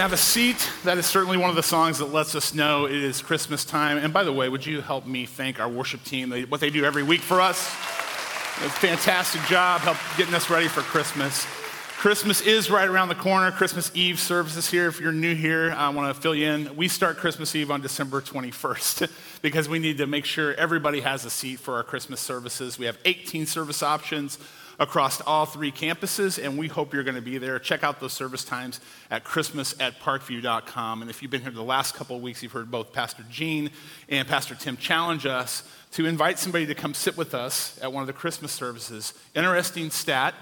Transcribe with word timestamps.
have 0.00 0.12
a 0.14 0.16
seat. 0.16 0.66
That 0.84 0.96
is 0.96 1.04
certainly 1.04 1.36
one 1.36 1.50
of 1.50 1.56
the 1.56 1.62
songs 1.62 1.98
that 1.98 2.06
lets 2.06 2.34
us 2.34 2.54
know 2.54 2.86
it 2.86 2.94
is 2.94 3.20
Christmas 3.20 3.66
time. 3.66 3.98
And 3.98 4.14
by 4.14 4.24
the 4.24 4.32
way, 4.32 4.48
would 4.48 4.64
you 4.64 4.80
help 4.80 5.04
me 5.06 5.26
thank 5.26 5.60
our 5.60 5.68
worship 5.68 6.02
team, 6.04 6.32
what 6.48 6.58
they 6.58 6.70
do 6.70 6.86
every 6.86 7.02
week 7.02 7.20
for 7.20 7.38
us? 7.38 7.58
A 7.58 8.70
fantastic 8.70 9.42
job 9.42 9.82
help 9.82 9.98
getting 10.16 10.32
us 10.32 10.48
ready 10.48 10.68
for 10.68 10.80
Christmas. 10.80 11.44
Christmas 11.98 12.40
is 12.40 12.70
right 12.70 12.88
around 12.88 13.08
the 13.08 13.14
corner. 13.14 13.50
Christmas 13.50 13.90
Eve 13.92 14.18
services 14.18 14.70
here. 14.70 14.86
If 14.86 15.00
you're 15.02 15.12
new 15.12 15.34
here, 15.34 15.70
I 15.70 15.90
want 15.90 16.14
to 16.14 16.18
fill 16.18 16.34
you 16.34 16.50
in. 16.50 16.76
We 16.76 16.88
start 16.88 17.18
Christmas 17.18 17.54
Eve 17.54 17.70
on 17.70 17.82
December 17.82 18.22
21st 18.22 19.10
because 19.42 19.68
we 19.68 19.78
need 19.78 19.98
to 19.98 20.06
make 20.06 20.24
sure 20.24 20.54
everybody 20.54 21.00
has 21.00 21.26
a 21.26 21.30
seat 21.30 21.60
for 21.60 21.74
our 21.74 21.82
Christmas 21.82 22.20
services. 22.20 22.78
We 22.78 22.86
have 22.86 22.96
18 23.04 23.44
service 23.44 23.82
options 23.82 24.38
across 24.80 25.20
all 25.20 25.44
three 25.44 25.70
campuses, 25.70 26.42
and 26.42 26.56
we 26.56 26.66
hope 26.66 26.94
you're 26.94 27.04
going 27.04 27.14
to 27.14 27.20
be 27.20 27.36
there. 27.36 27.58
Check 27.58 27.84
out 27.84 28.00
those 28.00 28.14
service 28.14 28.44
times 28.44 28.80
at 29.10 29.22
christmas 29.22 29.78
at 29.78 30.00
parkview.com. 30.00 31.02
And 31.02 31.10
if 31.10 31.20
you've 31.20 31.30
been 31.30 31.42
here 31.42 31.50
the 31.50 31.62
last 31.62 31.94
couple 31.94 32.16
of 32.16 32.22
weeks, 32.22 32.42
you've 32.42 32.52
heard 32.52 32.70
both 32.70 32.90
Pastor 32.92 33.22
Gene 33.30 33.70
and 34.08 34.26
Pastor 34.26 34.54
Tim 34.54 34.78
challenge 34.78 35.26
us 35.26 35.62
to 35.92 36.06
invite 36.06 36.38
somebody 36.38 36.64
to 36.66 36.74
come 36.74 36.94
sit 36.94 37.16
with 37.18 37.34
us 37.34 37.78
at 37.82 37.92
one 37.92 38.02
of 38.02 38.06
the 38.06 38.14
Christmas 38.14 38.52
services. 38.52 39.12
Interesting 39.34 39.90
stat. 39.90 40.34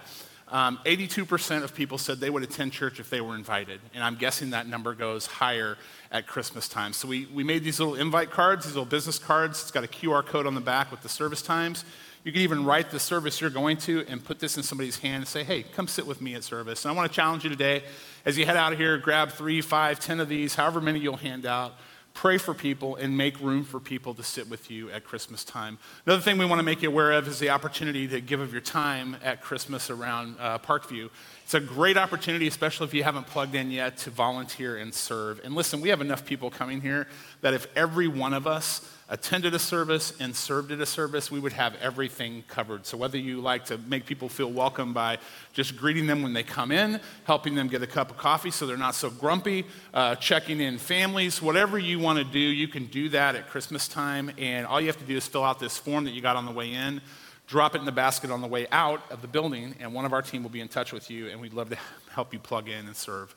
Um, 0.51 0.79
82% 0.87 1.63
of 1.63 1.75
people 1.75 1.99
said 1.99 2.21
they 2.21 2.31
would 2.31 2.43
attend 2.43 2.73
church 2.73 3.01
if 3.01 3.11
they 3.11 3.21
were 3.21 3.35
invited. 3.35 3.81
And 3.93 4.03
I'm 4.03 4.15
guessing 4.15 4.51
that 4.51 4.67
number 4.67 4.95
goes 4.95 5.27
higher 5.27 5.77
at 6.11 6.27
Christmas 6.27 6.69
time. 6.69 6.95
So 6.95 7.07
we, 7.07 7.27
we 7.27 7.45
made 7.45 7.65
these 7.65 7.81
little 7.81 7.97
invite 7.97 8.31
cards, 8.31 8.65
these 8.65 8.75
little 8.75 8.87
business 8.87 9.19
cards. 9.19 9.61
It's 9.61 9.71
got 9.71 9.85
a 9.85 9.89
QR 9.89 10.25
code 10.25 10.47
on 10.47 10.55
the 10.55 10.61
back 10.61 10.91
with 10.91 11.03
the 11.03 11.09
service 11.09 11.43
times. 11.43 11.85
You 12.29 12.33
can 12.33 12.43
even 12.43 12.67
write 12.67 12.91
the 12.91 13.01
service 13.01 13.41
you're 13.41 13.49
going 13.49 13.79
to 13.79 14.05
and 14.07 14.23
put 14.23 14.39
this 14.39 14.59
in 14.59 14.63
somebody's 14.63 14.99
hand 14.99 15.23
and 15.23 15.27
say, 15.27 15.45
hey, 15.45 15.63
come 15.63 15.89
sit 15.89 16.07
with 16.07 16.21
me 16.21 16.35
at 16.35 16.45
service. 16.45 16.85
And 16.85 16.93
I 16.93 16.95
want 16.95 17.11
to 17.11 17.17
challenge 17.17 17.43
you 17.43 17.49
today 17.49 17.85
as 18.27 18.37
you 18.37 18.45
head 18.45 18.55
out 18.55 18.71
of 18.71 18.79
here, 18.79 18.99
grab 18.99 19.31
three, 19.31 19.63
five, 19.63 19.99
ten 19.99 20.21
of 20.21 20.29
these, 20.29 20.55
however 20.55 20.79
many 20.79 20.99
you'll 20.99 21.17
hand 21.17 21.47
out. 21.47 21.73
Pray 22.13 22.37
for 22.37 22.53
people 22.53 22.97
and 22.97 23.17
make 23.17 23.41
room 23.41 23.65
for 23.65 23.81
people 23.81 24.13
to 24.13 24.23
sit 24.23 24.47
with 24.51 24.71
you 24.71 24.91
at 24.91 25.05
Christmas 25.05 25.43
time. 25.43 25.79
Another 26.05 26.21
thing 26.21 26.37
we 26.37 26.45
want 26.45 26.59
to 26.59 26.65
make 26.65 26.83
you 26.83 26.91
aware 26.91 27.13
of 27.13 27.27
is 27.29 27.39
the 27.39 27.49
opportunity 27.49 28.07
to 28.09 28.21
give 28.21 28.41
of 28.41 28.53
your 28.53 28.61
time 28.61 29.17
at 29.25 29.41
Christmas 29.41 29.89
around 29.89 30.37
uh, 30.39 30.59
Parkview. 30.59 31.09
It's 31.45 31.55
a 31.55 31.61
great 31.61 31.97
opportunity, 31.97 32.47
especially 32.47 32.89
if 32.89 32.93
you 32.93 33.05
haven't 33.05 33.27
plugged 33.27 33.55
in 33.55 33.71
yet, 33.71 33.97
to 33.99 34.11
volunteer 34.11 34.77
and 34.77 34.93
serve. 34.93 35.41
And 35.45 35.55
listen, 35.55 35.81
we 35.81 35.89
have 35.89 36.03
enough 36.03 36.27
people 36.27 36.51
coming 36.51 36.83
here 36.83 37.07
that 37.41 37.55
if 37.55 37.67
every 37.75 38.07
one 38.07 38.35
of 38.35 38.47
us 38.47 38.87
attended 39.11 39.55
a 39.55 39.59
service 39.59 40.13
and 40.21 40.37
served 40.37 40.71
at 40.71 40.81
a 40.81 40.87
service, 40.87 41.31
we 41.31 41.41
would 41.41 41.53
have 41.53 41.75
everything 41.77 42.45
covered. 42.47 42.85
So, 42.85 42.97
whether 42.97 43.17
you 43.17 43.41
like 43.41 43.65
to 43.67 43.79
make 43.79 44.05
people 44.05 44.29
feel 44.29 44.51
welcome 44.51 44.93
by 44.93 45.19
just 45.53 45.77
greeting 45.77 46.07
them 46.07 46.23
when 46.23 46.33
they 46.33 46.43
come 46.43 46.71
in, 46.71 47.01
helping 47.25 47.55
them 47.55 47.69
get 47.69 47.83
a 47.83 47.87
cup 47.87 48.11
of 48.11 48.19
coffee 48.19 48.51
so 48.51 48.67
they're 48.67 48.77
not 48.77 48.95
so 48.95 49.11
grumpy, 49.11 49.65
uh, 49.95 50.15
checking 50.17 50.61
in 50.61 50.79
families, 50.79 51.41
whatever 51.41 51.79
you 51.79 51.99
want 51.99 52.19
to 52.19 52.25
do, 52.25 52.39
you 52.39 52.69
can 52.69 52.87
do 52.87 53.09
that 53.09 53.35
at 53.35 53.49
Christmas 53.49 53.89
time. 53.89 54.31
And 54.37 54.67
all 54.67 54.81
you 54.81 54.89
have 54.89 54.99
to 54.99 55.05
do 55.05 55.17
is 55.17 55.27
fill 55.27 55.45
out 55.45 55.59
this 55.59 55.79
form 55.79 56.05
that 56.05 56.13
you 56.13 56.21
got 56.21 56.37
on 56.37 56.45
the 56.45 56.53
way 56.53 56.73
in. 56.73 57.01
Drop 57.47 57.75
it 57.75 57.79
in 57.79 57.87
the 57.87 57.93
basket 57.93 58.31
on 58.31 58.43
the 58.43 58.47
way 58.47 58.67
out 58.71 59.01
of 59.11 59.23
the 59.23 59.29
building, 59.29 59.75
and 59.81 59.95
one 59.95 60.05
of 60.05 60.13
our 60.13 60.21
team 60.21 60.43
will 60.43 60.51
be 60.51 60.61
in 60.61 60.69
touch 60.69 60.93
with 60.93 61.11
you, 61.11 61.29
and 61.29 61.41
we'd 61.41 61.55
love 61.55 61.71
to 61.71 61.79
help 62.11 62.35
you 62.35 62.39
plug 62.39 62.69
in 62.69 62.87
and 62.87 62.95
serve. 62.95 63.35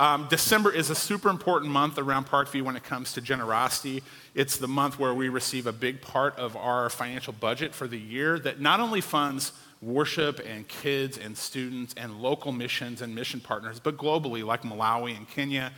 Um, 0.00 0.28
December 0.30 0.72
is 0.72 0.88
a 0.88 0.94
super 0.94 1.28
important 1.28 1.70
month 1.70 1.98
around 1.98 2.26
Parkview 2.26 2.62
when 2.62 2.74
it 2.74 2.82
comes 2.82 3.12
to 3.12 3.20
generosity. 3.20 4.02
It's 4.34 4.56
the 4.56 4.66
month 4.66 4.98
where 4.98 5.12
we 5.12 5.28
receive 5.28 5.66
a 5.66 5.72
big 5.72 6.00
part 6.00 6.34
of 6.36 6.56
our 6.56 6.88
financial 6.88 7.34
budget 7.34 7.74
for 7.74 7.86
the 7.86 7.98
year 7.98 8.38
that 8.38 8.62
not 8.62 8.80
only 8.80 9.02
funds 9.02 9.52
worship 9.82 10.40
and 10.48 10.66
kids 10.66 11.18
and 11.18 11.36
students 11.36 11.92
and 11.98 12.22
local 12.22 12.50
missions 12.50 13.02
and 13.02 13.14
mission 13.14 13.40
partners, 13.40 13.78
but 13.78 13.98
globally, 13.98 14.42
like 14.42 14.62
Malawi 14.62 15.14
and 15.14 15.28
Kenya 15.28 15.70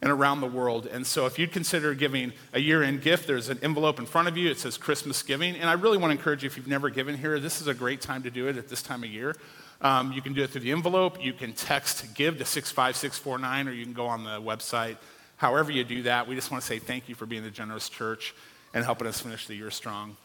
and 0.00 0.12
around 0.12 0.42
the 0.42 0.46
world. 0.46 0.86
And 0.86 1.04
so, 1.04 1.26
if 1.26 1.36
you'd 1.36 1.50
consider 1.50 1.92
giving 1.92 2.34
a 2.52 2.60
year 2.60 2.84
end 2.84 3.02
gift, 3.02 3.26
there's 3.26 3.48
an 3.48 3.58
envelope 3.62 3.98
in 3.98 4.06
front 4.06 4.28
of 4.28 4.36
you. 4.36 4.48
It 4.48 4.60
says 4.60 4.78
Christmas 4.78 5.24
giving. 5.24 5.56
And 5.56 5.68
I 5.68 5.72
really 5.72 5.98
want 5.98 6.12
to 6.12 6.16
encourage 6.16 6.44
you, 6.44 6.46
if 6.46 6.56
you've 6.56 6.68
never 6.68 6.88
given 6.88 7.18
here, 7.18 7.40
this 7.40 7.60
is 7.60 7.66
a 7.66 7.74
great 7.74 8.00
time 8.00 8.22
to 8.22 8.30
do 8.30 8.46
it 8.46 8.56
at 8.56 8.68
this 8.68 8.80
time 8.80 9.02
of 9.02 9.10
year. 9.10 9.34
Um, 9.80 10.12
you 10.12 10.22
can 10.22 10.32
do 10.32 10.42
it 10.42 10.50
through 10.50 10.62
the 10.62 10.72
envelope. 10.72 11.22
You 11.22 11.32
can 11.32 11.52
text 11.52 12.14
give 12.14 12.38
to 12.38 12.44
65649, 12.44 13.68
or 13.68 13.72
you 13.72 13.84
can 13.84 13.92
go 13.92 14.06
on 14.06 14.24
the 14.24 14.40
website. 14.40 14.96
However, 15.36 15.70
you 15.70 15.84
do 15.84 16.02
that, 16.04 16.26
we 16.26 16.34
just 16.34 16.50
want 16.50 16.62
to 16.62 16.66
say 16.66 16.78
thank 16.78 17.08
you 17.08 17.14
for 17.14 17.26
being 17.26 17.44
a 17.44 17.50
generous 17.50 17.88
church 17.88 18.34
and 18.72 18.84
helping 18.84 19.06
us 19.06 19.20
finish 19.20 19.46
the 19.46 19.54
year 19.54 19.70
strong. 19.70 20.16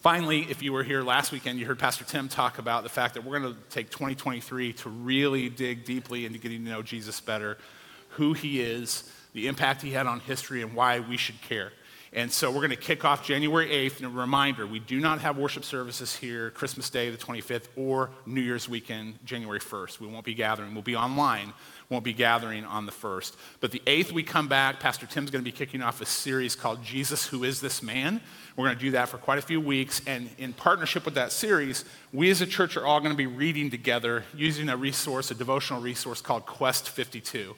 Finally, 0.00 0.40
if 0.50 0.64
you 0.64 0.72
were 0.72 0.82
here 0.82 1.00
last 1.00 1.30
weekend, 1.30 1.60
you 1.60 1.66
heard 1.66 1.78
Pastor 1.78 2.02
Tim 2.02 2.28
talk 2.28 2.58
about 2.58 2.82
the 2.82 2.88
fact 2.88 3.14
that 3.14 3.24
we're 3.24 3.38
going 3.38 3.54
to 3.54 3.60
take 3.70 3.88
2023 3.90 4.72
to 4.72 4.88
really 4.88 5.48
dig 5.48 5.84
deeply 5.84 6.26
into 6.26 6.40
getting 6.40 6.64
to 6.64 6.70
know 6.70 6.82
Jesus 6.82 7.20
better, 7.20 7.56
who 8.10 8.32
he 8.32 8.60
is, 8.60 9.08
the 9.32 9.46
impact 9.46 9.80
he 9.80 9.92
had 9.92 10.08
on 10.08 10.18
history, 10.18 10.60
and 10.60 10.74
why 10.74 10.98
we 10.98 11.16
should 11.16 11.40
care. 11.42 11.72
And 12.14 12.30
so 12.30 12.50
we're 12.50 12.58
going 12.58 12.70
to 12.70 12.76
kick 12.76 13.06
off 13.06 13.24
January 13.24 13.68
8th. 13.68 13.96
And 13.96 14.06
a 14.06 14.10
reminder 14.10 14.66
we 14.66 14.80
do 14.80 15.00
not 15.00 15.20
have 15.22 15.38
worship 15.38 15.64
services 15.64 16.14
here 16.14 16.50
Christmas 16.50 16.90
Day, 16.90 17.08
the 17.08 17.16
25th, 17.16 17.68
or 17.74 18.10
New 18.26 18.42
Year's 18.42 18.68
weekend, 18.68 19.24
January 19.24 19.60
1st. 19.60 19.98
We 19.98 20.06
won't 20.06 20.24
be 20.24 20.34
gathering. 20.34 20.74
We'll 20.74 20.82
be 20.82 20.94
online. 20.94 21.54
Won't 21.88 22.04
be 22.04 22.12
gathering 22.12 22.64
on 22.64 22.84
the 22.84 22.92
1st. 22.92 23.34
But 23.60 23.70
the 23.70 23.82
8th, 23.86 24.12
we 24.12 24.22
come 24.22 24.46
back. 24.46 24.78
Pastor 24.78 25.06
Tim's 25.06 25.30
going 25.30 25.42
to 25.42 25.50
be 25.50 25.56
kicking 25.56 25.80
off 25.80 26.02
a 26.02 26.06
series 26.06 26.54
called 26.54 26.82
Jesus, 26.82 27.26
Who 27.26 27.44
Is 27.44 27.62
This 27.62 27.82
Man? 27.82 28.20
We're 28.56 28.66
going 28.66 28.76
to 28.76 28.84
do 28.84 28.90
that 28.90 29.08
for 29.08 29.16
quite 29.16 29.38
a 29.38 29.42
few 29.42 29.60
weeks. 29.60 30.02
And 30.06 30.28
in 30.36 30.52
partnership 30.52 31.06
with 31.06 31.14
that 31.14 31.32
series, 31.32 31.86
we 32.12 32.30
as 32.30 32.42
a 32.42 32.46
church 32.46 32.76
are 32.76 32.84
all 32.84 33.00
going 33.00 33.12
to 33.12 33.16
be 33.16 33.26
reading 33.26 33.70
together 33.70 34.24
using 34.34 34.68
a 34.68 34.76
resource, 34.76 35.30
a 35.30 35.34
devotional 35.34 35.80
resource 35.80 36.20
called 36.20 36.44
Quest 36.44 36.90
52. 36.90 37.56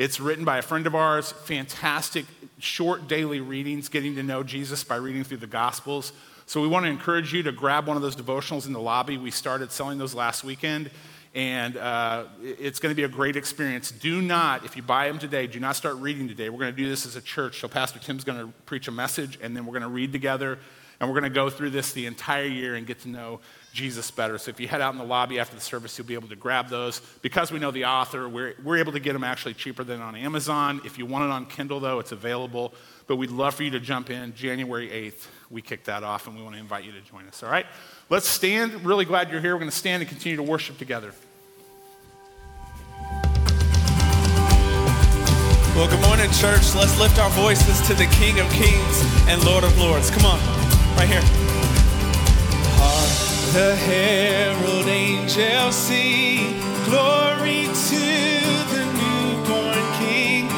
It's 0.00 0.18
written 0.18 0.46
by 0.46 0.56
a 0.56 0.62
friend 0.62 0.86
of 0.86 0.94
ours, 0.94 1.30
fantastic 1.30 2.24
short 2.58 3.06
daily 3.06 3.42
readings, 3.42 3.90
getting 3.90 4.14
to 4.14 4.22
know 4.22 4.42
Jesus 4.42 4.82
by 4.82 4.96
reading 4.96 5.24
through 5.24 5.36
the 5.36 5.46
Gospels. 5.46 6.14
So 6.46 6.62
we 6.62 6.68
want 6.68 6.86
to 6.86 6.90
encourage 6.90 7.34
you 7.34 7.42
to 7.42 7.52
grab 7.52 7.86
one 7.86 7.98
of 7.98 8.02
those 8.02 8.16
devotionals 8.16 8.66
in 8.66 8.72
the 8.72 8.80
lobby. 8.80 9.18
We 9.18 9.30
started 9.30 9.70
selling 9.70 9.98
those 9.98 10.14
last 10.14 10.42
weekend, 10.42 10.90
and 11.34 11.76
uh, 11.76 12.24
it's 12.42 12.80
going 12.80 12.92
to 12.92 12.96
be 12.96 13.02
a 13.02 13.08
great 13.08 13.36
experience. 13.36 13.90
Do 13.90 14.22
not, 14.22 14.64
if 14.64 14.74
you 14.74 14.82
buy 14.82 15.06
them 15.06 15.18
today, 15.18 15.46
do 15.46 15.60
not 15.60 15.76
start 15.76 15.96
reading 15.96 16.28
today. 16.28 16.48
We're 16.48 16.60
going 16.60 16.74
to 16.74 16.82
do 16.82 16.88
this 16.88 17.04
as 17.04 17.16
a 17.16 17.20
church. 17.20 17.60
So 17.60 17.68
Pastor 17.68 17.98
Tim's 17.98 18.24
going 18.24 18.38
to 18.38 18.50
preach 18.64 18.88
a 18.88 18.92
message, 18.92 19.38
and 19.42 19.54
then 19.54 19.66
we're 19.66 19.78
going 19.78 19.82
to 19.82 19.88
read 19.88 20.12
together, 20.12 20.58
and 21.00 21.08
we're 21.08 21.18
going 21.18 21.30
to 21.30 21.34
go 21.34 21.48
through 21.48 21.70
this 21.70 21.92
the 21.92 22.04
entire 22.04 22.44
year 22.44 22.74
and 22.74 22.86
get 22.86 23.00
to 23.00 23.08
know 23.08 23.40
Jesus 23.72 24.10
better. 24.10 24.36
So 24.36 24.50
if 24.50 24.60
you 24.60 24.68
head 24.68 24.82
out 24.82 24.92
in 24.92 24.98
the 24.98 25.04
lobby 25.04 25.38
after 25.40 25.54
the 25.54 25.60
service, 25.62 25.96
you'll 25.96 26.06
be 26.06 26.14
able 26.14 26.28
to 26.28 26.36
grab 26.36 26.68
those. 26.68 27.00
Because 27.22 27.50
we 27.50 27.58
know 27.58 27.70
the 27.70 27.86
author, 27.86 28.28
we're, 28.28 28.54
we're 28.62 28.76
able 28.76 28.92
to 28.92 29.00
get 29.00 29.14
them 29.14 29.24
actually 29.24 29.54
cheaper 29.54 29.82
than 29.82 30.02
on 30.02 30.14
Amazon. 30.14 30.82
If 30.84 30.98
you 30.98 31.06
want 31.06 31.24
it 31.24 31.30
on 31.30 31.46
Kindle, 31.46 31.80
though, 31.80 32.00
it's 32.00 32.12
available. 32.12 32.74
But 33.06 33.16
we'd 33.16 33.30
love 33.30 33.54
for 33.54 33.62
you 33.62 33.70
to 33.70 33.80
jump 33.80 34.10
in. 34.10 34.34
January 34.34 34.88
8th, 34.88 35.26
we 35.48 35.62
kick 35.62 35.84
that 35.84 36.02
off, 36.02 36.26
and 36.26 36.36
we 36.36 36.42
want 36.42 36.54
to 36.56 36.60
invite 36.60 36.84
you 36.84 36.92
to 36.92 37.00
join 37.00 37.26
us. 37.26 37.42
All 37.42 37.50
right? 37.50 37.66
Let's 38.10 38.28
stand. 38.28 38.84
Really 38.84 39.06
glad 39.06 39.30
you're 39.30 39.40
here. 39.40 39.54
We're 39.54 39.60
going 39.60 39.70
to 39.70 39.76
stand 39.76 40.02
and 40.02 40.08
continue 40.08 40.36
to 40.36 40.42
worship 40.42 40.76
together. 40.76 41.14
Well, 45.74 45.88
good 45.88 46.02
morning, 46.02 46.30
church. 46.32 46.74
Let's 46.74 46.98
lift 47.00 47.18
our 47.18 47.30
voices 47.30 47.80
to 47.86 47.94
the 47.94 48.06
King 48.06 48.38
of 48.38 48.50
Kings 48.50 49.02
and 49.28 49.42
Lord 49.44 49.64
of 49.64 49.78
Lords. 49.78 50.10
Come 50.10 50.26
on, 50.26 50.59
right 50.96 51.08
here. 51.08 51.24
Hark 52.80 53.30
the 53.52 53.74
herald 53.76 54.86
angels 54.86 55.74
sing, 55.74 56.60
glory 56.84 57.64
to 57.88 58.04
the 58.72 58.84
newborn 58.98 59.84
King. 59.98 60.48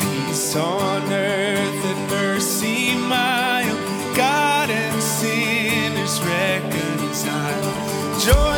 Peace 0.00 0.56
on 0.56 1.02
earth 1.12 1.84
and 1.84 2.10
mercy 2.10 2.94
mild, 2.96 3.78
God 4.16 4.70
and 4.70 5.02
sinners 5.02 6.20
reconciled. 6.22 7.74
Joyful 8.20 8.57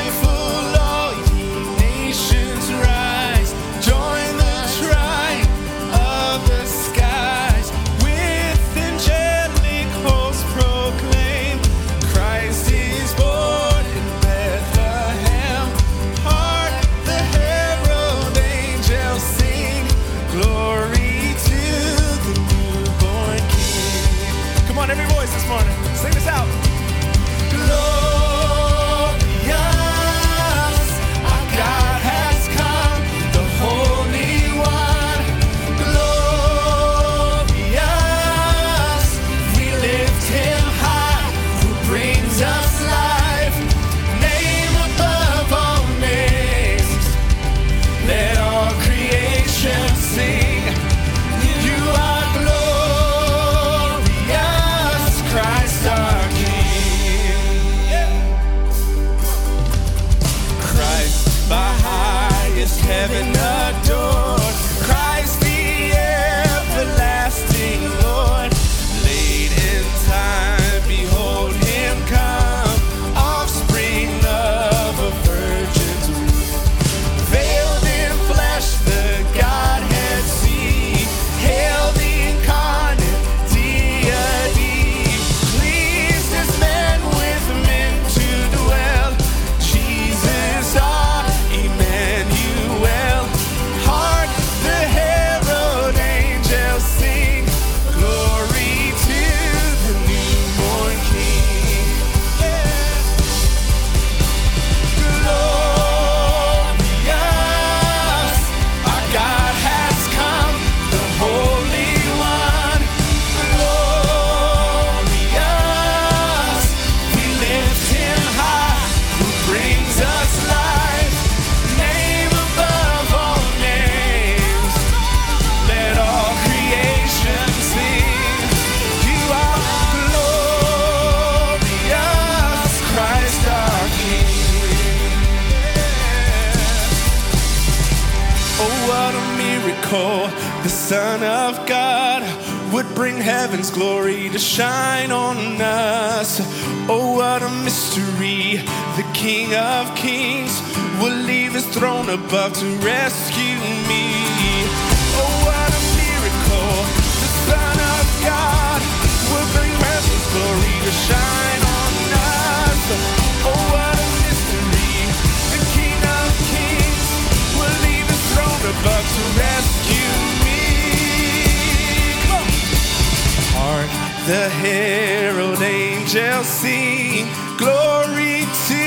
the 174.30 174.48
herald 174.48 175.60
angels 175.60 176.46
sing. 176.46 177.26
Glory 177.58 178.46
to 178.68 178.84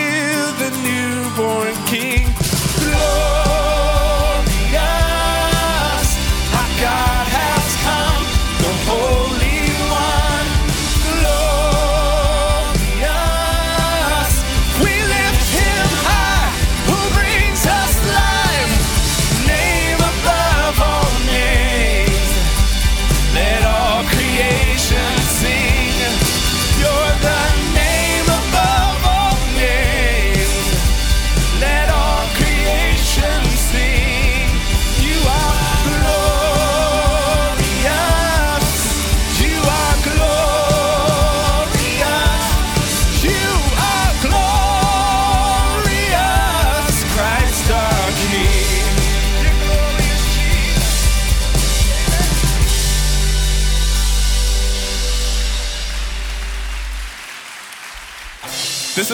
the 0.62 0.72
newborn 0.86 1.76
king. 1.86 2.33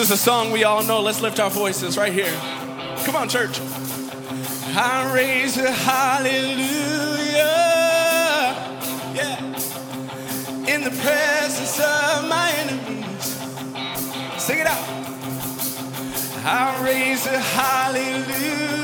is 0.00 0.10
a 0.10 0.16
song 0.16 0.50
we 0.50 0.64
all 0.64 0.82
know. 0.82 1.02
Let's 1.02 1.20
lift 1.20 1.38
our 1.38 1.50
voices 1.50 1.98
right 1.98 2.12
here. 2.12 2.32
Come 3.04 3.16
on, 3.16 3.28
church. 3.28 3.60
I 4.74 5.12
raise 5.14 5.58
a 5.58 5.70
hallelujah. 5.70 6.64
Yeah. 9.14 10.74
In 10.74 10.84
the 10.84 10.90
presence 10.90 11.78
of 11.78 12.28
my 12.28 12.50
enemies. 12.60 13.24
Sing 14.42 14.60
it 14.60 14.66
out. 14.66 14.88
I 16.46 16.82
raise 16.82 17.26
a 17.26 17.38
hallelujah. 17.38 18.79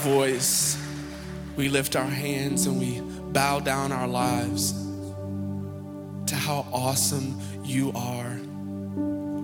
Voice, 0.00 0.78
we 1.56 1.68
lift 1.68 1.94
our 1.94 2.06
hands, 2.06 2.66
and 2.66 2.78
we 2.80 3.00
bow 3.32 3.60
down 3.60 3.92
our 3.92 4.08
lives 4.08 4.72
to 6.26 6.34
how 6.34 6.66
awesome 6.72 7.38
you 7.62 7.92
are. 7.94 8.40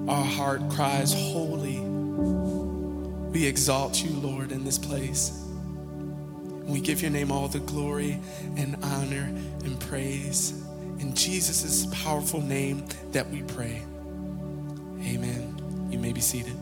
Our 0.08 0.24
heart 0.24 0.62
cries, 0.70 1.12
Holy. 1.12 1.80
We 3.30 3.46
exalt 3.46 4.02
you, 4.02 4.10
Lord, 4.10 4.50
in 4.50 4.64
this 4.64 4.78
place. 4.78 5.42
We 6.64 6.80
give 6.80 7.02
your 7.02 7.10
name 7.10 7.30
all 7.30 7.48
the 7.48 7.60
glory 7.60 8.18
and 8.56 8.76
honor 8.82 9.30
and 9.64 9.78
praise. 9.78 10.52
In 10.98 11.14
Jesus' 11.14 11.86
powerful 12.02 12.40
name 12.40 12.86
that 13.12 13.28
we 13.28 13.42
pray. 13.42 13.82
Amen. 15.02 15.88
You 15.90 15.98
may 15.98 16.12
be 16.12 16.20
seated. 16.20 16.56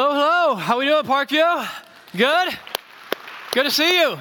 Hello, 0.00 0.12
hello. 0.12 0.54
How 0.54 0.78
we 0.78 0.84
doing, 0.84 1.02
Parkview? 1.02 1.68
Good? 2.16 2.56
Good 3.50 3.64
to 3.64 3.70
see 3.72 3.98
you. 3.98 4.16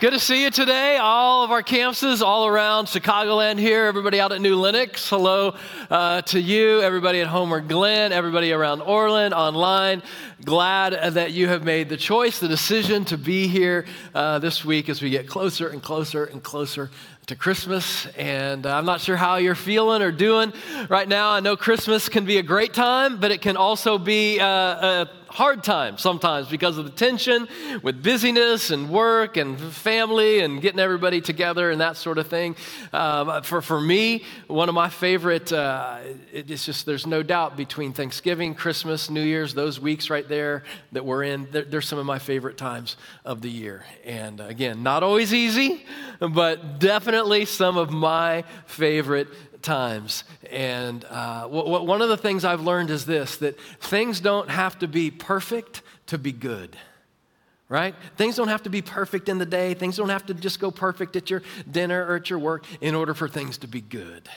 Good 0.00 0.10
to 0.10 0.18
see 0.18 0.42
you 0.42 0.50
today. 0.50 0.96
All 0.96 1.44
of 1.44 1.52
our 1.52 1.62
campuses 1.62 2.20
all 2.20 2.48
around 2.48 2.86
Chicagoland 2.86 3.60
here. 3.60 3.84
Everybody 3.84 4.18
out 4.18 4.32
at 4.32 4.40
New 4.40 4.56
Lenox. 4.56 5.08
Hello 5.08 5.54
uh, 5.88 6.22
to 6.22 6.40
you. 6.40 6.80
Everybody 6.80 7.20
at 7.20 7.28
Homer 7.28 7.60
Glen. 7.60 8.10
Everybody 8.10 8.50
around 8.50 8.80
Orland, 8.80 9.34
online. 9.34 10.02
Glad 10.44 11.14
that 11.14 11.30
you 11.30 11.46
have 11.46 11.62
made 11.62 11.88
the 11.88 11.96
choice, 11.96 12.40
the 12.40 12.48
decision 12.48 13.04
to 13.04 13.16
be 13.16 13.46
here 13.46 13.86
uh, 14.16 14.40
this 14.40 14.64
week 14.64 14.88
as 14.88 15.00
we 15.00 15.10
get 15.10 15.28
closer 15.28 15.68
and 15.68 15.80
closer 15.80 16.24
and 16.24 16.42
closer 16.42 16.90
to 17.26 17.34
Christmas, 17.34 18.06
and 18.16 18.64
I'm 18.66 18.84
not 18.84 19.00
sure 19.00 19.16
how 19.16 19.36
you're 19.36 19.56
feeling 19.56 20.00
or 20.00 20.12
doing 20.12 20.52
right 20.88 21.08
now. 21.08 21.30
I 21.30 21.40
know 21.40 21.56
Christmas 21.56 22.08
can 22.08 22.24
be 22.24 22.38
a 22.38 22.42
great 22.42 22.72
time, 22.72 23.18
but 23.18 23.32
it 23.32 23.42
can 23.42 23.56
also 23.56 23.98
be 23.98 24.38
uh, 24.38 24.46
a 24.46 25.08
hard 25.36 25.62
time 25.62 25.98
sometimes 25.98 26.48
because 26.48 26.78
of 26.78 26.86
the 26.86 26.90
tension 26.90 27.46
with 27.82 28.02
busyness 28.02 28.70
and 28.70 28.88
work 28.88 29.36
and 29.36 29.60
family 29.60 30.40
and 30.40 30.62
getting 30.62 30.80
everybody 30.80 31.20
together 31.20 31.70
and 31.70 31.82
that 31.82 31.94
sort 31.94 32.16
of 32.16 32.26
thing. 32.26 32.56
Um, 32.90 33.42
for, 33.42 33.60
for 33.60 33.78
me, 33.78 34.24
one 34.46 34.70
of 34.70 34.74
my 34.74 34.88
favorite, 34.88 35.52
uh, 35.52 35.98
it's 36.32 36.64
just, 36.64 36.86
there's 36.86 37.06
no 37.06 37.22
doubt 37.22 37.54
between 37.54 37.92
Thanksgiving, 37.92 38.54
Christmas, 38.54 39.10
New 39.10 39.20
Year's, 39.20 39.52
those 39.52 39.78
weeks 39.78 40.08
right 40.08 40.26
there 40.26 40.62
that 40.92 41.04
we're 41.04 41.24
in, 41.24 41.48
they're, 41.50 41.64
they're 41.64 41.82
some 41.82 41.98
of 41.98 42.06
my 42.06 42.18
favorite 42.18 42.56
times 42.56 42.96
of 43.22 43.42
the 43.42 43.50
year. 43.50 43.84
And 44.06 44.40
uh, 44.40 44.44
again, 44.44 44.82
not 44.82 45.02
always 45.02 45.34
easy, 45.34 45.84
but 46.18 46.78
definitely 46.78 47.44
some 47.44 47.76
of 47.76 47.90
my 47.90 48.44
favorite 48.64 49.28
times. 49.66 50.24
And 50.50 51.04
uh, 51.10 51.42
w- 51.42 51.64
w- 51.64 51.84
one 51.84 52.00
of 52.00 52.08
the 52.08 52.16
things 52.16 52.44
I've 52.44 52.62
learned 52.62 52.88
is 52.88 53.04
this 53.04 53.36
that 53.38 53.60
things 53.80 54.20
don't 54.20 54.48
have 54.48 54.78
to 54.78 54.88
be 54.88 55.10
perfect 55.10 55.82
to 56.06 56.16
be 56.16 56.32
good. 56.32 56.76
Right? 57.68 57.96
Things 58.16 58.36
don't 58.36 58.46
have 58.46 58.62
to 58.62 58.70
be 58.70 58.80
perfect 58.80 59.28
in 59.28 59.38
the 59.38 59.44
day. 59.44 59.74
Things 59.74 59.96
don't 59.96 60.08
have 60.08 60.24
to 60.26 60.34
just 60.34 60.60
go 60.60 60.70
perfect 60.70 61.16
at 61.16 61.30
your 61.30 61.42
dinner 61.68 62.06
or 62.06 62.14
at 62.14 62.30
your 62.30 62.38
work 62.38 62.64
in 62.80 62.94
order 62.94 63.12
for 63.12 63.28
things 63.28 63.58
to 63.58 63.66
be 63.66 63.80
good. 63.80 64.28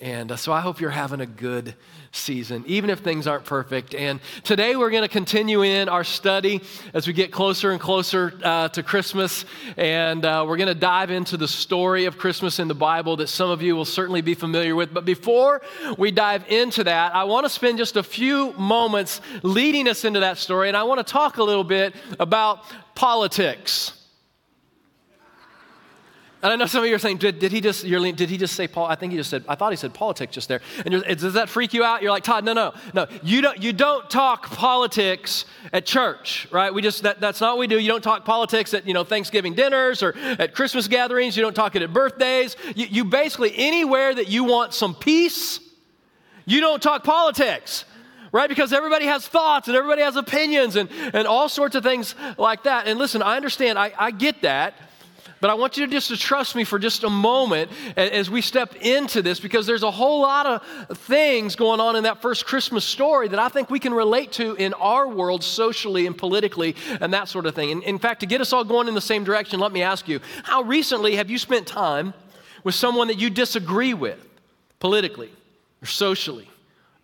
And 0.00 0.32
uh, 0.32 0.36
so 0.36 0.52
I 0.52 0.60
hope 0.60 0.80
you're 0.80 0.90
having 0.90 1.20
a 1.20 1.26
good 1.26 1.74
season, 2.12 2.64
even 2.66 2.90
if 2.90 3.00
things 3.00 3.26
aren't 3.26 3.44
perfect. 3.44 3.94
And 3.94 4.20
today 4.44 4.76
we're 4.76 4.90
going 4.90 5.02
to 5.02 5.08
continue 5.08 5.62
in 5.62 5.88
our 5.88 6.04
study 6.04 6.62
as 6.94 7.06
we 7.06 7.12
get 7.12 7.32
closer 7.32 7.72
and 7.72 7.80
closer 7.80 8.32
uh, 8.42 8.68
to 8.68 8.82
Christmas. 8.82 9.44
And 9.76 10.24
uh, 10.24 10.44
we're 10.46 10.56
going 10.56 10.68
to 10.68 10.74
dive 10.74 11.10
into 11.10 11.36
the 11.36 11.48
story 11.48 12.04
of 12.04 12.16
Christmas 12.16 12.58
in 12.58 12.68
the 12.68 12.74
Bible 12.74 13.16
that 13.16 13.28
some 13.28 13.50
of 13.50 13.60
you 13.60 13.74
will 13.74 13.84
certainly 13.84 14.20
be 14.20 14.34
familiar 14.34 14.76
with. 14.76 14.94
But 14.94 15.04
before 15.04 15.62
we 15.96 16.10
dive 16.10 16.44
into 16.48 16.84
that, 16.84 17.14
I 17.14 17.24
want 17.24 17.44
to 17.44 17.50
spend 17.50 17.78
just 17.78 17.96
a 17.96 18.02
few 18.02 18.52
moments 18.52 19.20
leading 19.42 19.88
us 19.88 20.04
into 20.04 20.20
that 20.20 20.38
story. 20.38 20.68
And 20.68 20.76
I 20.76 20.84
want 20.84 21.04
to 21.04 21.12
talk 21.12 21.38
a 21.38 21.44
little 21.44 21.64
bit 21.64 21.94
about 22.18 22.62
politics. 22.94 23.97
And 26.40 26.52
I 26.52 26.56
know 26.56 26.66
some 26.66 26.84
of 26.84 26.88
you 26.88 26.94
are 26.94 27.00
saying, 27.00 27.16
did, 27.16 27.40
did 27.40 27.50
he 27.50 27.60
just, 27.60 27.82
did 27.82 28.30
he 28.30 28.36
just 28.36 28.54
say 28.54 28.68
Paul? 28.68 28.86
I 28.86 28.94
think 28.94 29.10
he 29.10 29.18
just 29.18 29.28
said, 29.28 29.44
I 29.48 29.56
thought 29.56 29.72
he 29.72 29.76
said 29.76 29.92
politics 29.92 30.32
just 30.32 30.46
there. 30.46 30.60
And 30.86 31.02
does 31.18 31.34
that 31.34 31.48
freak 31.48 31.74
you 31.74 31.82
out? 31.82 32.00
You're 32.00 32.12
like, 32.12 32.22
Todd, 32.22 32.44
no, 32.44 32.52
no, 32.52 32.74
no. 32.94 33.08
You 33.24 33.40
don't, 33.40 33.60
you 33.60 33.72
don't 33.72 34.08
talk 34.08 34.48
politics 34.50 35.46
at 35.72 35.84
church, 35.84 36.46
right? 36.52 36.72
We 36.72 36.80
just, 36.80 37.02
that, 37.02 37.20
that's 37.20 37.40
not 37.40 37.56
what 37.56 37.60
we 37.60 37.66
do. 37.66 37.80
You 37.80 37.88
don't 37.88 38.04
talk 38.04 38.24
politics 38.24 38.72
at, 38.72 38.86
you 38.86 38.94
know, 38.94 39.02
Thanksgiving 39.02 39.54
dinners 39.54 40.00
or 40.00 40.16
at 40.16 40.54
Christmas 40.54 40.86
gatherings. 40.86 41.36
You 41.36 41.42
don't 41.42 41.56
talk 41.56 41.74
it 41.74 41.82
at 41.82 41.92
birthdays. 41.92 42.54
You, 42.76 42.86
you 42.86 43.04
basically, 43.04 43.52
anywhere 43.56 44.14
that 44.14 44.28
you 44.28 44.44
want 44.44 44.74
some 44.74 44.94
peace, 44.94 45.58
you 46.46 46.60
don't 46.60 46.82
talk 46.82 47.02
politics 47.02 47.84
right? 48.30 48.50
Because 48.50 48.74
everybody 48.74 49.06
has 49.06 49.26
thoughts 49.26 49.68
and 49.68 49.76
everybody 49.76 50.02
has 50.02 50.14
opinions 50.16 50.76
and, 50.76 50.90
and 51.14 51.26
all 51.26 51.48
sorts 51.48 51.74
of 51.74 51.82
things 51.82 52.14
like 52.36 52.64
that. 52.64 52.86
And 52.86 52.98
listen, 52.98 53.22
I 53.22 53.36
understand, 53.36 53.78
I, 53.78 53.90
I 53.98 54.10
get 54.10 54.42
that. 54.42 54.74
But 55.40 55.50
I 55.50 55.54
want 55.54 55.76
you 55.76 55.86
to 55.86 55.92
just 55.92 56.08
to 56.08 56.16
trust 56.16 56.56
me 56.56 56.64
for 56.64 56.78
just 56.78 57.04
a 57.04 57.10
moment 57.10 57.70
as 57.96 58.28
we 58.28 58.40
step 58.40 58.74
into 58.76 59.22
this 59.22 59.38
because 59.38 59.66
there's 59.66 59.84
a 59.84 59.90
whole 59.90 60.20
lot 60.22 60.46
of 60.46 60.98
things 60.98 61.54
going 61.54 61.80
on 61.80 61.94
in 61.94 62.04
that 62.04 62.20
first 62.20 62.44
Christmas 62.44 62.84
story 62.84 63.28
that 63.28 63.38
I 63.38 63.48
think 63.48 63.70
we 63.70 63.78
can 63.78 63.94
relate 63.94 64.32
to 64.32 64.54
in 64.56 64.74
our 64.74 65.06
world 65.06 65.44
socially 65.44 66.06
and 66.06 66.18
politically 66.18 66.74
and 67.00 67.14
that 67.14 67.28
sort 67.28 67.46
of 67.46 67.54
thing. 67.54 67.70
And 67.70 67.82
in 67.84 67.98
fact, 67.98 68.20
to 68.20 68.26
get 68.26 68.40
us 68.40 68.52
all 68.52 68.64
going 68.64 68.88
in 68.88 68.94
the 68.94 69.00
same 69.00 69.22
direction, 69.22 69.60
let 69.60 69.70
me 69.70 69.82
ask 69.82 70.08
you 70.08 70.20
how 70.42 70.62
recently 70.62 71.16
have 71.16 71.30
you 71.30 71.38
spent 71.38 71.66
time 71.66 72.14
with 72.64 72.74
someone 72.74 73.06
that 73.08 73.18
you 73.18 73.30
disagree 73.30 73.94
with 73.94 74.18
politically 74.80 75.30
or 75.82 75.86
socially 75.86 76.50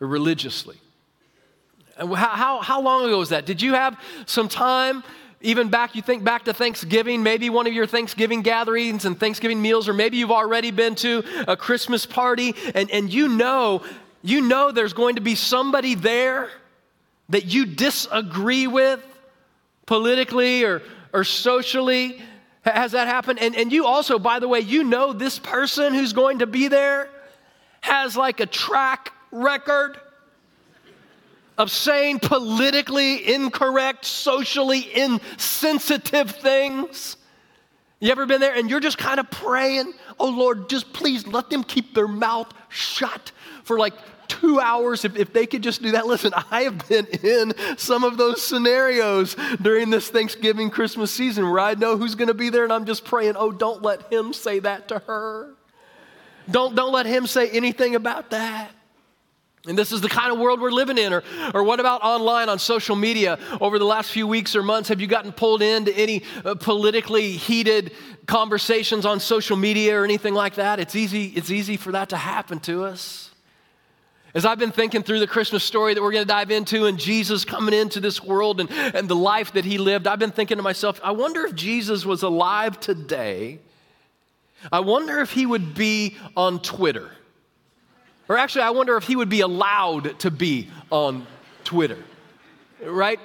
or 0.01 0.09
religiously? 0.09 0.77
How, 1.97 2.15
how, 2.15 2.61
how 2.61 2.81
long 2.81 3.05
ago 3.05 3.19
was 3.19 3.29
that? 3.29 3.47
Did 3.47 3.63
you 3.63 3.75
have 3.75 3.97
some 4.27 4.49
time? 4.49 5.05
Even 5.45 5.69
back, 5.69 5.95
you 5.95 6.01
think 6.01 6.25
back 6.25 6.47
to 6.47 6.55
Thanksgiving, 6.55 7.23
maybe 7.23 7.51
one 7.51 7.67
of 7.67 7.75
your 7.75 7.87
Thanksgiving 7.87 8.41
gatherings 8.41 9.05
and 9.05 9.21
Thanksgiving 9.21 9.61
meals, 9.61 9.89
or 9.89 9.93
maybe 9.93 10.17
you've 10.17 10.31
already 10.31 10.71
been 10.71 10.95
to 10.97 11.23
a 11.47 11.55
Christmas 11.55 12.07
party 12.07 12.55
and, 12.75 12.91
and 12.91 13.13
you 13.13 13.29
know, 13.29 13.83
you 14.23 14.41
know 14.41 14.73
there's 14.73 14.95
going 14.95 15.17
to 15.17 15.21
be 15.21 15.35
somebody 15.35 15.95
there 15.95 16.51
that 17.29 17.45
you 17.45 17.67
disagree 17.67 18.67
with 18.67 19.05
politically 19.85 20.65
or, 20.65 20.81
or 21.13 21.25
socially. 21.25 22.23
Has 22.63 22.93
that 22.93 23.07
happened? 23.07 23.39
And, 23.39 23.55
and 23.55 23.71
you 23.71 23.85
also, 23.85 24.19
by 24.19 24.39
the 24.39 24.49
way, 24.49 24.61
you 24.61 24.83
know 24.83 25.13
this 25.13 25.39
person 25.39 25.93
who's 25.93 26.15
going 26.15 26.39
to 26.39 26.47
be 26.47 26.69
there 26.69 27.11
has 27.83 28.17
like 28.17 28.41
a 28.41 28.47
track 28.47 29.13
record 29.31 30.01
of 31.57 31.71
saying 31.71 32.19
politically 32.21 33.33
incorrect, 33.33 34.05
socially 34.05 34.95
insensitive 34.95 36.31
things. 36.33 37.17
You 38.01 38.11
ever 38.11 38.27
been 38.27 38.41
there 38.41 38.55
and 38.55 38.69
you're 38.69 38.81
just 38.81 38.99
kind 38.99 39.21
of 39.21 39.31
praying, 39.31 39.95
oh 40.19 40.29
Lord, 40.29 40.69
just 40.69 40.93
please 40.93 41.27
let 41.27 41.49
them 41.51 41.63
keep 41.65 41.95
their 41.95 42.09
mouth 42.09 42.53
shut 42.69 43.33
for 43.63 43.79
like 43.79 43.95
two 44.29 44.59
hours 44.59 45.05
if, 45.05 45.17
if 45.17 45.33
they 45.33 45.47
could 45.47 45.63
just 45.63 45.83
do 45.83 45.93
that. 45.93 46.07
Listen, 46.07 46.33
I 46.51 46.63
have 46.63 46.89
been 46.89 47.07
in 47.23 47.55
some 47.77 48.05
of 48.05 48.17
those 48.17 48.43
scenarios 48.43 49.37
during 49.63 49.91
this 49.91 50.09
Thanksgiving 50.09 50.71
Christmas 50.71 51.11
season 51.13 51.49
where 51.49 51.61
I 51.61 51.75
know 51.75 51.97
who's 51.97 52.15
going 52.15 52.29
to 52.29 52.35
be 52.35 52.51
there 52.51 52.65
and 52.65 52.73
I'm 52.73 52.85
just 52.85 53.05
praying, 53.05 53.35
oh, 53.37 53.53
don't 53.53 53.83
let 53.83 54.13
him 54.13 54.33
say 54.33 54.59
that 54.59 54.89
to 54.89 54.99
her. 55.01 55.55
Don't, 56.51 56.75
don't 56.75 56.93
let 56.93 57.07
him 57.07 57.27
say 57.27 57.49
anything 57.51 57.95
about 57.95 58.31
that. 58.31 58.71
And 59.67 59.79
this 59.79 59.93
is 59.93 60.03
the 60.03 60.09
kind 60.09 60.31
of 60.31 60.39
world 60.39 60.61
we're 60.61 60.71
living 60.71 60.99
in. 60.99 61.13
Or, 61.13 61.23
or 61.55 61.65
what 61.65 61.81
about 61.81 62.03
online 62.03 62.49
on 62.49 62.59
social 62.59 62.97
media? 62.97 63.39
Over 63.61 63.79
the 63.79 63.87
last 63.87 64.11
few 64.11 64.27
weeks 64.27 64.55
or 64.55 64.63
months, 64.63 64.91
have 64.91 65.01
you 65.01 65.07
gotten 65.07 65.33
pulled 65.33 65.63
into 65.63 65.97
any 65.97 66.23
uh, 66.45 66.55
politically 66.55 67.33
heated 67.33 67.93
conversations 68.27 69.07
on 69.07 69.21
social 69.21 69.57
media 69.57 69.99
or 69.99 70.05
anything 70.05 70.35
like 70.35 70.57
that? 70.57 70.81
It's 70.81 70.95
easy, 70.95 71.27
it's 71.29 71.51
easy 71.51 71.77
for 71.79 71.93
that 71.93 72.11
to 72.11 72.17
happen 72.17 72.61
to 72.61 72.85
us. 72.85 73.31
As 74.35 74.45
I've 74.45 74.59
been 74.59 74.73
thinking 74.73 75.05
through 75.05 75.21
the 75.21 75.29
Christmas 75.29 75.63
story 75.63 75.95
that 75.95 76.03
we're 76.03 76.11
going 76.11 76.25
to 76.25 76.29
dive 76.29 76.51
into 76.51 76.87
and 76.87 76.99
Jesus 76.99 77.45
coming 77.45 77.73
into 77.73 78.01
this 78.01 78.21
world 78.21 78.61
and, 78.61 78.71
and 78.71 79.09
the 79.09 79.17
life 79.17 79.53
that 79.53 79.65
he 79.65 79.79
lived, 79.79 80.09
I've 80.09 80.19
been 80.19 80.33
thinking 80.33 80.57
to 80.57 80.63
myself, 80.63 81.01
I 81.05 81.13
wonder 81.13 81.47
if 81.47 81.55
Jesus 81.55 82.05
was 82.05 82.25
alive 82.25 82.81
today. 82.81 83.61
I 84.73 84.81
wonder 84.81 85.21
if 85.21 85.31
he 85.31 85.47
would 85.47 85.75
be 85.75 86.17
on 86.37 86.61
Twitter. 86.61 87.11
Or 88.29 88.39
actually, 88.39 88.63
I 88.63 88.71
wonder 88.71 88.97
if 88.97 89.05
he 89.05 89.17
would 89.17 89.29
be 89.29 89.41
allowed 89.41 90.19
to 90.21 90.31
be 90.31 90.69
on 90.91 91.27
Twitter, 91.65 91.99
right? 92.83 93.21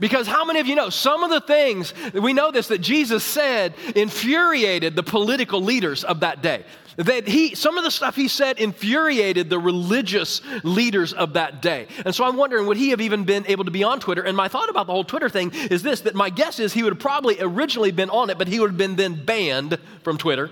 Because 0.00 0.26
how 0.26 0.44
many 0.46 0.60
of 0.60 0.66
you 0.66 0.74
know 0.74 0.88
some 0.88 1.22
of 1.22 1.30
the 1.30 1.42
things, 1.42 1.92
we 2.14 2.32
know 2.32 2.50
this, 2.50 2.68
that 2.68 2.80
Jesus 2.80 3.22
said 3.22 3.74
infuriated 3.94 4.96
the 4.96 5.02
political 5.02 5.60
leaders 5.60 6.04
of 6.04 6.20
that 6.20 6.42
day. 6.42 6.64
That 6.96 7.28
he, 7.28 7.54
some 7.54 7.78
of 7.78 7.84
the 7.84 7.90
stuff 7.90 8.16
he 8.16 8.26
said 8.26 8.58
infuriated 8.58 9.48
the 9.48 9.58
religious 9.58 10.42
leaders 10.64 11.12
of 11.12 11.34
that 11.34 11.62
day. 11.62 11.86
And 12.04 12.14
so 12.14 12.24
I'm 12.24 12.36
wondering, 12.36 12.66
would 12.66 12.76
he 12.76 12.90
have 12.90 13.00
even 13.00 13.24
been 13.24 13.44
able 13.46 13.64
to 13.66 13.70
be 13.70 13.84
on 13.84 14.00
Twitter? 14.00 14.22
And 14.22 14.36
my 14.36 14.48
thought 14.48 14.68
about 14.68 14.86
the 14.86 14.92
whole 14.92 15.04
Twitter 15.04 15.28
thing 15.28 15.52
is 15.52 15.82
this 15.82 16.00
that 16.02 16.14
my 16.14 16.30
guess 16.30 16.58
is 16.58 16.72
he 16.72 16.82
would 16.82 16.94
have 16.94 17.00
probably 17.00 17.36
originally 17.40 17.92
been 17.92 18.10
on 18.10 18.28
it, 18.30 18.38
but 18.38 18.48
he 18.48 18.58
would 18.58 18.70
have 18.70 18.78
been 18.78 18.96
then 18.96 19.24
banned 19.24 19.78
from 20.02 20.18
Twitter. 20.18 20.50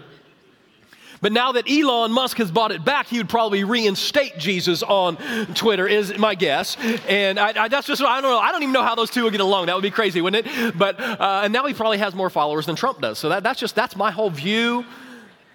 But 1.21 1.33
now 1.33 1.53
that 1.53 1.71
Elon 1.71 2.13
Musk 2.13 2.39
has 2.39 2.51
bought 2.51 2.73
it 2.73 2.85
back, 2.85 3.07
he 3.09 3.19
would 3.19 3.29
probably 3.29 3.65
reinstate 3.65 4.39
Jesus 4.39 4.83
on 4.83 5.17
Twitter, 5.55 5.87
is 5.87 6.17
my 6.19 6.35
guess. 6.35 6.77
And 7.09 7.39
I, 7.39 7.65
I, 7.65 7.69
that's 7.69 7.87
just, 7.87 8.03
I 8.03 8.21
don't 8.21 8.31
know. 8.31 8.39
I 8.39 8.53
don't 8.53 8.63
even 8.63 8.73
know 8.73 8.83
how 8.83 8.95
those 8.95 9.11
two 9.11 9.25
would 9.25 9.33
get 9.33 9.41
along. 9.41 9.67
That 9.67 9.75
would 9.75 9.83
be 9.83 9.91
crazy, 9.91 10.21
wouldn't 10.21 10.47
it? 10.47 10.79
But, 10.79 11.01
uh, 11.01 11.41
and 11.45 11.53
now 11.53 11.67
he 11.67 11.75
probably 11.75 11.99
has 11.99 12.15
more 12.15 12.31
followers 12.31 12.67
than 12.67 12.77
Trump 12.77 13.01
does. 13.01 13.19
So 13.19 13.29
that, 13.31 13.43
that's 13.43 13.59
just, 13.59 13.75
that's 13.75 13.97
my 13.97 14.11
whole 14.11 14.31
view 14.31 14.85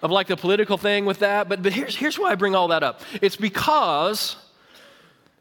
of 0.01 0.11
like 0.11 0.27
the 0.27 0.37
political 0.37 0.77
thing 0.77 1.05
with 1.05 1.19
that. 1.19 1.47
But, 1.47 1.63
but 1.63 1.73
here's, 1.73 1.95
here's 1.95 2.19
why 2.19 2.31
I 2.31 2.35
bring 2.35 2.55
all 2.55 2.67
that 2.69 2.83
up 2.83 3.01
it's 3.21 3.35
because 3.35 4.35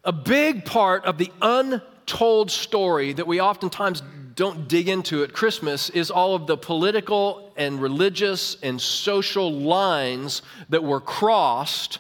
a 0.04 0.12
big 0.12 0.64
part 0.64 1.04
of 1.04 1.18
the 1.18 1.30
untold 1.42 2.50
story 2.50 3.12
that 3.12 3.26
we 3.26 3.40
oftentimes 3.40 4.02
don't 4.34 4.68
dig 4.68 4.88
into 4.88 5.22
at 5.22 5.32
Christmas 5.32 5.90
is 5.90 6.10
all 6.10 6.34
of 6.34 6.46
the 6.46 6.56
political 6.56 7.52
and 7.56 7.80
religious 7.80 8.56
and 8.62 8.80
social 8.80 9.52
lines 9.52 10.42
that 10.68 10.84
were 10.84 11.00
crossed 11.00 11.98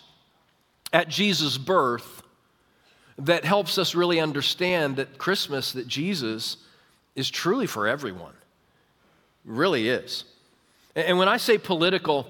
at 0.92 1.08
Jesus' 1.08 1.58
birth 1.58 2.22
that 3.18 3.44
helps 3.44 3.78
us 3.78 3.94
really 3.94 4.20
understand 4.20 4.96
that 4.96 5.18
Christmas, 5.18 5.72
that 5.72 5.86
Jesus 5.86 6.56
is 7.14 7.30
truly 7.30 7.66
for 7.66 7.86
everyone. 7.86 8.34
really 9.44 9.88
is. 9.88 10.24
And 10.94 11.18
when 11.18 11.28
I 11.28 11.36
say 11.36 11.58
political, 11.58 12.26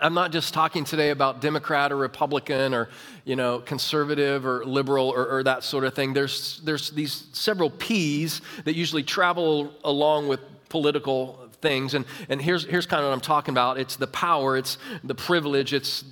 I'm 0.00 0.14
not 0.14 0.32
just 0.32 0.52
talking 0.52 0.84
today 0.84 1.10
about 1.10 1.40
Democrat 1.40 1.92
or 1.92 1.96
Republican 1.96 2.74
or, 2.74 2.88
you 3.24 3.36
know, 3.36 3.60
conservative 3.60 4.44
or 4.44 4.64
liberal 4.64 5.08
or, 5.08 5.26
or, 5.26 5.42
that 5.44 5.62
sort 5.62 5.84
of 5.84 5.94
thing. 5.94 6.12
There's, 6.12 6.60
there's 6.64 6.90
these 6.90 7.28
several 7.32 7.70
P's 7.70 8.40
that 8.64 8.74
usually 8.74 9.04
travel 9.04 9.72
along 9.84 10.26
with 10.26 10.40
political 10.68 11.48
things. 11.60 11.94
And, 11.94 12.04
and 12.28 12.42
here's, 12.42 12.64
here's 12.64 12.86
kind 12.86 13.02
of 13.02 13.08
what 13.08 13.14
I'm 13.14 13.20
talking 13.20 13.54
about 13.54 13.78
it's 13.78 13.96
the 13.96 14.08
power, 14.08 14.56
it's 14.56 14.78
the 15.04 15.14
privilege, 15.14 15.72
it's 15.72 16.04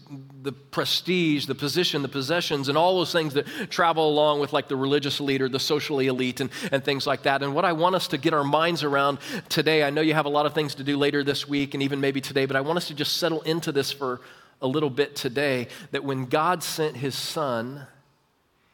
the 0.43 0.53
prestige, 0.53 1.47
the 1.47 1.55
position, 1.55 2.03
the 2.03 2.09
possessions, 2.09 2.69
and 2.69 2.77
all 2.77 2.97
those 2.99 3.13
things 3.13 3.35
that 3.35 3.47
travel 3.71 4.09
along 4.09 4.41
with 4.41 4.53
like 4.53 4.69
the 4.69 4.77
religious 4.77 5.21
leader, 5.21 5.49
the 5.49 5.61
socially 5.61 6.09
elite, 6.09 6.41
and, 6.41 6.51
and 6.73 6.85
things 6.85 7.07
like 7.07 7.23
that. 7.23 7.43
And 7.43 7.55
what 7.55 7.65
I 7.65 7.73
want 7.73 7.95
us 7.95 8.09
to 8.09 8.19
get 8.19 8.35
our 8.35 8.45
minds 8.45 8.83
around 8.83 9.19
today, 9.49 9.85
I 9.85 9.91
know 9.91 10.01
you 10.01 10.15
have 10.15 10.27
a 10.27 10.31
lot 10.31 10.47
of 10.47 10.55
things 10.55 10.75
to 10.77 10.85
do 10.85 10.97
later 10.97 11.23
this 11.23 11.49
week 11.49 11.75
and 11.75 11.83
even 11.83 12.01
maybe 12.01 12.21
today, 12.21 12.47
but 12.47 12.57
I 12.57 12.61
want 12.61 12.77
us 12.77 12.89
to 12.89 12.95
just 12.95 13.19
settle 13.19 13.43
into 13.43 13.71
this 13.71 13.93
for 13.93 14.21
a 14.61 14.67
little 14.67 14.91
bit 14.91 15.15
today 15.15 15.69
that 15.91 16.05
when 16.05 16.27
God 16.27 16.63
sent 16.63 16.97
his 16.97 17.15
son, 17.15 17.87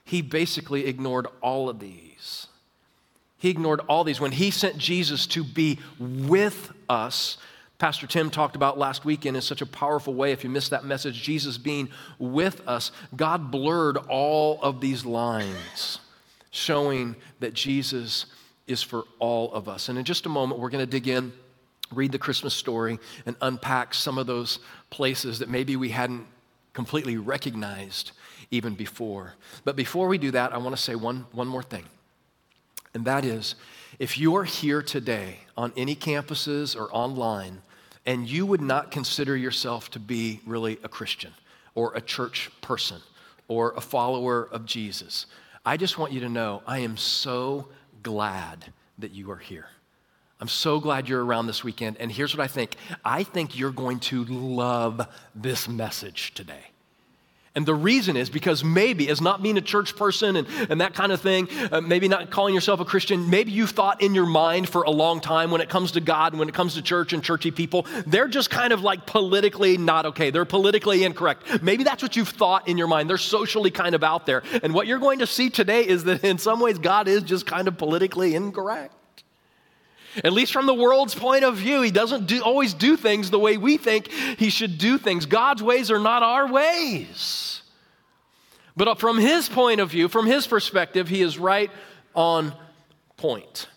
he 0.05 0.23
basically 0.23 0.87
ignored 0.87 1.27
all 1.43 1.69
of 1.69 1.81
these. 1.81 2.47
He 3.37 3.51
ignored 3.51 3.81
all 3.89 4.05
these. 4.05 4.21
When 4.21 4.33
he 4.33 4.51
sent 4.51 4.79
Jesus 4.79 5.27
to 5.29 5.45
be 5.45 5.79
with 5.99 6.73
us, 6.89 7.37
Pastor 7.79 8.09
Tim 8.09 8.29
talked 8.29 8.57
about 8.57 8.77
last 8.77 9.05
weekend 9.05 9.37
in 9.37 9.43
such 9.43 9.62
a 9.62 9.67
powerful 9.67 10.12
way. 10.12 10.33
If 10.33 10.43
you 10.43 10.51
missed 10.51 10.71
that 10.71 10.85
message, 10.85 11.23
Jesus 11.23 11.59
being 11.59 11.88
with 12.19 12.67
us, 12.67 12.91
God 13.14 13.53
blurred 13.53 13.97
all 14.09 14.59
of 14.62 14.81
these 14.81 15.05
lines, 15.05 16.01
showing 16.51 17.14
that 17.38 17.55
Jesus 17.55 18.27
is 18.67 18.83
for 18.83 19.05
all 19.21 19.53
of 19.53 19.69
us. 19.69 19.88
And 19.88 19.97
in 19.97 20.05
just 20.05 20.27
a 20.27 20.29
moment, 20.29 20.61
we're 20.61 20.71
going 20.71 20.85
to 20.85 20.91
dig 20.91 21.07
in, 21.07 21.33
read 21.93 22.11
the 22.11 22.19
Christmas 22.19 22.53
story, 22.53 22.99
and 23.27 23.37
unpack 23.41 23.95
some 23.95 24.19
of 24.19 24.27
those 24.27 24.59
places 24.91 25.38
that 25.38 25.49
maybe 25.49 25.77
we 25.77 25.91
hadn't 25.91 26.27
completely 26.73 27.17
recognized 27.17 28.11
even 28.51 28.75
before. 28.75 29.35
But 29.64 29.77
before 29.77 30.09
we 30.09 30.19
do 30.19 30.33
that, 30.33 30.53
I 30.53 30.59
want 30.59 30.75
to 30.75 30.83
say 30.83 30.97
one, 30.97 31.27
one 31.31 31.47
more 31.47 31.62
thing. 31.62 31.85
And 32.93 33.05
that 33.05 33.25
is, 33.25 33.55
if 34.01 34.19
you're 34.19 34.45
here 34.45 34.83
today 34.83 35.41
on 35.57 35.73
any 35.77 35.95
campuses 35.95 36.75
or 36.75 36.93
online, 36.93 37.62
and 38.09 38.27
you 38.27 38.47
would 38.47 38.62
not 38.62 38.90
consider 38.90 39.37
yourself 39.37 39.90
to 39.90 40.01
be 40.01 40.40
really 40.47 40.79
a 40.83 40.88
Christian 40.88 41.31
or 41.75 41.94
a 41.94 42.01
church 42.01 42.51
person 42.62 43.03
or 43.49 43.75
a 43.77 43.83
follower 43.83 44.49
of 44.51 44.64
Jesus, 44.64 45.27
I 45.66 45.77
just 45.77 45.99
want 45.99 46.14
you 46.14 46.21
to 46.21 46.29
know 46.31 46.62
I 46.66 46.79
am 46.79 46.97
so 46.97 47.68
glad 48.03 48.73
that 48.97 49.11
you 49.12 49.31
are 49.31 49.37
here. 49.37 49.66
I'm 50.40 50.49
so 50.49 50.81
glad 50.81 51.07
you're 51.07 51.23
around 51.23 51.49
this 51.49 51.62
weekend. 51.62 51.99
And 52.01 52.11
here's 52.11 52.35
what 52.35 52.42
I 52.42 52.49
think 52.49 52.77
I 53.05 53.25
think 53.25 53.59
you're 53.59 53.71
going 53.73 54.01
to 54.01 54.25
love 54.25 55.07
this 55.35 55.68
message 55.68 56.33
today. 56.33 56.64
And 57.55 57.67
the 57.67 57.75
reason 57.75 58.17
is 58.17 58.31
because 58.31 58.63
maybe, 58.63 59.09
as 59.09 59.21
not 59.21 59.43
being 59.43 59.57
a 59.57 59.63
church 59.63 59.97
person 59.97 60.37
and, 60.37 60.47
and 60.69 60.81
that 60.81 60.95
kind 60.95 61.13
of 61.13 61.21
thing, 61.21 61.49
uh, 61.73 61.81
maybe 61.81 62.07
not 62.07 62.31
calling 62.31 62.55
yourself 62.55 62.81
a 62.81 62.85
Christian, 62.85 63.31
maybe 63.31 63.51
you've 63.51 63.71
thought 63.71 64.03
in 64.03 64.15
your 64.15 64.27
mind 64.27 64.69
for 64.69 64.83
a 64.83 64.91
long 64.91 65.21
time 65.21 65.51
when 65.51 65.61
it 65.61 65.69
comes 65.69 65.93
to 65.93 66.01
God 66.01 66.33
and 66.33 66.39
when 66.39 66.49
it 66.49 66.55
comes 66.55 66.75
to 66.75 66.83
church 66.83 67.13
and 67.13 67.23
churchy 67.23 67.51
people, 67.51 67.87
they're 68.07 68.29
just 68.29 68.51
kind 68.51 68.73
of 68.73 68.83
like 68.83 69.07
politically 69.07 69.77
not 69.77 70.07
okay. 70.07 70.31
They're 70.31 70.45
politically 70.45 71.05
incorrect. 71.05 71.63
Maybe 71.63 71.85
that's 71.85 72.03
what 72.03 72.17
you've 72.17 72.29
thought 72.29 72.69
in 72.69 72.79
your 72.79 72.87
mind. 72.87 73.09
They're 73.11 73.19
socially 73.19 73.71
kind 73.71 73.95
of 73.95 74.05
out 74.05 74.27
there. 74.27 74.43
And 74.63 74.75
what 74.75 74.87
you're 74.87 74.99
going 74.99 75.21
to 75.21 75.27
see 75.27 75.51
today 75.51 75.87
is 75.87 76.05
that 76.05 76.25
in 76.25 76.39
some 76.39 76.61
ways, 76.61 76.79
God 76.79 77.09
is 77.09 77.23
just 77.23 77.47
kind 77.47 77.67
of 77.67 77.79
politically 77.79 78.35
incorrect. 78.35 78.95
At 80.25 80.33
least 80.33 80.53
from 80.53 80.66
the 80.66 80.75
world's 80.75 81.14
point 81.14 81.44
of 81.44 81.57
view, 81.57 81.83
he 81.83 81.90
doesn't 81.90 82.27
do, 82.27 82.40
always 82.42 82.75
do 82.75 82.97
things 82.97 83.31
the 83.31 83.38
way 83.38 83.57
we 83.57 83.77
think 83.77 84.11
he 84.11 84.51
should 84.51 84.79
do 84.79 84.99
things. 84.99 85.27
God's 85.27 85.62
ways 85.62 85.90
are 85.90 85.99
not 85.99 86.23
our 86.23 86.51
ways. 86.51 87.62
But 88.77 88.99
from 89.01 89.18
his 89.18 89.49
point 89.49 89.81
of 89.81 89.90
view, 89.90 90.09
from 90.09 90.27
his 90.27 90.47
perspective, 90.47 91.09
he 91.09 91.21
is 91.21 91.38
right 91.38 91.71
on 92.14 92.55
point. 93.16 93.68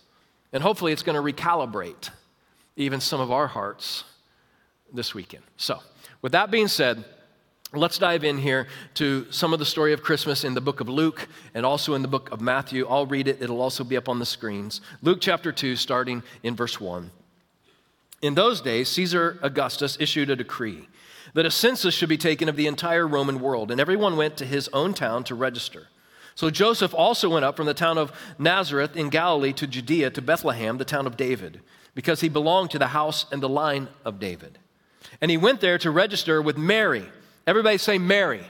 And 0.53 0.61
hopefully 0.61 0.93
it's 0.93 1.03
going 1.03 1.15
to 1.15 1.33
recalibrate 1.33 2.09
even 2.75 3.01
some 3.01 3.19
of 3.19 3.31
our 3.31 3.47
hearts 3.47 4.03
this 4.93 5.13
weekend. 5.13 5.43
So, 5.57 5.79
with 6.21 6.33
that 6.33 6.51
being 6.51 6.67
said, 6.67 7.03
Let's 7.73 7.97
dive 7.97 8.25
in 8.25 8.37
here 8.37 8.67
to 8.95 9.31
some 9.31 9.53
of 9.53 9.59
the 9.59 9.65
story 9.65 9.93
of 9.93 10.03
Christmas 10.03 10.43
in 10.43 10.53
the 10.53 10.59
book 10.59 10.81
of 10.81 10.89
Luke 10.89 11.29
and 11.53 11.65
also 11.65 11.93
in 11.93 12.01
the 12.01 12.07
book 12.09 12.29
of 12.29 12.41
Matthew. 12.41 12.85
I'll 12.85 13.05
read 13.05 13.29
it, 13.29 13.41
it'll 13.41 13.61
also 13.61 13.85
be 13.85 13.95
up 13.95 14.09
on 14.09 14.19
the 14.19 14.25
screens. 14.25 14.81
Luke 15.01 15.19
chapter 15.21 15.53
2, 15.53 15.77
starting 15.77 16.21
in 16.43 16.53
verse 16.53 16.81
1. 16.81 17.09
In 18.21 18.35
those 18.35 18.59
days, 18.59 18.89
Caesar 18.89 19.39
Augustus 19.41 19.95
issued 20.01 20.29
a 20.29 20.35
decree 20.35 20.89
that 21.33 21.45
a 21.45 21.51
census 21.51 21.95
should 21.95 22.09
be 22.09 22.17
taken 22.17 22.49
of 22.49 22.57
the 22.57 22.67
entire 22.67 23.07
Roman 23.07 23.39
world, 23.39 23.71
and 23.71 23.79
everyone 23.79 24.17
went 24.17 24.35
to 24.37 24.45
his 24.45 24.67
own 24.73 24.93
town 24.93 25.23
to 25.23 25.35
register. 25.35 25.87
So 26.35 26.49
Joseph 26.49 26.93
also 26.93 27.29
went 27.29 27.45
up 27.45 27.55
from 27.55 27.67
the 27.67 27.73
town 27.73 27.97
of 27.97 28.11
Nazareth 28.37 28.97
in 28.97 29.07
Galilee 29.07 29.53
to 29.53 29.65
Judea 29.65 30.09
to 30.09 30.21
Bethlehem, 30.21 30.77
the 30.77 30.83
town 30.83 31.07
of 31.07 31.15
David, 31.15 31.61
because 31.95 32.19
he 32.19 32.27
belonged 32.27 32.71
to 32.71 32.79
the 32.79 32.87
house 32.87 33.27
and 33.31 33.41
the 33.41 33.47
line 33.47 33.87
of 34.03 34.19
David. 34.19 34.59
And 35.21 35.31
he 35.31 35.37
went 35.37 35.61
there 35.61 35.77
to 35.77 35.89
register 35.89 36.41
with 36.41 36.57
Mary 36.57 37.05
Everybody 37.47 37.77
say 37.77 37.97
Mary. 37.97 38.45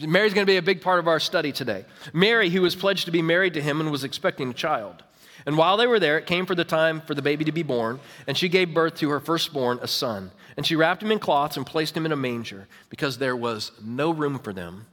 Mary's 0.00 0.34
going 0.34 0.46
to 0.46 0.50
be 0.50 0.56
a 0.56 0.62
big 0.62 0.80
part 0.80 0.98
of 0.98 1.08
our 1.08 1.20
study 1.20 1.52
today. 1.52 1.84
Mary, 2.12 2.50
who 2.50 2.62
was 2.62 2.76
pledged 2.76 3.06
to 3.06 3.10
be 3.10 3.22
married 3.22 3.54
to 3.54 3.62
him 3.62 3.80
and 3.80 3.90
was 3.90 4.04
expecting 4.04 4.50
a 4.50 4.54
child. 4.54 5.02
And 5.46 5.56
while 5.56 5.76
they 5.76 5.86
were 5.86 6.00
there, 6.00 6.18
it 6.18 6.26
came 6.26 6.46
for 6.46 6.54
the 6.54 6.64
time 6.64 7.00
for 7.00 7.14
the 7.14 7.22
baby 7.22 7.44
to 7.44 7.52
be 7.52 7.62
born, 7.62 8.00
and 8.26 8.36
she 8.36 8.48
gave 8.48 8.74
birth 8.74 8.96
to 8.96 9.10
her 9.10 9.20
firstborn, 9.20 9.78
a 9.80 9.88
son. 9.88 10.30
And 10.56 10.66
she 10.66 10.76
wrapped 10.76 11.02
him 11.02 11.12
in 11.12 11.18
cloths 11.18 11.56
and 11.56 11.64
placed 11.64 11.96
him 11.96 12.04
in 12.04 12.12
a 12.12 12.16
manger, 12.16 12.66
because 12.90 13.18
there 13.18 13.36
was 13.36 13.72
no 13.82 14.10
room 14.10 14.38
for 14.38 14.52
them 14.52 14.86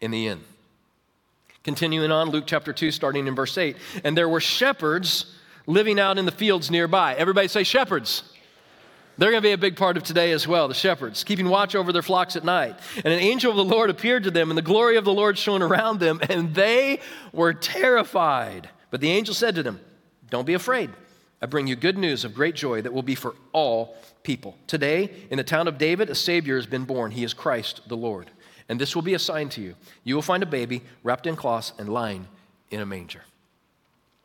in 0.00 0.10
the 0.10 0.28
inn. 0.28 0.40
Continuing 1.64 2.12
on, 2.12 2.30
Luke 2.30 2.44
chapter 2.46 2.72
2, 2.72 2.92
starting 2.92 3.26
in 3.26 3.34
verse 3.34 3.58
8. 3.58 3.76
And 4.04 4.16
there 4.16 4.28
were 4.28 4.40
shepherds 4.40 5.34
living 5.66 5.98
out 5.98 6.18
in 6.18 6.24
the 6.24 6.30
fields 6.30 6.70
nearby. 6.70 7.14
Everybody 7.14 7.48
say 7.48 7.64
shepherds. 7.64 8.22
They're 9.18 9.30
going 9.30 9.42
to 9.42 9.48
be 9.48 9.52
a 9.52 9.58
big 9.58 9.76
part 9.76 9.96
of 9.96 10.02
today 10.02 10.32
as 10.32 10.46
well, 10.46 10.68
the 10.68 10.74
shepherds, 10.74 11.24
keeping 11.24 11.48
watch 11.48 11.74
over 11.74 11.92
their 11.92 12.02
flocks 12.02 12.36
at 12.36 12.44
night. 12.44 12.78
And 12.96 13.06
an 13.06 13.18
angel 13.18 13.50
of 13.50 13.56
the 13.56 13.64
Lord 13.64 13.88
appeared 13.88 14.24
to 14.24 14.30
them, 14.30 14.50
and 14.50 14.58
the 14.58 14.62
glory 14.62 14.96
of 14.96 15.04
the 15.04 15.12
Lord 15.12 15.38
shone 15.38 15.62
around 15.62 16.00
them, 16.00 16.20
and 16.28 16.54
they 16.54 17.00
were 17.32 17.54
terrified. 17.54 18.68
But 18.90 19.00
the 19.00 19.10
angel 19.10 19.34
said 19.34 19.54
to 19.54 19.62
them, 19.62 19.80
Don't 20.28 20.46
be 20.46 20.54
afraid. 20.54 20.90
I 21.40 21.46
bring 21.46 21.66
you 21.66 21.76
good 21.76 21.98
news 21.98 22.24
of 22.24 22.34
great 22.34 22.54
joy 22.54 22.82
that 22.82 22.92
will 22.92 23.02
be 23.02 23.14
for 23.14 23.34
all 23.52 23.96
people. 24.22 24.56
Today, 24.66 25.10
in 25.30 25.36
the 25.36 25.44
town 25.44 25.68
of 25.68 25.78
David, 25.78 26.10
a 26.10 26.14
Savior 26.14 26.56
has 26.56 26.66
been 26.66 26.84
born. 26.84 27.10
He 27.10 27.24
is 27.24 27.34
Christ 27.34 27.82
the 27.88 27.96
Lord. 27.96 28.30
And 28.68 28.80
this 28.80 28.94
will 28.94 29.02
be 29.02 29.14
a 29.14 29.18
sign 29.18 29.48
to 29.50 29.60
you. 29.60 29.76
You 30.02 30.14
will 30.14 30.22
find 30.22 30.42
a 30.42 30.46
baby 30.46 30.82
wrapped 31.02 31.26
in 31.26 31.36
cloths 31.36 31.72
and 31.78 31.88
lying 31.88 32.26
in 32.70 32.80
a 32.80 32.86
manger. 32.86 33.22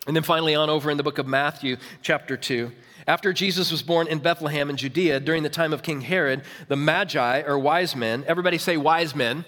And 0.07 0.15
then 0.15 0.23
finally, 0.23 0.55
on 0.55 0.69
over 0.69 0.89
in 0.89 0.97
the 0.97 1.03
book 1.03 1.19
of 1.19 1.27
Matthew, 1.27 1.77
chapter 2.01 2.35
2. 2.35 2.71
After 3.11 3.33
Jesus 3.33 3.73
was 3.73 3.81
born 3.81 4.07
in 4.07 4.19
Bethlehem 4.19 4.69
in 4.69 4.77
Judea 4.77 5.19
during 5.19 5.43
the 5.43 5.49
time 5.49 5.73
of 5.73 5.83
King 5.83 5.99
Herod, 5.99 6.43
the 6.69 6.77
Magi, 6.77 7.41
or 7.41 7.59
wise 7.59 7.93
men, 7.93 8.23
everybody 8.25 8.57
say 8.57 8.77
wise 8.77 9.13
men, 9.13 9.43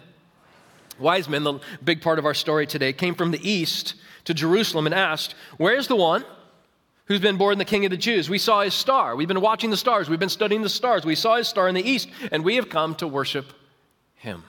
wise 0.99 1.29
men, 1.29 1.45
the 1.45 1.61
big 1.81 2.01
part 2.01 2.19
of 2.19 2.25
our 2.25 2.33
story 2.33 2.67
today, 2.67 2.91
came 2.91 3.15
from 3.15 3.31
the 3.31 3.39
east 3.49 3.95
to 4.25 4.33
Jerusalem 4.33 4.85
and 4.85 4.93
asked, 4.93 5.35
Where's 5.55 5.87
the 5.87 5.95
one 5.95 6.25
who's 7.05 7.21
been 7.21 7.37
born 7.37 7.57
the 7.57 7.63
King 7.63 7.85
of 7.85 7.91
the 7.91 7.95
Jews? 7.95 8.29
We 8.29 8.37
saw 8.37 8.63
his 8.63 8.73
star. 8.73 9.15
We've 9.15 9.29
been 9.29 9.39
watching 9.39 9.69
the 9.69 9.77
stars. 9.77 10.09
We've 10.09 10.19
been 10.19 10.27
studying 10.27 10.61
the 10.61 10.67
stars. 10.67 11.05
We 11.05 11.15
saw 11.15 11.37
his 11.37 11.47
star 11.47 11.69
in 11.69 11.75
the 11.75 11.89
east, 11.89 12.09
and 12.33 12.43
we 12.43 12.57
have 12.57 12.67
come 12.67 12.95
to 12.95 13.07
worship 13.07 13.45
him. 14.15 14.43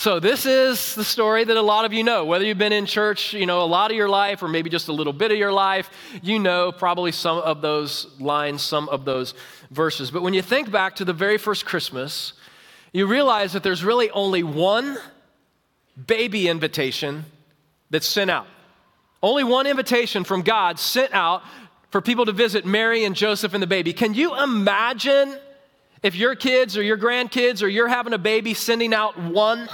So, 0.00 0.20
this 0.20 0.46
is 0.46 0.94
the 0.94 1.02
story 1.02 1.42
that 1.42 1.56
a 1.56 1.60
lot 1.60 1.84
of 1.84 1.92
you 1.92 2.04
know. 2.04 2.24
Whether 2.24 2.44
you've 2.44 2.56
been 2.56 2.72
in 2.72 2.86
church, 2.86 3.34
you 3.34 3.46
know, 3.46 3.62
a 3.62 3.66
lot 3.66 3.90
of 3.90 3.96
your 3.96 4.08
life, 4.08 4.44
or 4.44 4.46
maybe 4.46 4.70
just 4.70 4.86
a 4.86 4.92
little 4.92 5.12
bit 5.12 5.32
of 5.32 5.38
your 5.38 5.50
life, 5.50 5.90
you 6.22 6.38
know 6.38 6.70
probably 6.70 7.10
some 7.10 7.38
of 7.38 7.62
those 7.62 8.06
lines, 8.20 8.62
some 8.62 8.88
of 8.90 9.04
those 9.04 9.34
verses. 9.72 10.12
But 10.12 10.22
when 10.22 10.34
you 10.34 10.40
think 10.40 10.70
back 10.70 10.94
to 10.96 11.04
the 11.04 11.12
very 11.12 11.36
first 11.36 11.66
Christmas, 11.66 12.34
you 12.92 13.06
realize 13.06 13.54
that 13.54 13.64
there's 13.64 13.82
really 13.82 14.08
only 14.10 14.44
one 14.44 14.98
baby 16.06 16.46
invitation 16.46 17.24
that's 17.90 18.06
sent 18.06 18.30
out. 18.30 18.46
Only 19.20 19.42
one 19.42 19.66
invitation 19.66 20.22
from 20.22 20.42
God 20.42 20.78
sent 20.78 21.12
out 21.12 21.42
for 21.90 22.00
people 22.00 22.24
to 22.26 22.32
visit 22.32 22.64
Mary 22.64 23.04
and 23.04 23.16
Joseph 23.16 23.52
and 23.52 23.60
the 23.60 23.66
baby. 23.66 23.92
Can 23.92 24.14
you 24.14 24.40
imagine 24.40 25.36
if 26.04 26.14
your 26.14 26.36
kids 26.36 26.76
or 26.76 26.84
your 26.84 26.96
grandkids 26.96 27.64
or 27.64 27.66
you're 27.66 27.88
having 27.88 28.12
a 28.12 28.18
baby 28.18 28.54
sending 28.54 28.94
out 28.94 29.18
one? 29.18 29.68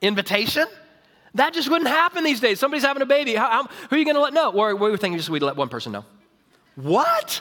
Invitation? 0.00 0.66
That 1.34 1.52
just 1.52 1.68
wouldn't 1.68 1.90
happen 1.90 2.22
these 2.22 2.40
days. 2.40 2.60
Somebody's 2.60 2.84
having 2.84 3.02
a 3.02 3.06
baby. 3.06 3.34
How, 3.34 3.50
how, 3.50 3.64
who 3.64 3.96
are 3.96 3.98
you 3.98 4.04
going 4.04 4.14
to 4.14 4.20
let 4.20 4.32
know? 4.32 4.52
Or 4.52 4.74
we 4.76 4.90
were 4.90 4.96
thinking 4.96 5.18
just 5.18 5.28
we'd 5.28 5.42
let 5.42 5.56
one 5.56 5.68
person 5.68 5.92
know. 5.92 6.04
What? 6.76 7.40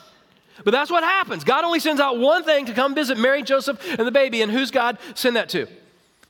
But 0.64 0.72
that's 0.72 0.92
what 0.92 1.04
happens. 1.04 1.44
God 1.44 1.64
only 1.64 1.80
sends 1.80 2.02
out 2.02 2.18
one 2.18 2.44
thing 2.44 2.66
to 2.66 2.74
come 2.74 2.96
visit 2.96 3.18
Mary, 3.18 3.44
Joseph, 3.44 3.80
and 3.98 4.08
the 4.08 4.12
baby. 4.12 4.42
And 4.42 4.52
who's 4.52 4.72
God 4.72 4.98
send 5.14 5.36
that 5.36 5.50
to? 5.50 5.68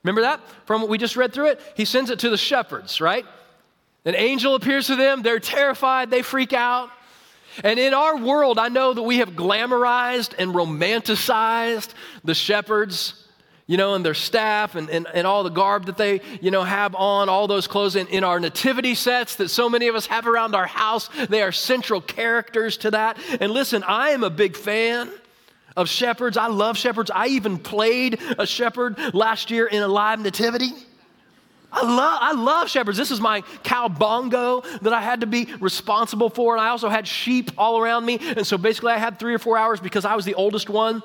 Remember 0.03 0.21
that 0.21 0.41
from 0.65 0.81
what 0.81 0.89
we 0.89 0.97
just 0.97 1.15
read 1.15 1.33
through 1.33 1.47
it? 1.47 1.61
He 1.75 1.85
sends 1.85 2.09
it 2.09 2.19
to 2.19 2.29
the 2.29 2.37
shepherds, 2.37 2.99
right? 2.99 3.25
An 4.05 4.15
angel 4.15 4.55
appears 4.55 4.87
to 4.87 4.97
them. 4.97 5.21
They're 5.21 5.39
terrified. 5.39 6.11
They 6.11 6.21
freak 6.21 6.51
out. 6.51 6.89
And 7.63 7.79
in 7.79 7.93
our 7.93 8.17
world, 8.17 8.59
I 8.59 8.67
know 8.67 8.93
that 8.93 9.03
we 9.03 9.19
have 9.19 9.29
glamorized 9.31 10.33
and 10.37 10.53
romanticized 10.53 11.93
the 12.23 12.33
shepherds 12.33 13.22
you 13.65 13.77
know, 13.77 13.95
and 13.95 14.05
their 14.05 14.13
staff 14.13 14.75
and, 14.75 14.89
and, 14.89 15.07
and 15.13 15.25
all 15.25 15.43
the 15.43 15.49
garb 15.49 15.85
that 15.85 15.97
they, 15.97 16.21
you 16.41 16.51
know, 16.51 16.63
have 16.63 16.95
on, 16.95 17.29
all 17.29 17.47
those 17.47 17.65
clothes 17.65 17.95
in, 17.95 18.07
in 18.07 18.23
our 18.23 18.39
nativity 18.39 18.93
sets 18.93 19.37
that 19.37 19.49
so 19.49 19.69
many 19.69 19.87
of 19.87 19.95
us 19.95 20.05
have 20.07 20.27
around 20.27 20.53
our 20.53 20.67
house. 20.67 21.09
They 21.29 21.41
are 21.41 21.51
central 21.51 22.01
characters 22.01 22.77
to 22.77 22.91
that. 22.91 23.17
And 23.39 23.51
listen, 23.51 23.83
I 23.83 24.09
am 24.09 24.23
a 24.23 24.29
big 24.29 24.57
fan 24.57 25.09
of 25.77 25.87
shepherds. 25.87 26.35
I 26.35 26.47
love 26.47 26.77
shepherds. 26.77 27.09
I 27.09 27.27
even 27.27 27.57
played 27.57 28.19
a 28.37 28.45
shepherd 28.45 28.97
last 29.13 29.49
year 29.49 29.65
in 29.65 29.81
a 29.81 29.87
live 29.87 30.19
nativity. 30.19 30.71
I 31.71 31.81
love, 31.81 32.19
I 32.21 32.33
love 32.33 32.69
shepherds. 32.69 32.97
This 32.97 33.09
is 33.09 33.19
my 33.19 33.41
cow 33.63 33.87
bongo 33.87 34.61
that 34.81 34.93
I 34.93 35.01
had 35.01 35.21
to 35.21 35.25
be 35.25 35.47
responsible 35.59 36.29
for. 36.29 36.53
And 36.53 36.61
I 36.61 36.67
also 36.67 36.89
had 36.89 37.07
sheep 37.07 37.49
all 37.57 37.79
around 37.79 38.05
me. 38.05 38.19
And 38.19 38.45
so 38.45 38.59
basically, 38.59 38.91
I 38.91 38.97
had 38.97 39.17
three 39.17 39.33
or 39.33 39.39
four 39.39 39.57
hours 39.57 39.79
because 39.79 40.05
I 40.05 40.15
was 40.15 40.25
the 40.25 40.35
oldest 40.35 40.69
one 40.69 41.01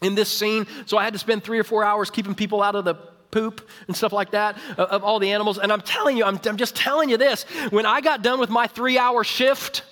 in 0.00 0.14
this 0.14 0.28
scene. 0.28 0.66
So 0.86 0.96
I 0.98 1.04
had 1.04 1.12
to 1.12 1.18
spend 1.18 1.44
three 1.44 1.58
or 1.58 1.64
four 1.64 1.84
hours 1.84 2.10
keeping 2.10 2.34
people 2.34 2.62
out 2.62 2.74
of 2.74 2.84
the 2.84 2.94
poop 3.30 3.68
and 3.86 3.96
stuff 3.96 4.12
like 4.12 4.32
that 4.32 4.56
of, 4.76 4.88
of 4.88 5.04
all 5.04 5.18
the 5.18 5.30
animals. 5.32 5.58
And 5.58 5.72
I'm 5.72 5.80
telling 5.80 6.16
you, 6.16 6.24
I'm, 6.24 6.40
I'm, 6.44 6.56
just 6.56 6.76
telling 6.76 7.10
you 7.10 7.16
this. 7.16 7.44
When 7.70 7.86
I 7.86 8.00
got 8.00 8.22
done 8.22 8.40
with 8.40 8.50
my 8.50 8.66
three 8.66 8.98
hour 8.98 9.24
shift, 9.24 9.82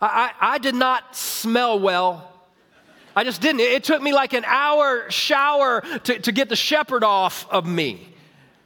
I, 0.00 0.32
I, 0.40 0.54
I 0.54 0.58
did 0.58 0.74
not 0.74 1.16
smell 1.16 1.78
well. 1.78 2.32
I 3.14 3.24
just 3.24 3.40
didn't. 3.40 3.60
It, 3.60 3.72
it 3.72 3.84
took 3.84 4.02
me 4.02 4.12
like 4.12 4.32
an 4.34 4.44
hour 4.44 5.10
shower 5.10 5.80
to, 6.04 6.18
to 6.18 6.32
get 6.32 6.48
the 6.48 6.56
shepherd 6.56 7.04
off 7.04 7.46
of 7.50 7.66
me 7.66 8.12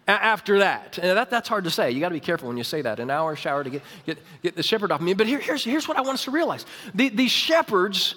after 0.09 0.59
that. 0.59 0.99
And 0.99 1.17
that, 1.17 1.31
that's 1.31 1.49
hard 1.49 1.65
to 1.65 1.71
say. 1.71 1.93
You 1.93 2.01
got 2.01 2.09
to 2.09 2.15
be 2.15 2.21
careful 2.21 2.49
when 2.49 2.57
you 2.57 2.65
say 2.65 2.83
that. 2.83 2.99
An 2.99 3.11
hour 3.11 3.37
shower 3.37 3.63
to 3.63 3.71
get, 3.71 3.83
get, 4.07 4.19
get 4.43 4.57
the 4.57 4.63
shepherd 4.63 4.91
off 4.91 5.01
me. 5.01 5.15
But 5.15 5.29
here, 5.29 5.39
here's, 5.39 5.63
here's 5.63 5.87
what 5.87 5.97
I 5.97 6.01
want 6.01 6.15
us 6.15 6.25
to 6.25 6.33
realize 6.33 6.67
the, 6.95 7.11
these 7.11 7.31
shepherds 7.31 8.17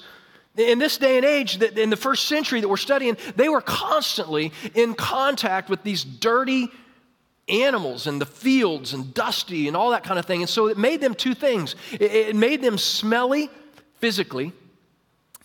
in 0.56 0.80
this 0.80 0.98
day 0.98 1.18
and 1.18 1.26
age, 1.26 1.62
in 1.62 1.90
the 1.90 1.98
first 1.98 2.28
century 2.28 2.62
that 2.62 2.68
we're 2.68 2.78
studying, 2.78 3.18
they 3.36 3.50
were 3.50 3.62
constantly 3.62 4.52
in 4.76 4.94
contact 4.94 5.70
with 5.70 5.84
these 5.84 6.04
dirty 6.04 6.70
animals 7.50 8.08
and 8.08 8.22
the 8.22 8.26
fields 8.26 8.94
and 8.94 9.14
dusty 9.14 9.68
and 9.68 9.76
all 9.76 9.92
that 9.92 10.04
kind 10.04 10.20
of 10.20 10.26
thing. 10.26 10.42
And 10.42 10.50
so 10.50 10.68
it 10.68 10.78
made 10.78 11.02
them 11.02 11.14
two 11.16 11.34
things 11.34 11.76
it 11.92 12.36
made 12.36 12.62
them 12.62 12.78
smelly 12.78 13.50
physically, 13.96 14.52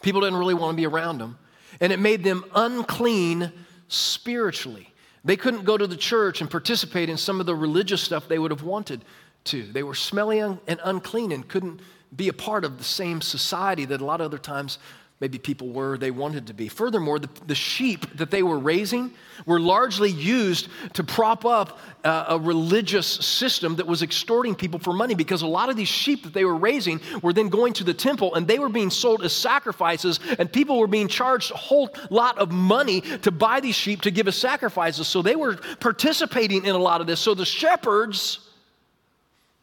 people 0.03 0.21
didn't 0.21 0.39
really 0.39 0.55
want 0.55 0.77
to 0.77 0.81
be 0.81 0.87
around 0.87 1.19
them, 1.19 1.39
and 1.81 1.93
it 1.93 1.99
made 1.99 2.25
them 2.25 2.45
unclean 2.55 3.53
spiritually. 3.89 4.93
They 5.25 5.37
couldn't 5.37 5.65
go 5.65 5.77
to 5.77 5.87
the 5.87 5.97
church 5.97 6.41
and 6.41 6.51
participate 6.51 7.09
in 7.09 7.17
some 7.17 7.41
of 7.41 7.47
the 7.47 7.55
religious 7.55 8.03
stuff 8.03 8.29
they 8.29 8.39
would 8.39 8.51
have 8.51 8.63
wanted 8.63 9.05
to. 9.45 9.63
They 9.65 9.83
were 9.83 9.95
smelly 9.95 10.41
and 10.41 10.59
unclean 10.67 11.33
and 11.33 11.47
couldn't 11.47 11.81
be 12.15 12.29
a 12.29 12.33
part 12.33 12.65
of 12.65 12.79
the 12.79 12.85
same 12.85 13.21
society 13.21 13.85
that 13.87 14.01
a 14.01 14.05
lot 14.05 14.21
of 14.21 14.27
other 14.27 14.39
times 14.39 14.79
maybe 15.21 15.39
people 15.39 15.69
were 15.69 15.99
they 15.99 16.11
wanted 16.11 16.47
to 16.47 16.55
be. 16.55 16.69
Furthermore, 16.69 17.19
the, 17.19 17.29
the 17.47 17.55
sheep 17.55 18.17
that 18.17 18.31
they 18.31 18.43
were 18.43 18.59
raising 18.59 19.13
were 19.47 19.61
largely 19.61 20.11
used 20.11 20.69
to 20.95 21.03
prop 21.03 21.45
up 21.45 21.79
uh, 22.05 22.27
a 22.29 22.39
religious 22.39 23.07
system 23.07 23.77
that 23.77 23.87
was 23.87 24.03
extorting 24.03 24.55
people 24.55 24.79
for 24.79 24.93
money 24.93 25.15
because 25.15 25.43
a 25.43 25.47
lot 25.47 25.69
of 25.69 25.77
these 25.77 25.89
sheep 25.89 26.23
that 26.23 26.33
they 26.33 26.45
were 26.45 26.57
raising 26.57 27.01
were 27.23 27.33
then 27.33 27.49
going 27.49 27.73
to 27.73 27.85
the 27.85 27.95
temple 27.95 28.35
and 28.35 28.47
they 28.47 28.59
were 28.59 28.69
being 28.69 28.91
sold 28.91 29.25
as 29.25 29.33
sacrifices 29.33 30.21
and 30.39 30.53
people 30.53 30.79
were 30.79 30.87
being 30.87 31.09
charged 31.09 31.51
a 31.51 31.57
whole 31.57 31.91
lot 32.11 32.39
of 32.39 32.53
money 32.53 33.01
to 33.01 33.31
buy 33.31 33.61
these 33.61 33.75
sheep 33.75 34.03
to 34.03 34.11
give 34.11 34.29
as 34.29 34.37
sacrifices. 34.37 35.09
So 35.09 35.23
they 35.23 35.37
were 35.37 35.57
participating 35.81 36.65
in 36.65 36.75
a 36.75 36.79
lot 36.79 37.01
of 37.01 37.07
this. 37.07 37.21
So 37.21 37.35
the 37.35 37.45
shepherds 37.45 38.47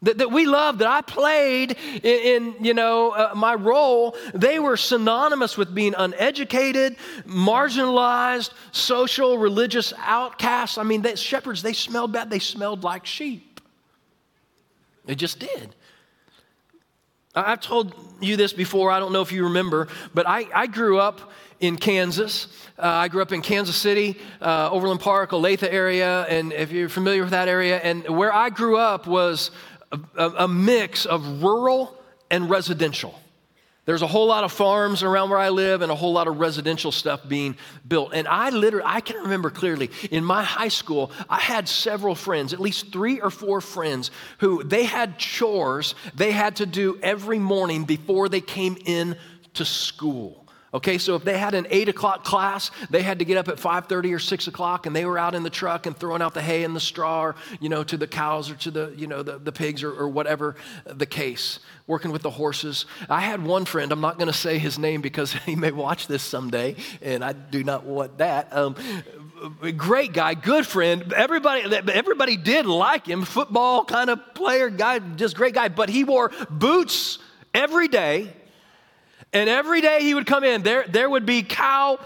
that, 0.02 0.18
that 0.18 0.30
we 0.30 0.46
love, 0.46 0.78
that 0.78 0.88
I 0.88 1.00
played 1.00 1.72
in, 2.02 2.02
in 2.04 2.64
you 2.64 2.74
know, 2.74 3.10
uh, 3.10 3.32
my 3.34 3.54
role, 3.54 4.16
they 4.34 4.58
were 4.58 4.76
synonymous 4.76 5.56
with 5.56 5.74
being 5.74 5.94
uneducated, 5.96 6.96
marginalized, 7.24 8.50
social, 8.72 9.38
religious 9.38 9.92
outcasts. 9.98 10.76
I 10.78 10.82
mean, 10.82 11.02
they, 11.02 11.16
shepherds, 11.16 11.62
they 11.62 11.72
smelled 11.72 12.12
bad. 12.12 12.30
They 12.30 12.38
smelled 12.38 12.84
like 12.84 13.06
sheep. 13.06 13.60
They 15.06 15.14
just 15.14 15.38
did. 15.38 15.74
I've 17.34 17.60
told 17.60 17.94
you 18.20 18.36
this 18.36 18.52
before. 18.52 18.90
I 18.90 18.98
don't 18.98 19.12
know 19.12 19.20
if 19.20 19.30
you 19.30 19.44
remember, 19.44 19.88
but 20.14 20.26
I, 20.26 20.46
I 20.54 20.66
grew 20.66 20.98
up 20.98 21.32
in 21.60 21.76
Kansas. 21.76 22.48
Uh, 22.78 22.86
I 22.86 23.08
grew 23.08 23.22
up 23.22 23.32
in 23.32 23.42
Kansas 23.42 23.76
City, 23.76 24.18
uh, 24.40 24.70
Overland 24.70 25.00
Park, 25.00 25.30
Olathe 25.30 25.62
area, 25.70 26.22
and 26.24 26.52
if 26.52 26.72
you're 26.72 26.88
familiar 26.88 27.22
with 27.22 27.30
that 27.30 27.48
area, 27.48 27.78
and 27.78 28.08
where 28.08 28.32
I 28.32 28.50
grew 28.50 28.76
up 28.78 29.06
was 29.06 29.50
a, 30.16 30.30
a 30.38 30.48
mix 30.48 31.06
of 31.06 31.42
rural 31.42 31.96
and 32.30 32.50
residential. 32.50 33.18
There's 33.86 34.02
a 34.02 34.06
whole 34.08 34.26
lot 34.26 34.42
of 34.42 34.50
farms 34.50 35.04
around 35.04 35.30
where 35.30 35.38
I 35.38 35.50
live 35.50 35.80
and 35.80 35.92
a 35.92 35.94
whole 35.94 36.12
lot 36.12 36.26
of 36.26 36.40
residential 36.40 36.90
stuff 36.90 37.26
being 37.28 37.56
built. 37.86 38.10
And 38.14 38.26
I 38.26 38.50
literally, 38.50 38.84
I 38.84 39.00
can 39.00 39.16
remember 39.22 39.48
clearly 39.48 39.92
in 40.10 40.24
my 40.24 40.42
high 40.42 40.68
school, 40.68 41.12
I 41.30 41.38
had 41.38 41.68
several 41.68 42.16
friends, 42.16 42.52
at 42.52 42.58
least 42.58 42.92
three 42.92 43.20
or 43.20 43.30
four 43.30 43.60
friends, 43.60 44.10
who 44.38 44.64
they 44.64 44.84
had 44.84 45.18
chores 45.18 45.94
they 46.16 46.32
had 46.32 46.56
to 46.56 46.66
do 46.66 46.98
every 47.00 47.38
morning 47.38 47.84
before 47.84 48.28
they 48.28 48.40
came 48.40 48.76
in 48.86 49.16
to 49.54 49.64
school. 49.64 50.45
Okay, 50.76 50.98
so 50.98 51.14
if 51.14 51.24
they 51.24 51.38
had 51.38 51.54
an 51.54 51.66
eight 51.70 51.88
o'clock 51.88 52.22
class, 52.22 52.70
they 52.90 53.00
had 53.00 53.20
to 53.20 53.24
get 53.24 53.38
up 53.38 53.48
at 53.48 53.56
5:30 53.56 54.12
or 54.14 54.18
6 54.18 54.46
o'clock, 54.46 54.84
and 54.84 54.94
they 54.94 55.06
were 55.06 55.16
out 55.16 55.34
in 55.34 55.42
the 55.42 55.48
truck 55.48 55.86
and 55.86 55.96
throwing 55.96 56.20
out 56.20 56.34
the 56.34 56.42
hay 56.42 56.64
and 56.64 56.76
the 56.76 56.80
straw, 56.80 57.22
or, 57.22 57.36
you 57.60 57.70
know, 57.70 57.82
to 57.82 57.96
the 57.96 58.06
cows 58.06 58.50
or 58.50 58.56
to 58.56 58.70
the, 58.70 58.92
you 58.94 59.06
know, 59.06 59.22
the, 59.22 59.38
the 59.38 59.52
pigs 59.52 59.82
or, 59.82 59.90
or 59.90 60.06
whatever 60.06 60.54
the 60.84 61.06
case, 61.06 61.60
working 61.86 62.12
with 62.12 62.20
the 62.20 62.28
horses. 62.28 62.84
I 63.08 63.22
had 63.22 63.42
one 63.42 63.64
friend, 63.64 63.90
I'm 63.90 64.02
not 64.02 64.18
going 64.18 64.26
to 64.26 64.36
say 64.36 64.58
his 64.58 64.78
name 64.78 65.00
because 65.00 65.32
he 65.46 65.56
may 65.56 65.72
watch 65.72 66.08
this 66.08 66.22
someday, 66.22 66.76
and 67.00 67.24
I 67.24 67.32
do 67.32 67.64
not 67.64 67.84
want 67.84 68.18
that. 68.18 68.54
Um, 68.54 68.76
great 69.78 70.12
guy, 70.12 70.34
good 70.34 70.66
friend. 70.66 71.10
Everybody, 71.14 71.74
everybody 71.74 72.36
did 72.36 72.66
like 72.66 73.06
him, 73.06 73.24
football 73.24 73.82
kind 73.86 74.10
of 74.10 74.20
player 74.34 74.68
guy, 74.68 74.98
just 74.98 75.36
great 75.36 75.54
guy. 75.54 75.68
But 75.68 75.88
he 75.88 76.04
wore 76.04 76.32
boots 76.50 77.18
every 77.54 77.88
day 77.88 78.34
And 79.36 79.50
every 79.50 79.82
day 79.82 80.00
he 80.00 80.14
would 80.14 80.24
come 80.24 80.44
in, 80.44 80.62
there, 80.62 80.86
there 80.88 81.10
would 81.10 81.26
be 81.26 81.42
cow 81.42 81.98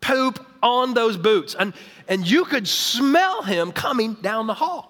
poop 0.00 0.42
on 0.62 0.94
those 0.94 1.18
boots. 1.18 1.54
And, 1.54 1.74
and 2.08 2.26
you 2.26 2.46
could 2.46 2.66
smell 2.66 3.42
him 3.42 3.70
coming 3.70 4.14
down 4.14 4.46
the 4.46 4.54
hall. 4.54 4.86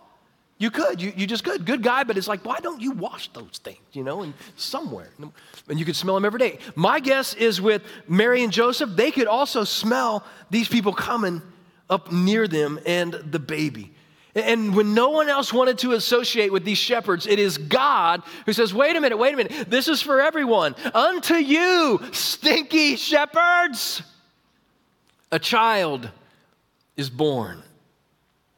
You 0.56 0.70
could, 0.70 1.02
you, 1.02 1.12
you 1.16 1.26
just 1.26 1.42
could. 1.42 1.66
Good 1.66 1.82
guy, 1.82 2.04
but 2.04 2.16
it's 2.16 2.28
like, 2.28 2.44
why 2.44 2.60
don't 2.60 2.80
you 2.80 2.92
wash 2.92 3.32
those 3.32 3.58
things, 3.64 3.80
you 3.92 4.04
know, 4.04 4.22
and 4.22 4.34
somewhere? 4.54 5.08
And 5.68 5.80
you 5.80 5.84
could 5.84 5.96
smell 5.96 6.14
them 6.14 6.24
every 6.24 6.38
day. 6.38 6.60
My 6.76 7.00
guess 7.00 7.34
is 7.34 7.60
with 7.60 7.82
Mary 8.06 8.44
and 8.44 8.52
Joseph, 8.52 8.90
they 8.94 9.10
could 9.10 9.26
also 9.26 9.64
smell 9.64 10.24
these 10.48 10.68
people 10.68 10.92
coming 10.92 11.42
up 11.88 12.12
near 12.12 12.46
them 12.46 12.78
and 12.86 13.14
the 13.14 13.40
baby. 13.40 13.92
And 14.34 14.76
when 14.76 14.94
no 14.94 15.10
one 15.10 15.28
else 15.28 15.52
wanted 15.52 15.78
to 15.78 15.92
associate 15.92 16.52
with 16.52 16.64
these 16.64 16.78
shepherds, 16.78 17.26
it 17.26 17.38
is 17.38 17.58
God 17.58 18.22
who 18.46 18.52
says, 18.52 18.72
wait 18.72 18.96
a 18.96 19.00
minute, 19.00 19.16
wait 19.16 19.34
a 19.34 19.36
minute, 19.36 19.68
this 19.68 19.88
is 19.88 20.00
for 20.00 20.20
everyone. 20.20 20.76
Unto 20.94 21.34
you, 21.34 22.00
stinky 22.12 22.96
shepherds, 22.96 24.02
a 25.32 25.38
child 25.38 26.08
is 26.96 27.10
born, 27.10 27.62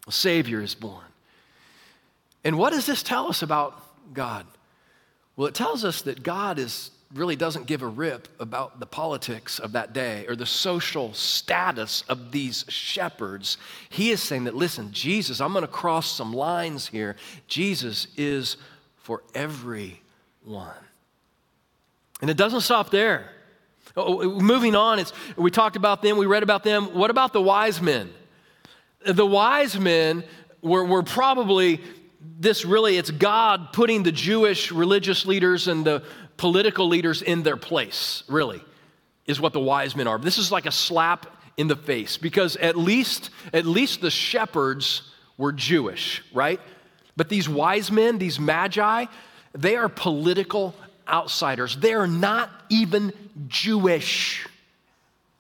a 0.06 0.12
Savior 0.12 0.60
is 0.60 0.74
born. 0.74 1.04
And 2.44 2.58
what 2.58 2.72
does 2.72 2.86
this 2.86 3.02
tell 3.02 3.28
us 3.28 3.42
about 3.42 3.82
God? 4.12 4.46
Well, 5.36 5.48
it 5.48 5.54
tells 5.54 5.84
us 5.84 6.02
that 6.02 6.22
God 6.22 6.58
is 6.58 6.90
really 7.14 7.36
doesn't 7.36 7.66
give 7.66 7.82
a 7.82 7.86
rip 7.86 8.28
about 8.40 8.80
the 8.80 8.86
politics 8.86 9.58
of 9.58 9.72
that 9.72 9.92
day 9.92 10.26
or 10.26 10.34
the 10.34 10.46
social 10.46 11.12
status 11.12 12.04
of 12.08 12.32
these 12.32 12.64
shepherds. 12.68 13.58
He 13.90 14.10
is 14.10 14.22
saying 14.22 14.44
that, 14.44 14.54
listen, 14.54 14.92
Jesus, 14.92 15.40
I'm 15.40 15.52
going 15.52 15.62
to 15.62 15.68
cross 15.68 16.10
some 16.10 16.32
lines 16.32 16.88
here. 16.88 17.16
Jesus 17.48 18.06
is 18.16 18.56
for 18.96 19.22
everyone. 19.34 19.98
And 22.20 22.30
it 22.30 22.36
doesn't 22.36 22.62
stop 22.62 22.90
there. 22.90 23.30
Oh, 23.96 24.22
oh, 24.22 24.40
moving 24.40 24.74
on, 24.74 24.98
it's, 24.98 25.12
we 25.36 25.50
talked 25.50 25.76
about 25.76 26.00
them, 26.00 26.16
we 26.16 26.24
read 26.24 26.42
about 26.42 26.64
them. 26.64 26.94
What 26.94 27.10
about 27.10 27.32
the 27.32 27.42
wise 27.42 27.82
men? 27.82 28.10
The 29.04 29.26
wise 29.26 29.78
men 29.78 30.24
were, 30.62 30.84
were 30.84 31.02
probably 31.02 31.80
this 32.38 32.64
really, 32.64 32.96
it's 32.96 33.10
God 33.10 33.72
putting 33.72 34.02
the 34.02 34.12
Jewish 34.12 34.72
religious 34.72 35.26
leaders 35.26 35.68
and 35.68 35.84
the 35.84 36.04
political 36.36 36.88
leaders 36.88 37.22
in 37.22 37.42
their 37.42 37.56
place, 37.56 38.24
really, 38.28 38.62
is 39.26 39.40
what 39.40 39.52
the 39.52 39.60
wise 39.60 39.94
men 39.94 40.06
are. 40.06 40.18
This 40.18 40.38
is 40.38 40.50
like 40.50 40.66
a 40.66 40.72
slap 40.72 41.26
in 41.56 41.68
the 41.68 41.76
face 41.76 42.16
because 42.16 42.56
at 42.56 42.76
least, 42.76 43.30
at 43.52 43.66
least 43.66 44.00
the 44.00 44.10
shepherds 44.10 45.02
were 45.36 45.52
Jewish, 45.52 46.22
right? 46.32 46.60
But 47.16 47.28
these 47.28 47.48
wise 47.48 47.90
men, 47.92 48.18
these 48.18 48.40
magi, 48.40 49.06
they 49.52 49.76
are 49.76 49.88
political 49.88 50.74
outsiders. 51.06 51.76
They 51.76 51.94
are 51.94 52.06
not 52.06 52.50
even 52.68 53.12
Jewish 53.48 54.46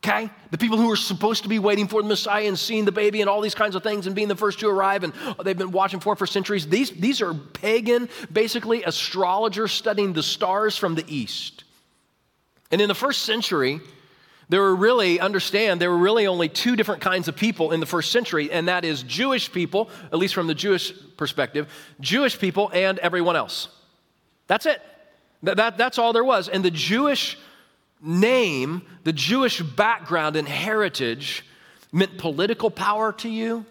okay? 0.04 0.30
The 0.50 0.58
people 0.58 0.78
who 0.78 0.90
are 0.90 0.96
supposed 0.96 1.44
to 1.44 1.48
be 1.48 1.58
waiting 1.58 1.86
for 1.86 2.02
the 2.02 2.08
Messiah 2.08 2.46
and 2.46 2.58
seeing 2.58 2.84
the 2.84 2.92
baby 2.92 3.20
and 3.20 3.30
all 3.30 3.40
these 3.40 3.54
kinds 3.54 3.74
of 3.74 3.82
things 3.82 4.06
and 4.06 4.16
being 4.16 4.28
the 4.28 4.36
first 4.36 4.60
to 4.60 4.68
arrive 4.68 5.04
and 5.04 5.12
they've 5.44 5.56
been 5.56 5.70
watching 5.70 6.00
for 6.00 6.14
it 6.14 6.16
for 6.18 6.26
centuries. 6.26 6.66
These, 6.66 6.90
these 6.90 7.22
are 7.22 7.32
pagan, 7.34 8.08
basically 8.32 8.82
astrologers 8.82 9.72
studying 9.72 10.12
the 10.12 10.22
stars 10.22 10.76
from 10.76 10.94
the 10.94 11.04
east. 11.06 11.64
And 12.70 12.80
in 12.80 12.88
the 12.88 12.94
first 12.94 13.22
century, 13.22 13.80
there 14.48 14.60
were 14.60 14.74
really, 14.74 15.20
understand, 15.20 15.80
there 15.80 15.90
were 15.90 15.98
really 15.98 16.26
only 16.26 16.48
two 16.48 16.74
different 16.74 17.00
kinds 17.00 17.28
of 17.28 17.36
people 17.36 17.70
in 17.70 17.80
the 17.80 17.86
first 17.86 18.10
century, 18.10 18.50
and 18.50 18.68
that 18.68 18.84
is 18.84 19.02
Jewish 19.04 19.52
people, 19.52 19.88
at 20.06 20.18
least 20.18 20.34
from 20.34 20.46
the 20.46 20.54
Jewish 20.54 20.92
perspective, 21.16 21.72
Jewish 22.00 22.38
people 22.38 22.70
and 22.74 22.98
everyone 22.98 23.36
else. 23.36 23.68
That's 24.48 24.66
it. 24.66 24.82
That, 25.44 25.56
that, 25.58 25.78
that's 25.78 25.98
all 25.98 26.12
there 26.12 26.24
was. 26.24 26.48
And 26.48 26.64
the 26.64 26.70
Jewish 26.70 27.38
name, 28.02 28.82
the 29.04 29.12
Jewish 29.12 29.62
background 29.62 30.36
and 30.36 30.46
heritage 30.46 31.46
meant 31.92 32.18
political 32.18 32.70
power 32.70 33.12
to 33.12 33.28
you, 33.28 33.64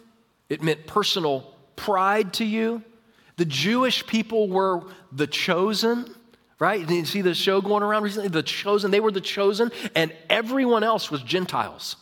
it 0.49 0.61
meant 0.61 0.87
personal 0.87 1.53
pride 1.75 2.33
to 2.33 2.45
you. 2.45 2.83
The 3.37 3.45
Jewish 3.45 4.05
people 4.05 4.47
were 4.47 4.83
the 5.11 5.27
chosen, 5.27 6.13
right? 6.59 6.85
Did 6.85 6.95
you 6.95 7.05
see 7.05 7.21
the 7.21 7.33
show 7.33 7.61
going 7.61 7.83
around 7.83 8.03
recently? 8.03 8.29
The 8.29 8.43
chosen, 8.43 8.91
they 8.91 8.99
were 8.99 9.11
the 9.11 9.21
chosen, 9.21 9.71
and 9.95 10.13
everyone 10.29 10.83
else 10.83 11.09
was 11.09 11.23
Gentiles. 11.23 11.95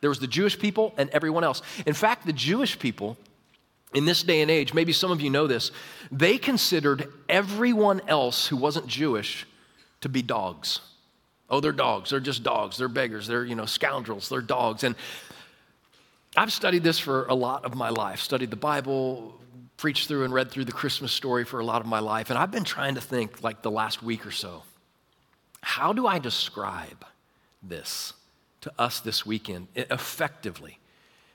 There 0.00 0.10
was 0.10 0.18
the 0.18 0.26
Jewish 0.26 0.58
people 0.58 0.94
and 0.96 1.10
everyone 1.10 1.44
else. 1.44 1.62
In 1.86 1.94
fact, 1.94 2.26
the 2.26 2.32
Jewish 2.32 2.78
people 2.78 3.16
in 3.94 4.04
this 4.04 4.22
day 4.22 4.40
and 4.40 4.50
age, 4.50 4.72
maybe 4.72 4.92
some 4.92 5.10
of 5.10 5.20
you 5.20 5.30
know 5.30 5.46
this, 5.46 5.70
they 6.10 6.38
considered 6.38 7.12
everyone 7.28 8.00
else 8.08 8.46
who 8.46 8.56
wasn't 8.56 8.86
Jewish 8.86 9.46
to 10.00 10.08
be 10.08 10.22
dogs. 10.22 10.80
Oh, 11.50 11.60
they're 11.60 11.72
dogs. 11.72 12.10
They're 12.10 12.20
just 12.20 12.42
dogs. 12.42 12.78
They're 12.78 12.88
beggars. 12.88 13.26
They're, 13.26 13.44
you 13.44 13.56
know, 13.56 13.66
scoundrels. 13.66 14.28
They're 14.28 14.40
dogs. 14.40 14.84
And 14.84 14.94
I've 16.36 16.52
studied 16.52 16.84
this 16.84 16.98
for 16.98 17.26
a 17.26 17.34
lot 17.34 17.64
of 17.64 17.74
my 17.74 17.88
life, 17.88 18.20
studied 18.20 18.50
the 18.50 18.56
Bible, 18.56 19.34
preached 19.76 20.06
through 20.06 20.24
and 20.24 20.32
read 20.32 20.50
through 20.50 20.66
the 20.66 20.72
Christmas 20.72 21.10
story 21.10 21.44
for 21.44 21.58
a 21.58 21.64
lot 21.64 21.80
of 21.80 21.86
my 21.86 21.98
life. 21.98 22.30
And 22.30 22.38
I've 22.38 22.52
been 22.52 22.64
trying 22.64 22.94
to 22.94 23.00
think, 23.00 23.42
like 23.42 23.62
the 23.62 23.70
last 23.70 24.02
week 24.02 24.24
or 24.26 24.30
so, 24.30 24.62
how 25.62 25.92
do 25.92 26.06
I 26.06 26.18
describe 26.18 27.04
this 27.62 28.12
to 28.60 28.72
us 28.78 29.00
this 29.00 29.26
weekend 29.26 29.66
effectively? 29.74 30.78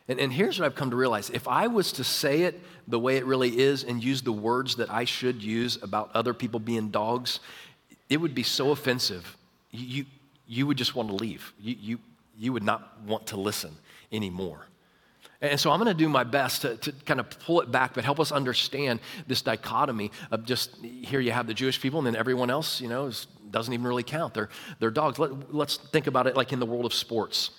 And, 0.08 0.20
and 0.20 0.32
here's 0.32 0.60
what 0.60 0.66
I've 0.66 0.76
come 0.76 0.92
to 0.92 0.96
realize 0.96 1.30
if 1.30 1.48
I 1.48 1.68
was 1.68 1.92
to 1.94 2.04
say 2.04 2.44
it 2.44 2.62
the 2.88 3.00
way 3.00 3.18
it 3.18 3.26
really 3.26 3.60
is 3.60 3.84
and 3.84 4.04
use 4.04 4.22
the 4.22 4.32
words 4.32 4.76
that 4.78 4.90
I 4.90 5.04
should 5.04 5.44
use 5.44 5.82
about 5.82 6.12
other 6.14 6.34
people 6.34 6.60
being 6.60 6.90
dogs, 6.90 7.40
it 8.10 8.18
would 8.18 8.36
be 8.36 8.44
so 8.44 8.72
offensive 8.72 9.36
you, 9.76 10.06
you 10.48 10.68
would 10.68 10.78
just 10.78 10.96
want 10.96 11.10
to 11.10 11.16
leave. 11.16 11.54
You, 11.60 11.76
you, 11.80 12.00
you 12.38 12.54
would 12.54 12.64
not 12.64 13.02
want 13.06 13.28
to 13.28 13.38
listen 13.38 13.76
anymore. 14.12 14.68
And 15.42 15.60
so 15.60 15.72
I'm 15.72 15.80
going 15.80 15.96
to 15.96 15.98
do 15.98 16.10
my 16.10 16.24
best 16.24 16.62
to, 16.62 16.78
to, 16.78 16.92
kind 17.06 17.20
of 17.20 17.30
pull 17.40 17.62
it 17.62 17.72
back, 17.72 17.94
but 17.94 18.04
help 18.04 18.20
us 18.20 18.32
understand 18.32 19.00
this 19.28 19.42
dichotomy 19.42 20.12
of 20.32 20.46
just 20.46 20.76
here 20.78 21.20
you 21.20 21.32
have 21.32 21.46
the 21.46 21.54
Jewish 21.54 21.80
people 21.82 22.00
and 22.00 22.08
then 22.08 22.16
everyone 22.16 22.50
else, 22.50 22.80
you 22.80 22.88
know, 22.88 23.06
is, 23.06 23.28
doesn't 23.52 23.74
even 23.74 23.86
really 23.86 24.04
count. 24.04 24.34
They're, 24.34 24.50
they're 24.80 24.92
dogs. 24.92 25.20
Let, 25.20 25.54
let's 25.54 25.78
think 25.78 26.08
about 26.08 26.26
it 26.28 26.36
like 26.36 26.54
in 26.54 26.60
the 26.60 26.66
world 26.66 26.86
of 26.86 26.94
sports 26.94 27.52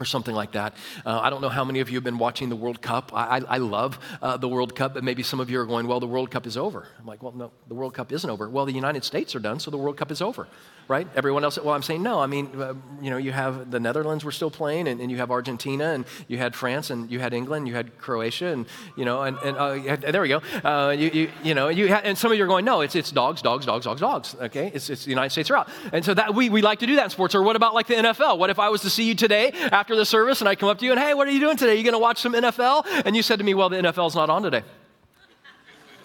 or 0.00 0.04
something 0.04 0.34
like 0.34 0.52
that. 0.52 0.74
Uh, 1.04 1.18
I 1.18 1.28
don't 1.28 1.42
know 1.42 1.48
how 1.48 1.64
many 1.64 1.80
of 1.80 1.90
you 1.90 1.96
have 1.96 2.04
been 2.04 2.18
watching 2.18 2.48
the 2.48 2.56
World 2.56 2.80
Cup. 2.80 3.12
I, 3.12 3.38
I, 3.38 3.40
I 3.48 3.58
love 3.58 3.98
uh, 4.22 4.36
the 4.36 4.48
World 4.48 4.76
Cup, 4.76 4.94
but 4.94 5.02
maybe 5.02 5.24
some 5.24 5.40
of 5.40 5.50
you 5.50 5.60
are 5.60 5.66
going, 5.66 5.88
well, 5.88 5.98
the 5.98 6.06
World 6.06 6.30
Cup 6.30 6.46
is 6.46 6.56
over. 6.56 6.86
I'm 7.00 7.06
like, 7.06 7.20
well, 7.20 7.32
no, 7.32 7.50
the 7.66 7.74
World 7.74 7.94
Cup 7.94 8.12
isn't 8.12 8.30
over. 8.30 8.48
Well, 8.48 8.64
the 8.64 8.72
United 8.72 9.02
States 9.02 9.34
are 9.34 9.40
done, 9.40 9.58
so 9.58 9.72
the 9.72 9.76
World 9.76 9.96
Cup 9.96 10.12
is 10.12 10.22
over 10.22 10.46
right? 10.88 11.06
Everyone 11.14 11.44
else, 11.44 11.58
well, 11.58 11.74
I'm 11.74 11.82
saying 11.82 12.02
no. 12.02 12.18
I 12.18 12.26
mean, 12.26 12.50
uh, 12.58 12.74
you 13.00 13.10
know, 13.10 13.18
you 13.18 13.30
have 13.30 13.70
the 13.70 13.78
Netherlands 13.78 14.24
were 14.24 14.32
still 14.32 14.50
playing, 14.50 14.88
and, 14.88 15.00
and, 15.00 15.10
you 15.10 15.18
have 15.18 15.30
Argentina, 15.30 15.92
and 15.92 16.06
you 16.26 16.38
had 16.38 16.54
France, 16.54 16.90
and 16.90 17.10
you 17.10 17.20
had 17.20 17.34
England, 17.34 17.68
you 17.68 17.74
had 17.74 17.98
Croatia, 17.98 18.46
and, 18.46 18.66
you 18.96 19.04
know, 19.04 19.22
and, 19.22 19.36
and 19.38 19.56
uh, 19.56 19.96
there 20.10 20.22
we 20.22 20.28
go. 20.28 20.40
Uh, 20.64 20.90
you, 20.90 21.10
you, 21.10 21.30
you 21.42 21.54
know, 21.54 21.68
you 21.68 21.88
had, 21.88 22.04
and 22.04 22.16
some 22.16 22.32
of 22.32 22.38
you 22.38 22.44
are 22.44 22.48
going, 22.48 22.64
no, 22.64 22.80
it's, 22.80 22.96
it's 22.96 23.12
dogs, 23.12 23.42
dogs, 23.42 23.66
dogs, 23.66 23.84
dogs, 23.84 24.00
dogs, 24.00 24.34
okay? 24.40 24.70
It's, 24.74 24.88
it's 24.88 25.04
the 25.04 25.10
United 25.10 25.30
States 25.30 25.50
are 25.50 25.58
out. 25.58 25.68
And 25.92 26.04
so 26.04 26.14
that 26.14 26.34
we, 26.34 26.48
we 26.48 26.62
like 26.62 26.78
to 26.80 26.86
do 26.86 26.96
that 26.96 27.04
in 27.04 27.10
sports. 27.10 27.34
Or 27.34 27.42
what 27.42 27.56
about 27.56 27.74
like 27.74 27.86
the 27.86 27.94
NFL? 27.94 28.38
What 28.38 28.50
if 28.50 28.58
I 28.58 28.70
was 28.70 28.80
to 28.82 28.90
see 28.90 29.04
you 29.04 29.14
today 29.14 29.52
after 29.52 29.94
the 29.94 30.06
service, 30.06 30.40
and 30.40 30.48
I 30.48 30.54
come 30.54 30.68
up 30.68 30.78
to 30.78 30.84
you 30.84 30.92
and, 30.92 31.00
hey, 31.00 31.14
what 31.14 31.28
are 31.28 31.30
you 31.30 31.40
doing 31.40 31.56
today? 31.56 31.72
Are 31.72 31.76
you 31.76 31.84
going 31.84 31.92
to 31.92 31.98
watch 31.98 32.20
some 32.20 32.32
NFL? 32.32 32.86
And 33.04 33.14
you 33.14 33.22
said 33.22 33.38
to 33.38 33.44
me, 33.44 33.54
well, 33.54 33.68
the 33.68 33.76
NFL's 33.76 34.14
not 34.14 34.30
on 34.30 34.42
today. 34.42 34.62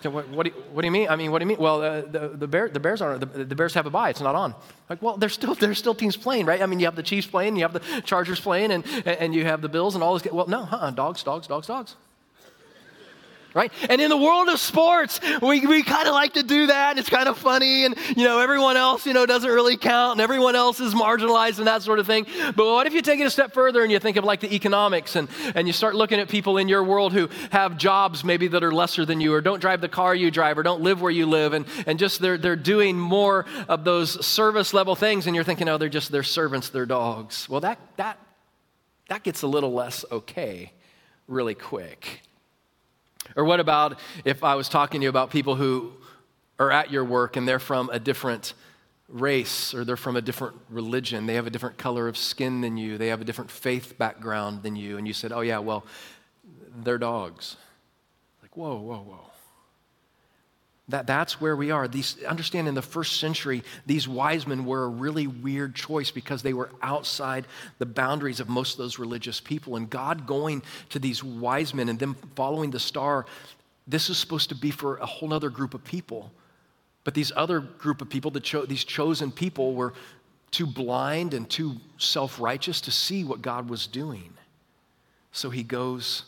What, 0.10 0.28
what, 0.30 0.44
do 0.46 0.52
you, 0.56 0.64
what, 0.72 0.82
do 0.82 0.88
you, 0.88 0.92
mean? 0.92 1.08
I 1.10 1.16
mean, 1.16 1.32
what 1.32 1.40
do 1.40 1.44
you 1.44 1.48
mean? 1.48 1.58
Well, 1.58 1.82
uh, 1.82 2.02
the, 2.02 2.30
the, 2.30 2.48
Bear, 2.48 2.70
the 2.70 2.80
Bears 2.80 3.02
aren't. 3.02 3.20
The, 3.20 3.46
the, 3.46 3.56
Bears 3.56 3.74
have 3.74 3.86
a 3.86 3.90
bye. 3.90 4.10
It's 4.10 4.22
not 4.22 4.36
on. 4.36 4.56
Like, 4.90 5.02
well, 5.02 5.18
there's 5.18 5.34
still 5.34 5.56
there's 5.56 5.78
still 5.78 5.96
teams 5.96 6.18
playing, 6.18 6.46
right? 6.46 6.62
I 6.62 6.66
mean, 6.66 6.80
you 6.80 6.86
have 6.86 6.96
the 6.96 7.04
Chiefs 7.04 7.28
playing, 7.28 7.56
you 7.56 7.64
have 7.64 7.74
the 7.74 8.02
Chargers 8.06 8.40
playing, 8.40 8.72
and 8.72 8.86
and 9.06 9.34
you 9.34 9.46
have 9.46 9.62
the 9.62 9.70
Bills 9.70 9.96
and 9.96 10.04
all 10.04 10.18
this. 10.18 10.32
Well, 10.32 10.48
no, 10.48 10.62
uh-uh, 10.64 10.92
dogs, 10.92 11.24
dogs, 11.24 11.48
dogs, 11.48 11.68
dogs 11.68 11.96
right? 13.54 13.72
And 13.90 14.02
in 14.02 14.10
the 14.10 14.18
world 14.18 14.50
of 14.50 14.60
sports, 14.60 15.20
we, 15.42 15.66
we 15.66 15.84
kind 15.84 16.08
of 16.08 16.14
like 16.14 16.34
to 16.34 16.44
do 16.44 16.68
that. 16.68 16.98
It's 16.98 17.10
kind 17.10 17.28
of 17.28 17.38
funny. 17.38 17.86
And, 17.86 17.96
you 18.16 18.24
know, 18.24 18.40
everyone 18.40 18.78
else, 18.78 19.06
you 19.06 19.14
know, 19.14 19.26
doesn't 19.26 19.50
really 19.50 19.78
count 19.78 20.14
and 20.14 20.22
everyone 20.22 20.56
else 20.56 20.80
is 20.80 20.94
marginalized 20.94 21.60
and 21.60 21.68
that 21.68 21.84
sort 21.84 22.00
of 22.00 22.08
thing. 22.08 22.26
But 22.56 22.66
what 22.66 22.88
if 22.88 22.94
you 22.94 23.02
take 23.02 23.20
it 23.20 23.26
a 23.26 23.30
step 23.30 23.54
further 23.54 23.84
and 23.84 23.92
you 23.92 24.00
think 24.00 24.18
of 24.18 24.24
like 24.24 24.40
the 24.40 24.54
economics 24.54 25.16
and, 25.16 25.30
and 25.56 25.68
you 25.68 25.74
start 25.74 25.96
looking 25.96 26.20
at 26.20 26.30
people 26.30 26.58
in 26.58 26.68
your 26.68 26.84
world 26.84 27.14
who 27.14 27.30
have 27.52 27.78
jobs 27.78 28.24
maybe 28.24 28.48
that 28.48 28.64
are 28.64 28.74
lesser 28.74 29.06
than 29.06 29.22
you 29.22 29.34
or 29.34 29.42
don't 29.42 29.60
drive 29.60 29.82
the 29.82 29.90
car 29.90 30.16
you 30.16 30.32
drive 30.32 30.58
or 30.58 30.64
don't 30.64 30.82
live 30.82 31.02
where 31.02 31.12
you 31.12 31.26
live 31.26 31.54
and, 31.54 31.66
and 31.86 32.00
just 32.00 32.22
they're, 32.22 32.38
they're 32.38 32.56
doing 32.56 32.98
more 32.98 33.46
of 33.68 33.84
those 33.84 34.26
service 34.26 34.74
level 34.74 34.96
things 34.96 35.28
and 35.28 35.36
you're 35.36 35.44
thinking, 35.44 35.70
oh, 35.70 35.78
they're 35.78 35.90
just, 35.90 36.12
they're 36.12 36.24
servants, 36.24 36.70
they're 36.70 36.86
dogs. 36.86 37.48
Well, 37.50 37.62
that, 37.62 37.80
that, 37.98 38.18
that 39.10 39.24
gets 39.24 39.42
a 39.42 39.48
little 39.48 39.74
less 39.74 40.06
okay 40.12 40.72
really 41.28 41.56
quick. 41.56 42.22
Or 43.36 43.44
what 43.44 43.60
about 43.60 44.00
if 44.26 44.44
I 44.44 44.56
was 44.56 44.70
talking 44.70 45.02
to 45.02 45.06
you 45.06 45.10
about 45.10 45.30
people 45.30 45.56
who 45.56 45.94
are 46.60 46.72
at 46.72 46.92
your 46.92 47.04
work 47.04 47.36
and 47.36 47.48
they're 47.48 47.60
from 47.60 47.90
a 47.90 48.00
different 48.00 48.54
race 49.08 49.74
or 49.74 49.84
they're 49.86 49.98
from 49.98 50.16
a 50.16 50.22
different 50.22 50.56
religion? 50.70 51.26
They 51.26 51.36
have 51.36 51.48
a 51.48 51.50
different 51.50 51.78
color 51.78 52.08
of 52.08 52.18
skin 52.18 52.62
than 52.62 52.78
you, 52.78 52.98
they 52.98 53.08
have 53.08 53.22
a 53.22 53.26
different 53.26 53.52
faith 53.52 53.98
background 53.98 54.64
than 54.64 54.76
you, 54.76 54.98
and 54.98 55.08
you 55.08 55.14
said, 55.14 55.32
oh, 55.32 55.42
yeah, 55.42 55.60
well, 55.60 55.86
they're 56.84 56.98
dogs. 56.98 57.58
Like, 58.42 58.56
whoa, 58.56 58.76
whoa, 58.76 58.98
whoa. 58.98 59.33
That, 60.90 61.08
that's 61.08 61.40
where 61.40 61.56
we 61.56 61.72
are. 61.72 61.88
These, 61.88 62.22
understand 62.24 62.68
in 62.68 62.76
the 62.76 62.82
first 62.82 63.20
century, 63.20 63.64
these 63.86 64.08
wise 64.08 64.46
men 64.46 64.66
were 64.66 64.84
a 64.84 64.90
really 64.90 65.28
weird 65.28 65.76
choice 65.76 66.12
because 66.12 66.44
they 66.44 66.54
were 66.54 66.70
outside 66.82 67.48
the 67.78 67.86
boundaries 67.86 68.42
of 68.42 68.50
most 68.50 68.74
of 68.74 68.78
those 68.80 69.00
religious 69.00 69.40
people. 69.40 69.78
And 69.78 69.90
God 69.90 70.28
going 70.28 70.62
to 70.90 71.00
these 71.00 71.24
wise 71.24 71.74
men 71.74 71.88
and 71.88 71.98
them 71.98 72.18
following 72.36 72.72
the 72.72 72.80
star, 72.80 73.26
this 73.88 74.10
is 74.10 74.18
supposed 74.18 74.50
to 74.50 74.56
be 74.56 74.72
for 74.72 74.98
a 74.98 75.06
whole 75.06 75.34
other 75.34 75.50
group 75.50 75.74
of 75.74 75.84
people. 75.86 76.32
But 77.06 77.14
these 77.14 77.32
other 77.36 77.60
group 77.62 78.02
of 78.02 78.10
people, 78.10 78.32
the 78.32 78.42
cho- 78.42 78.66
these 78.66 78.84
chosen 78.84 79.32
people, 79.32 79.76
were 79.76 79.94
too 80.52 80.66
blind 80.68 81.34
and 81.34 81.50
too 81.50 81.78
self 81.98 82.40
righteous 82.40 82.82
to 82.82 82.92
see 82.92 83.24
what 83.24 83.42
God 83.42 83.70
was 83.70 83.88
doing. 83.88 84.34
So 85.32 85.50
he 85.50 85.64
goes 85.64 86.26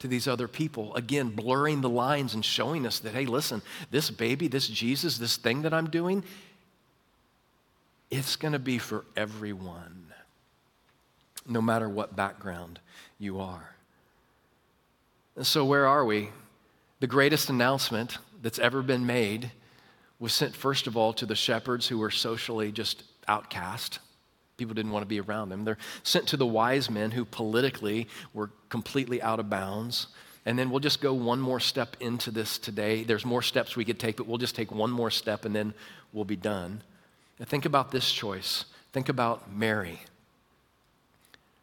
to 0.00 0.08
these 0.08 0.28
other 0.28 0.48
people, 0.48 0.94
again, 0.94 1.30
blurring 1.30 1.80
the 1.80 1.88
lines 1.88 2.34
and 2.34 2.44
showing 2.44 2.86
us 2.86 2.98
that, 2.98 3.14
hey, 3.14 3.26
listen, 3.26 3.62
this 3.90 4.10
baby, 4.10 4.48
this 4.48 4.68
Jesus, 4.68 5.18
this 5.18 5.36
thing 5.36 5.62
that 5.62 5.72
I'm 5.72 5.88
doing, 5.88 6.24
it's 8.10 8.36
going 8.36 8.52
to 8.52 8.58
be 8.58 8.78
for 8.78 9.04
everyone, 9.16 10.06
no 11.46 11.62
matter 11.62 11.88
what 11.88 12.16
background 12.16 12.80
you 13.18 13.40
are. 13.40 13.74
And 15.36 15.46
so, 15.46 15.64
where 15.64 15.86
are 15.86 16.04
we? 16.04 16.30
The 17.00 17.06
greatest 17.06 17.48
announcement 17.48 18.18
that's 18.42 18.58
ever 18.58 18.82
been 18.82 19.06
made 19.06 19.50
was 20.18 20.32
sent, 20.32 20.54
first 20.54 20.86
of 20.86 20.96
all, 20.96 21.12
to 21.14 21.26
the 21.26 21.34
shepherds 21.34 21.88
who 21.88 21.98
were 21.98 22.10
socially 22.10 22.70
just 22.70 23.02
outcast. 23.26 23.98
People 24.56 24.74
didn't 24.74 24.92
want 24.92 25.02
to 25.02 25.08
be 25.08 25.20
around 25.20 25.48
them. 25.48 25.64
They're 25.64 25.78
sent 26.02 26.28
to 26.28 26.36
the 26.36 26.46
wise 26.46 26.88
men 26.88 27.10
who 27.10 27.24
politically 27.24 28.08
were 28.32 28.50
completely 28.68 29.20
out 29.20 29.40
of 29.40 29.50
bounds. 29.50 30.08
And 30.46 30.58
then 30.58 30.70
we'll 30.70 30.80
just 30.80 31.00
go 31.00 31.12
one 31.14 31.40
more 31.40 31.58
step 31.58 31.96
into 32.00 32.30
this 32.30 32.58
today. 32.58 33.02
There's 33.02 33.24
more 33.24 33.42
steps 33.42 33.76
we 33.76 33.84
could 33.84 33.98
take, 33.98 34.16
but 34.16 34.26
we'll 34.26 34.38
just 34.38 34.54
take 34.54 34.70
one 34.70 34.90
more 34.90 35.10
step 35.10 35.44
and 35.44 35.54
then 35.54 35.74
we'll 36.12 36.24
be 36.24 36.36
done. 36.36 36.82
Now 37.40 37.46
think 37.46 37.64
about 37.64 37.90
this 37.90 38.12
choice. 38.12 38.66
Think 38.92 39.08
about 39.08 39.52
Mary. 39.52 40.00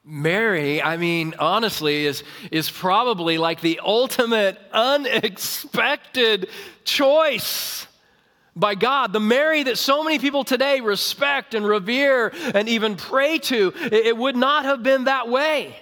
Mary, 0.04 0.82
I 0.82 0.98
mean, 0.98 1.36
honestly, 1.38 2.08
is, 2.08 2.24
is 2.52 2.72
probably 2.72 3.38
like 3.38 3.62
the 3.62 3.80
ultimate 3.84 4.60
unexpected 4.74 6.50
choice 6.84 7.86
by 8.56 8.76
God. 8.76 9.14
The 9.14 9.20
Mary 9.20 9.64
that 9.64 9.78
so 9.78 10.04
many 10.04 10.20
people 10.20 10.44
today 10.44 10.82
respect 10.82 11.54
and 11.54 11.66
revere 11.66 12.34
and 12.54 12.68
even 12.68 12.96
pray 12.96 13.40
to, 13.40 13.74
it, 13.76 14.18
would 14.18 14.36
not 14.36 14.66
have 14.66 14.84
been 14.84 15.06
that 15.06 15.30
way 15.30 15.76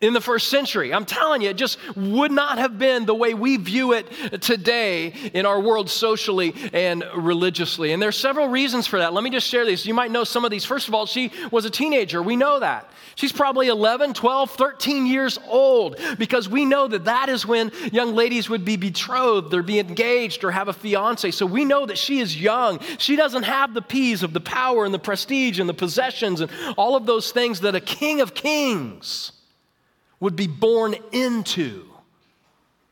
in 0.00 0.12
the 0.12 0.20
first 0.20 0.46
century. 0.48 0.94
I'm 0.94 1.04
telling 1.04 1.42
you, 1.42 1.50
it 1.50 1.56
just 1.56 1.76
would 1.96 2.30
not 2.30 2.58
have 2.58 2.78
been 2.78 3.04
the 3.04 3.16
way 3.16 3.34
we 3.34 3.56
view 3.56 3.94
it 3.94 4.06
today 4.40 5.12
in 5.34 5.44
our 5.44 5.58
world 5.60 5.90
socially 5.90 6.54
and 6.72 7.04
religiously. 7.16 7.92
And 7.92 8.00
there's 8.00 8.16
several 8.16 8.46
reasons 8.46 8.86
for 8.86 9.00
that. 9.00 9.12
Let 9.12 9.24
me 9.24 9.30
just 9.30 9.48
share 9.48 9.66
these. 9.66 9.84
You 9.84 9.94
might 9.94 10.12
know 10.12 10.22
some 10.22 10.44
of 10.44 10.52
these. 10.52 10.64
First 10.64 10.86
of 10.86 10.94
all, 10.94 11.04
she 11.06 11.32
was 11.50 11.64
a 11.64 11.70
teenager. 11.70 12.22
We 12.22 12.36
know 12.36 12.60
that. 12.60 12.88
She's 13.16 13.32
probably 13.32 13.66
11, 13.66 14.14
12, 14.14 14.52
13 14.52 15.04
years 15.04 15.36
old 15.48 16.00
because 16.16 16.48
we 16.48 16.64
know 16.64 16.86
that 16.86 17.06
that 17.06 17.28
is 17.28 17.44
when 17.44 17.72
young 17.90 18.14
ladies 18.14 18.48
would 18.48 18.64
be 18.64 18.76
betrothed 18.76 19.52
or 19.52 19.64
be 19.64 19.80
engaged 19.80 20.44
or 20.44 20.52
have 20.52 20.68
a 20.68 20.72
fiance. 20.72 21.32
So 21.32 21.44
we 21.44 21.64
know 21.64 21.86
that 21.86 21.98
she 21.98 22.20
is 22.20 22.40
young. 22.40 22.78
She 22.98 23.16
doesn't 23.16 23.42
have 23.42 23.74
the 23.74 23.82
P's 23.82 24.22
of 24.22 24.32
the 24.32 24.40
power 24.40 24.84
and 24.84 24.94
the 24.94 25.00
prestige 25.00 25.58
and 25.58 25.68
the 25.68 25.74
possessions 25.74 26.40
and 26.40 26.52
all 26.76 26.94
of 26.94 27.04
those 27.04 27.32
things 27.32 27.62
that 27.62 27.74
a 27.74 27.80
king 27.80 28.20
of 28.20 28.32
kings 28.32 29.32
would 30.20 30.36
be 30.36 30.46
born 30.46 30.94
into 31.12 31.84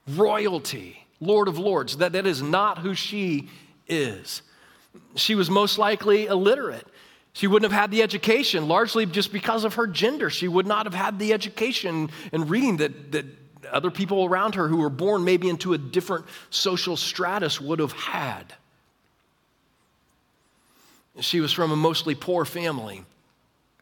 royalty, 0.09 1.07
Lord 1.21 1.49
of 1.49 1.59
Lords. 1.59 1.97
That, 1.99 2.13
that 2.13 2.27
is 2.27 2.43
not 2.43 2.79
who 2.79 2.95
she 2.95 3.49
is. 3.89 4.43
She 5.15 5.35
was 5.35 5.51
most 5.51 5.79
likely 5.79 6.27
illiterate. 6.27 6.87
She 7.33 7.47
wouldn't 7.47 7.71
have 7.71 7.79
had 7.79 7.91
the 7.91 8.03
education, 8.03 8.69
largely 8.69 9.05
just 9.05 9.33
because 9.33 9.65
of 9.65 9.75
her 9.75 9.87
gender. 9.87 10.31
She 10.31 10.49
would 10.49 10.67
not 10.67 10.87
have 10.87 10.95
had 10.95 11.19
the 11.19 11.33
education 11.33 12.11
and 12.33 12.49
reading 12.49 12.79
that, 12.79 13.13
that 13.13 13.27
other 13.71 13.91
people 13.91 14.25
around 14.25 14.55
her 14.55 14.69
who 14.69 14.79
were 14.79 14.91
born 14.91 15.25
maybe 15.25 15.49
into 15.49 15.75
a 15.75 15.79
different 15.79 16.25
social 16.51 16.97
stratus 16.97 17.61
would 17.61 17.79
have 17.79 17.93
had. 17.93 18.55
She 21.21 21.41
was 21.41 21.53
from 21.53 21.73
a 21.73 21.77
mostly 21.77 22.15
poor 22.15 22.45
family 22.45 23.05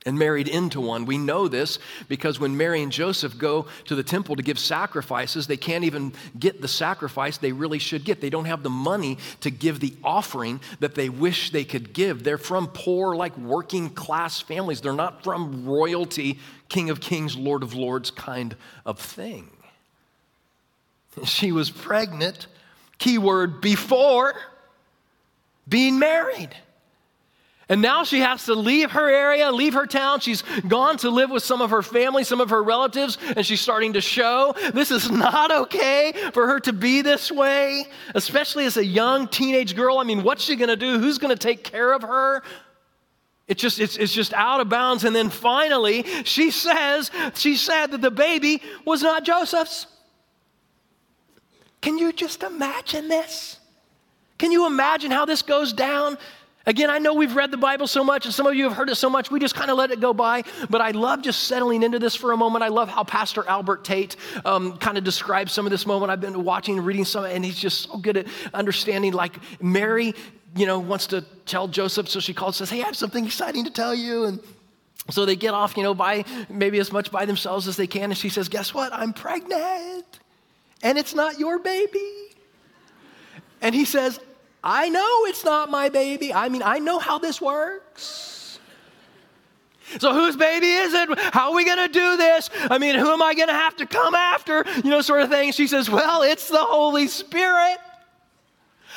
and 0.07 0.19
married 0.19 0.49
into 0.49 0.81
one. 0.81 1.07
We 1.07 1.17
know 1.17 1.49
this 1.49 1.79
because 2.09 2.39
when 2.39 2.57
Mary 2.57 2.83
and 2.83 2.93
Joseph 2.93 3.39
go 3.39 3.67
to 3.87 3.95
the 3.95 4.03
temple 4.03 4.37
to 4.37 4.43
give 4.43 4.59
sacrifices, 4.59 5.47
they 5.47 5.57
can't 5.57 5.85
even 5.85 6.13
get 6.39 6.61
the 6.61 6.69
sacrifice 6.69 7.39
they 7.39 7.53
really 7.53 7.79
should 7.79 8.05
get. 8.05 8.21
They 8.21 8.31
don't 8.31 8.45
have 8.45 8.63
the 8.63 8.71
money 8.71 9.19
to 9.41 9.51
give 9.51 9.81
the 9.81 9.95
offering 10.05 10.61
that 10.81 10.95
they 10.95 11.09
wish 11.09 11.51
they 11.51 11.65
could 11.65 11.93
give. 11.93 12.23
They're 12.23 12.39
from 12.39 12.69
poor, 12.69 13.17
like 13.17 13.37
working 13.39 13.91
class 13.91 14.41
families. 14.41 14.81
They're 14.81 14.93
not 14.93 15.25
from 15.25 15.65
royalty, 15.65 16.39
King 16.69 16.91
of 16.91 17.01
Kings, 17.01 17.37
Lord 17.37 17.63
of 17.63 17.75
Lords 17.75 18.11
kind 18.11 18.57
of 18.85 18.99
thing. 18.99 19.51
She 21.25 21.53
was 21.53 21.71
pregnant, 21.71 22.49
keyword, 22.99 23.61
before 23.61 24.35
being 25.69 26.01
married. 26.01 26.51
And 27.69 27.81
now 27.81 28.05
she 28.05 28.21
has 28.21 28.45
to 28.45 28.55
leave 28.55 28.91
her 28.91 29.09
area, 29.09 29.51
leave 29.51 29.75
her 29.75 29.87
town. 29.87 30.21
She's 30.21 30.43
gone 30.69 30.99
to 30.99 31.11
live 31.11 31.31
with 31.31 31.43
some 31.43 31.62
of 31.62 31.71
her 31.71 31.83
family, 31.83 32.23
some 32.25 32.41
of 32.41 32.51
her 32.51 32.62
relatives, 32.62 33.17
and 33.37 33.45
she's 33.45 33.61
starting 33.61 33.95
to 33.95 34.01
show 34.01 34.55
this 34.75 34.91
is 34.91 35.11
not 35.11 35.51
okay 35.51 36.12
for 36.33 36.47
her 36.47 36.61
to 36.61 36.73
be 36.73 37.01
this 37.01 37.33
way, 37.33 37.87
especially 38.15 38.67
as 38.67 38.77
a 38.77 38.85
young 38.85 39.29
teenage 39.29 39.75
girl. 39.75 39.99
I 39.99 40.05
mean, 40.05 40.23
what's 40.23 40.45
she 40.45 40.57
going 40.57 40.69
to 40.69 40.77
do? 40.77 40.99
Who's 40.99 41.19
going 41.19 41.35
to 41.35 41.41
take 41.41 41.65
care 41.65 41.93
of 41.93 42.03
her? 42.03 42.43
It's 43.47 43.61
just, 43.61 43.79
it's, 43.79 43.97
it's 43.97 44.12
just 44.12 44.33
out 44.35 44.61
of 44.61 44.69
bounds. 44.69 45.05
And 45.05 45.15
then 45.15 45.31
finally, 45.31 46.03
she 46.25 46.51
says, 46.51 47.11
she 47.35 47.57
said 47.57 47.89
that 47.89 48.01
the 48.01 48.11
baby 48.11 48.62
was 48.85 49.03
not 49.03 49.25
Joseph's. 49.25 49.87
Can 51.81 51.99
you 51.99 52.12
just 52.12 52.43
imagine 52.43 53.09
this? 53.09 53.59
Can 54.39 54.51
you 54.51 54.67
imagine 54.67 55.11
how 55.11 55.27
this 55.27 55.43
goes 55.43 55.73
down? 55.73 56.17
Again, 56.67 56.89
I 56.89 56.99
know 56.99 57.12
we've 57.12 57.37
read 57.37 57.51
the 57.51 57.59
Bible 57.59 57.87
so 57.87 58.03
much, 58.03 58.25
and 58.25 58.33
some 58.35 58.47
of 58.47 58.55
you 58.55 58.65
have 58.65 58.73
heard 58.73 58.89
it 58.89 58.95
so 58.95 59.11
much, 59.11 59.31
we 59.31 59.39
just 59.39 59.55
kind 59.55 59.71
of 59.71 59.77
let 59.77 59.91
it 59.91 60.01
go 60.01 60.15
by. 60.15 60.45
But 60.71 60.81
I 60.81 60.93
love 60.93 61.21
just 61.21 61.45
settling 61.45 61.83
into 61.83 61.99
this 61.99 62.15
for 62.15 62.33
a 62.33 62.37
moment. 62.37 62.65
I 62.65 62.69
love 62.69 62.89
how 62.89 63.05
Pastor 63.05 63.47
Albert 63.47 63.85
Tate 63.85 64.17
um, 64.47 64.79
kind 64.79 64.97
of 64.97 65.05
describes 65.05 65.53
some 65.53 65.67
of 65.67 65.71
this 65.71 65.87
moment. 65.87 66.11
I've 66.11 66.23
been 66.23 66.43
watching 66.43 66.79
and 66.79 66.87
reading 66.87 67.05
some, 67.05 67.25
and 67.27 67.45
he's 67.45 67.59
just 67.59 67.91
so 67.91 67.99
good 67.99 68.17
at 68.17 68.27
understanding. 68.55 69.12
Like 69.12 69.35
Mary, 69.62 70.15
you 70.57 70.65
know, 70.65 70.79
wants 70.79 71.07
to 71.09 71.23
tell 71.45 71.69
Joseph, 71.69 72.09
so 72.09 72.19
she 72.19 72.33
calls, 72.33 72.59
and 72.61 72.67
says, 72.67 72.75
"Hey, 72.75 72.83
I 72.83 72.87
have 72.87 72.97
something 72.97 73.27
exciting 73.27 73.65
to 73.67 73.71
tell 73.71 73.95
you." 73.95 74.25
And 74.25 74.41
so 75.11 75.27
they 75.27 75.37
get 75.37 75.53
off, 75.53 75.77
you 75.77 75.83
know, 75.83 75.93
by 75.93 76.25
maybe 76.49 76.79
as 76.79 76.91
much 76.91 77.11
by 77.11 77.27
themselves 77.27 77.69
as 77.69 77.77
they 77.77 77.87
can, 77.87 78.05
and 78.05 78.17
she 78.17 78.31
says, 78.31 78.49
"Guess 78.49 78.73
what? 78.73 78.91
I'm 78.91 79.12
pregnant, 79.12 80.07
and 80.83 80.97
it's 80.97 81.15
not 81.15 81.39
your 81.39 81.59
baby." 81.59 82.11
And 83.61 83.75
he 83.75 83.85
says, 83.85 84.21
I 84.67 84.89
know 84.89 85.27
it's 85.27 85.45
not 85.45 85.71
my 85.71 85.91
baby. 85.91 86.33
I 86.33 86.49
mean, 86.49 86.62
I 86.62 86.79
know 86.79 86.99
how 86.99 87.19
this 87.19 87.39
works. 87.39 88.59
So, 89.99 90.15
whose 90.15 90.37
baby 90.37 90.67
is 90.67 90.95
it? 90.95 91.19
How 91.19 91.51
are 91.51 91.55
we 91.55 91.67
going 91.67 91.87
to 91.87 91.93
do 91.93 92.17
this? 92.17 92.49
I 92.71 92.79
mean, 92.79 92.95
who 92.95 93.11
am 93.11 93.23
I 93.23 93.35
going 93.35 93.49
to 93.49 93.55
have 93.55 93.77
to 93.77 93.87
come 93.87 94.15
after? 94.15 94.65
You 94.83 94.91
know, 94.91 95.03
sort 95.03 95.21
of 95.21 95.29
thing. 95.29 95.53
She 95.53 95.67
says, 95.67 95.91
Well, 95.91 96.23
it's 96.23 96.49
the 96.49 96.57
Holy 96.57 97.07
Spirit. 97.07 97.77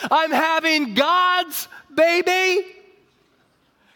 I'm 0.10 0.32
having 0.32 0.94
God's 0.94 1.68
baby. 1.94 2.66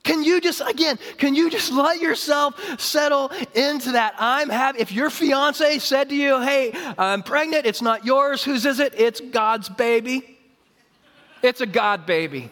Can 0.04 0.24
you 0.24 0.42
just, 0.42 0.62
again, 0.68 1.00
can 1.18 1.36
you 1.36 1.50
just 1.50 1.72
let 1.72 2.02
yourself 2.02 2.82
settle 2.82 3.32
into 3.54 3.94
that? 3.94 4.16
I'm 4.20 4.50
having, 4.50 4.82
if 4.82 4.92
your 4.92 5.10
fiance 5.10 5.80
said 5.80 6.10
to 6.10 6.16
you, 6.16 6.42
Hey, 6.42 6.74
I'm 6.98 7.24
pregnant, 7.24 7.66
it's 7.66 7.82
not 7.82 8.06
yours, 8.06 8.44
whose 8.44 8.66
is 8.66 8.82
it? 8.82 8.94
It's 9.00 9.22
God's 9.22 9.70
baby. 9.70 10.40
It's 11.42 11.62
a 11.62 11.66
God 11.66 12.06
baby. 12.06 12.52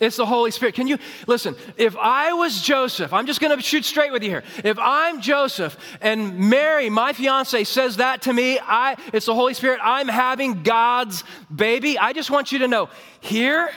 It's 0.00 0.16
the 0.16 0.24
Holy 0.24 0.50
Spirit. 0.50 0.74
Can 0.74 0.86
you 0.86 0.96
listen? 1.26 1.54
If 1.76 1.94
I 1.96 2.32
was 2.32 2.62
Joseph, 2.62 3.12
I'm 3.12 3.26
just 3.26 3.38
going 3.38 3.54
to 3.54 3.62
shoot 3.62 3.84
straight 3.84 4.10
with 4.10 4.22
you 4.22 4.30
here. 4.30 4.42
If 4.64 4.78
I'm 4.78 5.20
Joseph 5.20 5.76
and 6.00 6.38
Mary, 6.38 6.88
my 6.88 7.12
fiance, 7.12 7.64
says 7.64 7.98
that 7.98 8.22
to 8.22 8.32
me, 8.32 8.58
I 8.58 8.96
it's 9.12 9.26
the 9.26 9.34
Holy 9.34 9.52
Spirit. 9.52 9.78
I'm 9.82 10.08
having 10.08 10.62
God's 10.62 11.22
baby. 11.54 11.98
I 11.98 12.14
just 12.14 12.30
want 12.30 12.50
you 12.50 12.60
to 12.60 12.68
know 12.68 12.88
here 13.20 13.70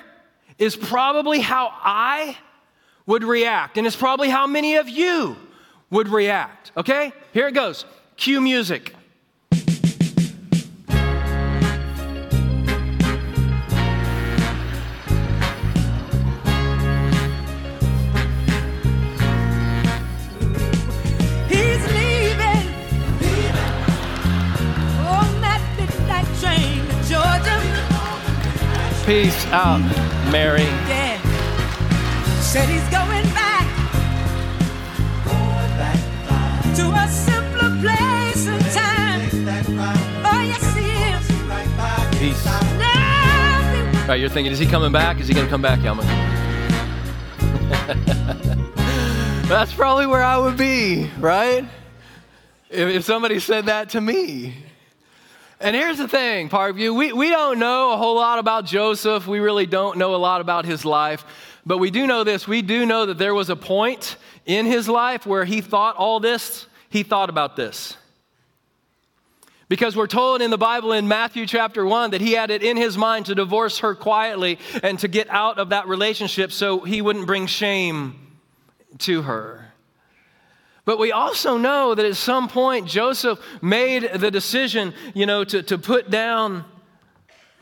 is 0.57 0.77
probably 0.77 1.41
how 1.41 1.69
I 1.73 2.37
would 3.05 3.25
react, 3.25 3.77
and 3.77 3.85
it's 3.85 3.97
probably 3.97 4.29
how 4.29 4.47
many 4.47 4.77
of 4.77 4.87
you 4.87 5.35
would 5.89 6.07
react. 6.07 6.71
Okay? 6.77 7.11
Here 7.33 7.49
it 7.49 7.53
goes. 7.53 7.83
Cue 8.15 8.39
music. 8.39 8.95
Peace 29.05 29.45
out, 29.47 29.81
Mary. 30.31 30.61
Yeah. 30.61 31.21
Said 32.39 32.69
he's 32.69 32.87
going 32.89 33.25
back 33.33 33.67
to 36.77 36.89
a 36.89 37.07
simpler 37.09 37.81
place 37.81 38.47
and 38.47 38.63
time. 38.71 39.19
Oh, 40.25 40.41
yes, 40.41 40.63
he 40.77 40.87
is. 41.11 41.27
Peace. 42.17 42.45
Me. 42.77 44.07
Right, 44.07 44.19
you're 44.21 44.29
thinking, 44.29 44.53
is 44.53 44.59
he 44.59 44.65
coming 44.65 44.93
back? 44.93 45.19
Is 45.19 45.27
he 45.27 45.33
going 45.33 45.47
to 45.47 45.51
come 45.51 45.61
back, 45.61 45.79
Yelman? 45.79 46.05
That's 49.49 49.73
probably 49.73 50.07
where 50.07 50.23
I 50.23 50.37
would 50.37 50.55
be, 50.55 51.09
right? 51.19 51.65
If, 52.69 52.87
if 52.87 53.03
somebody 53.03 53.39
said 53.39 53.65
that 53.65 53.89
to 53.89 53.99
me. 53.99 54.55
And 55.63 55.77
here's 55.77 55.97
the 55.97 56.09
thing, 56.09 56.49
Parkview, 56.49 56.93
we, 56.93 57.13
we 57.13 57.29
don't 57.29 57.57
know 57.57 57.93
a 57.93 57.97
whole 57.97 58.15
lot 58.15 58.37
about 58.37 58.65
Joseph. 58.65 59.27
We 59.27 59.39
really 59.39 59.65
don't 59.65 59.97
know 59.97 60.13
a 60.13 60.17
lot 60.17 60.41
about 60.41 60.65
his 60.65 60.83
life. 60.83 61.23
But 61.65 61.77
we 61.77 61.89
do 61.89 62.05
know 62.05 62.25
this. 62.25 62.45
We 62.45 62.61
do 62.61 62.85
know 62.85 63.05
that 63.05 63.17
there 63.17 63.33
was 63.33 63.49
a 63.49 63.55
point 63.55 64.17
in 64.45 64.65
his 64.65 64.89
life 64.89 65.25
where 65.25 65.45
he 65.45 65.61
thought 65.61 65.95
all 65.95 66.19
this, 66.19 66.67
he 66.89 67.03
thought 67.03 67.29
about 67.29 67.55
this. 67.55 67.95
Because 69.69 69.95
we're 69.95 70.05
told 70.05 70.41
in 70.41 70.51
the 70.51 70.57
Bible 70.57 70.91
in 70.91 71.07
Matthew 71.07 71.45
chapter 71.45 71.85
1 71.85 72.11
that 72.11 72.19
he 72.19 72.33
had 72.33 72.51
it 72.51 72.61
in 72.61 72.75
his 72.75 72.97
mind 72.97 73.27
to 73.27 73.35
divorce 73.35 73.79
her 73.79 73.95
quietly 73.95 74.59
and 74.83 74.99
to 74.99 75.07
get 75.07 75.29
out 75.29 75.59
of 75.59 75.69
that 75.69 75.87
relationship 75.87 76.51
so 76.51 76.81
he 76.81 77.01
wouldn't 77.01 77.25
bring 77.25 77.47
shame 77.47 78.33
to 78.97 79.21
her. 79.21 79.62
But 80.85 80.99
we 80.99 81.11
also 81.11 81.57
know 81.57 81.95
that 81.95 82.05
at 82.05 82.15
some 82.17 82.49
point 82.49 82.87
Joseph 82.87 83.39
made 83.61 84.09
the 84.15 84.29
decision, 84.29 84.93
you 85.13 85.25
know, 85.25 85.43
to, 85.45 85.63
to 85.63 85.77
put 85.77 86.09
down 86.09 86.65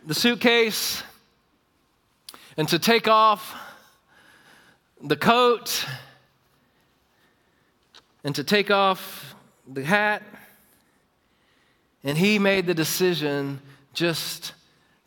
the 0.06 0.16
suitcase 0.16 1.04
and 2.58 2.68
to 2.70 2.80
take 2.80 3.08
off 3.08 3.56
the 5.04 5.16
coat 5.16 5.86
and 8.24 8.34
to 8.36 8.44
take 8.44 8.72
off 8.72 9.36
the 9.72 9.84
hat. 9.84 10.24
And 12.04 12.18
he 12.18 12.40
made 12.40 12.66
the 12.66 12.74
decision 12.74 13.62
just 13.94 14.54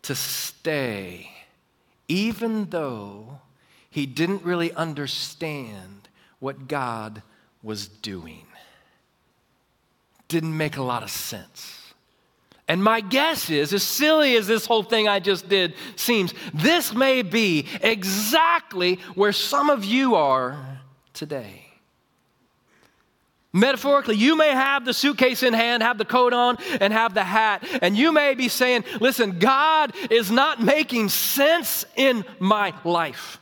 to 0.02 0.14
stay, 0.14 1.30
even 2.06 2.66
though 2.70 3.40
he 3.90 4.06
didn't 4.06 4.44
really 4.44 4.72
understand 4.72 6.08
what 6.38 6.68
God 6.68 7.22
was 7.64 7.88
doing. 7.88 8.46
Didn't 10.28 10.56
make 10.56 10.76
a 10.76 10.82
lot 10.82 11.02
of 11.02 11.10
sense. 11.10 11.80
And 12.68 12.82
my 12.82 13.00
guess 13.00 13.50
is, 13.50 13.74
as 13.74 13.82
silly 13.82 14.36
as 14.36 14.46
this 14.46 14.64
whole 14.64 14.82
thing 14.82 15.08
I 15.08 15.20
just 15.20 15.48
did 15.48 15.74
seems, 15.96 16.32
this 16.54 16.94
may 16.94 17.22
be 17.22 17.66
exactly 17.82 18.96
where 19.14 19.32
some 19.32 19.68
of 19.68 19.84
you 19.84 20.14
are 20.14 20.80
today. 21.12 21.64
Metaphorically, 23.52 24.16
you 24.16 24.36
may 24.36 24.50
have 24.50 24.84
the 24.84 24.92
suitcase 24.92 25.42
in 25.42 25.52
hand, 25.52 25.82
have 25.82 25.98
the 25.98 26.04
coat 26.04 26.32
on, 26.32 26.56
and 26.80 26.92
have 26.92 27.14
the 27.14 27.22
hat, 27.22 27.64
and 27.82 27.96
you 27.96 28.10
may 28.10 28.34
be 28.34 28.48
saying, 28.48 28.84
Listen, 29.00 29.38
God 29.38 29.94
is 30.10 30.30
not 30.30 30.60
making 30.60 31.08
sense 31.08 31.84
in 31.96 32.24
my 32.40 32.74
life. 32.82 33.38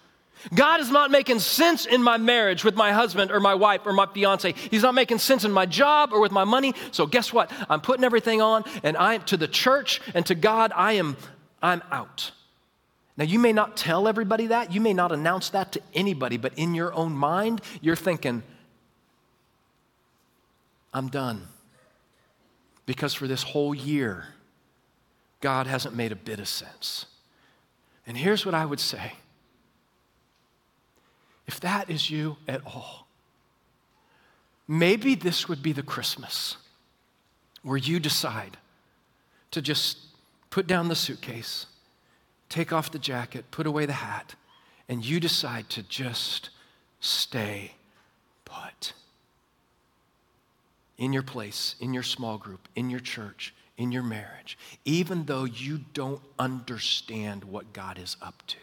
God 0.54 0.80
is 0.80 0.90
not 0.90 1.10
making 1.10 1.38
sense 1.38 1.86
in 1.86 2.02
my 2.02 2.16
marriage 2.16 2.64
with 2.64 2.74
my 2.74 2.92
husband 2.92 3.30
or 3.30 3.40
my 3.40 3.54
wife 3.54 3.82
or 3.84 3.92
my 3.92 4.06
fiance. 4.06 4.52
He's 4.52 4.82
not 4.82 4.94
making 4.94 5.18
sense 5.18 5.44
in 5.44 5.52
my 5.52 5.66
job 5.66 6.12
or 6.12 6.20
with 6.20 6.32
my 6.32 6.44
money. 6.44 6.74
So 6.90 7.06
guess 7.06 7.32
what? 7.32 7.50
I'm 7.68 7.80
putting 7.80 8.04
everything 8.04 8.42
on 8.42 8.64
and 8.82 8.96
I 8.96 9.18
to 9.18 9.36
the 9.36 9.48
church 9.48 10.00
and 10.14 10.26
to 10.26 10.34
God, 10.34 10.72
I 10.74 10.94
am 10.94 11.16
I'm 11.62 11.82
out. 11.90 12.32
Now 13.16 13.24
you 13.24 13.38
may 13.38 13.52
not 13.52 13.76
tell 13.76 14.08
everybody 14.08 14.48
that, 14.48 14.72
you 14.72 14.80
may 14.80 14.92
not 14.94 15.12
announce 15.12 15.50
that 15.50 15.72
to 15.72 15.80
anybody, 15.94 16.36
but 16.36 16.52
in 16.56 16.74
your 16.74 16.92
own 16.92 17.12
mind, 17.12 17.60
you're 17.80 17.96
thinking, 17.96 18.42
I'm 20.92 21.08
done. 21.08 21.48
Because 22.84 23.14
for 23.14 23.28
this 23.28 23.42
whole 23.42 23.74
year, 23.74 24.26
God 25.40 25.66
hasn't 25.66 25.94
made 25.94 26.12
a 26.12 26.16
bit 26.16 26.40
of 26.40 26.48
sense. 26.48 27.06
And 28.06 28.16
here's 28.16 28.44
what 28.44 28.54
I 28.54 28.64
would 28.64 28.80
say 28.80 29.12
if 31.46 31.60
that 31.60 31.90
is 31.90 32.10
you 32.10 32.36
at 32.46 32.60
all, 32.66 33.06
maybe 34.68 35.14
this 35.14 35.48
would 35.48 35.62
be 35.62 35.72
the 35.72 35.82
Christmas 35.82 36.56
where 37.62 37.76
you 37.76 38.00
decide 38.00 38.56
to 39.50 39.62
just 39.62 39.98
put 40.50 40.66
down 40.66 40.88
the 40.88 40.94
suitcase, 40.94 41.66
take 42.48 42.72
off 42.72 42.90
the 42.90 42.98
jacket, 42.98 43.44
put 43.50 43.66
away 43.66 43.86
the 43.86 43.92
hat, 43.92 44.34
and 44.88 45.04
you 45.04 45.20
decide 45.20 45.68
to 45.70 45.82
just 45.82 46.50
stay 47.00 47.72
put 48.44 48.92
in 50.98 51.12
your 51.12 51.22
place, 51.22 51.74
in 51.80 51.94
your 51.94 52.02
small 52.02 52.38
group, 52.38 52.68
in 52.76 52.90
your 52.90 53.00
church, 53.00 53.54
in 53.76 53.90
your 53.90 54.02
marriage, 54.02 54.58
even 54.84 55.24
though 55.24 55.44
you 55.44 55.80
don't 55.94 56.20
understand 56.38 57.44
what 57.44 57.72
God 57.72 57.98
is 57.98 58.16
up 58.22 58.42
to. 58.48 58.56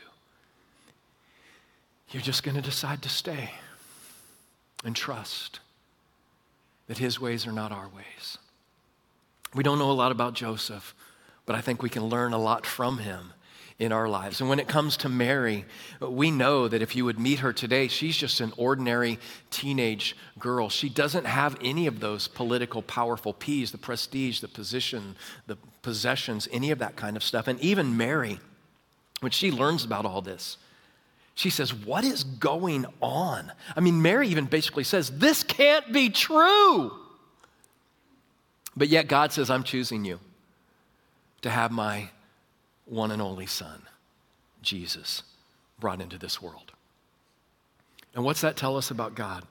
You're 2.11 2.23
just 2.23 2.43
going 2.43 2.55
to 2.55 2.61
decide 2.61 3.01
to 3.03 3.09
stay 3.09 3.51
and 4.83 4.95
trust 4.95 5.59
that 6.87 6.97
his 6.97 7.19
ways 7.19 7.45
are 7.45 7.51
not 7.51 7.71
our 7.71 7.87
ways. 7.87 8.37
We 9.53 9.63
don't 9.63 9.79
know 9.79 9.91
a 9.91 9.93
lot 9.93 10.11
about 10.11 10.33
Joseph, 10.33 10.95
but 11.45 11.55
I 11.55 11.61
think 11.61 11.83
we 11.83 11.89
can 11.89 12.05
learn 12.05 12.33
a 12.33 12.37
lot 12.37 12.65
from 12.65 12.99
him 12.99 13.33
in 13.77 13.91
our 13.91 14.09
lives. 14.09 14.41
And 14.41 14.49
when 14.49 14.59
it 14.59 14.67
comes 14.67 14.97
to 14.97 15.09
Mary, 15.09 15.65
we 16.01 16.31
know 16.31 16.67
that 16.67 16.81
if 16.81 16.95
you 16.95 17.05
would 17.05 17.19
meet 17.19 17.39
her 17.39 17.53
today, 17.53 17.87
she's 17.87 18.17
just 18.17 18.41
an 18.41 18.51
ordinary 18.57 19.17
teenage 19.51 20.17
girl. 20.37 20.69
She 20.69 20.89
doesn't 20.89 21.25
have 21.25 21.57
any 21.63 21.87
of 21.87 21.99
those 21.99 22.27
political, 22.27 22.81
powerful 22.81 23.33
P's 23.33 23.71
the 23.71 23.77
prestige, 23.77 24.41
the 24.41 24.49
position, 24.49 25.15
the 25.47 25.57
possessions, 25.81 26.47
any 26.51 26.71
of 26.71 26.79
that 26.79 26.97
kind 26.97 27.15
of 27.15 27.23
stuff. 27.23 27.47
And 27.47 27.59
even 27.61 27.95
Mary, 27.95 28.39
when 29.21 29.31
she 29.31 29.49
learns 29.49 29.85
about 29.85 30.05
all 30.05 30.21
this, 30.21 30.57
she 31.39 31.49
says, 31.49 31.73
What 31.73 32.03
is 32.03 32.25
going 32.25 32.85
on? 32.99 33.53
I 33.73 33.79
mean, 33.79 34.01
Mary 34.01 34.27
even 34.27 34.43
basically 34.43 34.83
says, 34.83 35.09
This 35.09 35.41
can't 35.41 35.89
be 35.93 36.09
true. 36.09 36.91
But 38.75 38.89
yet 38.89 39.07
God 39.07 39.31
says, 39.31 39.49
I'm 39.49 39.63
choosing 39.63 40.03
you 40.03 40.19
to 41.41 41.49
have 41.49 41.71
my 41.71 42.09
one 42.83 43.11
and 43.11 43.21
only 43.21 43.45
Son, 43.45 43.83
Jesus, 44.61 45.23
brought 45.79 46.01
into 46.01 46.17
this 46.17 46.41
world. 46.41 46.73
And 48.13 48.25
what's 48.25 48.41
that 48.41 48.57
tell 48.57 48.75
us 48.75 48.91
about 48.91 49.15
God? 49.15 49.45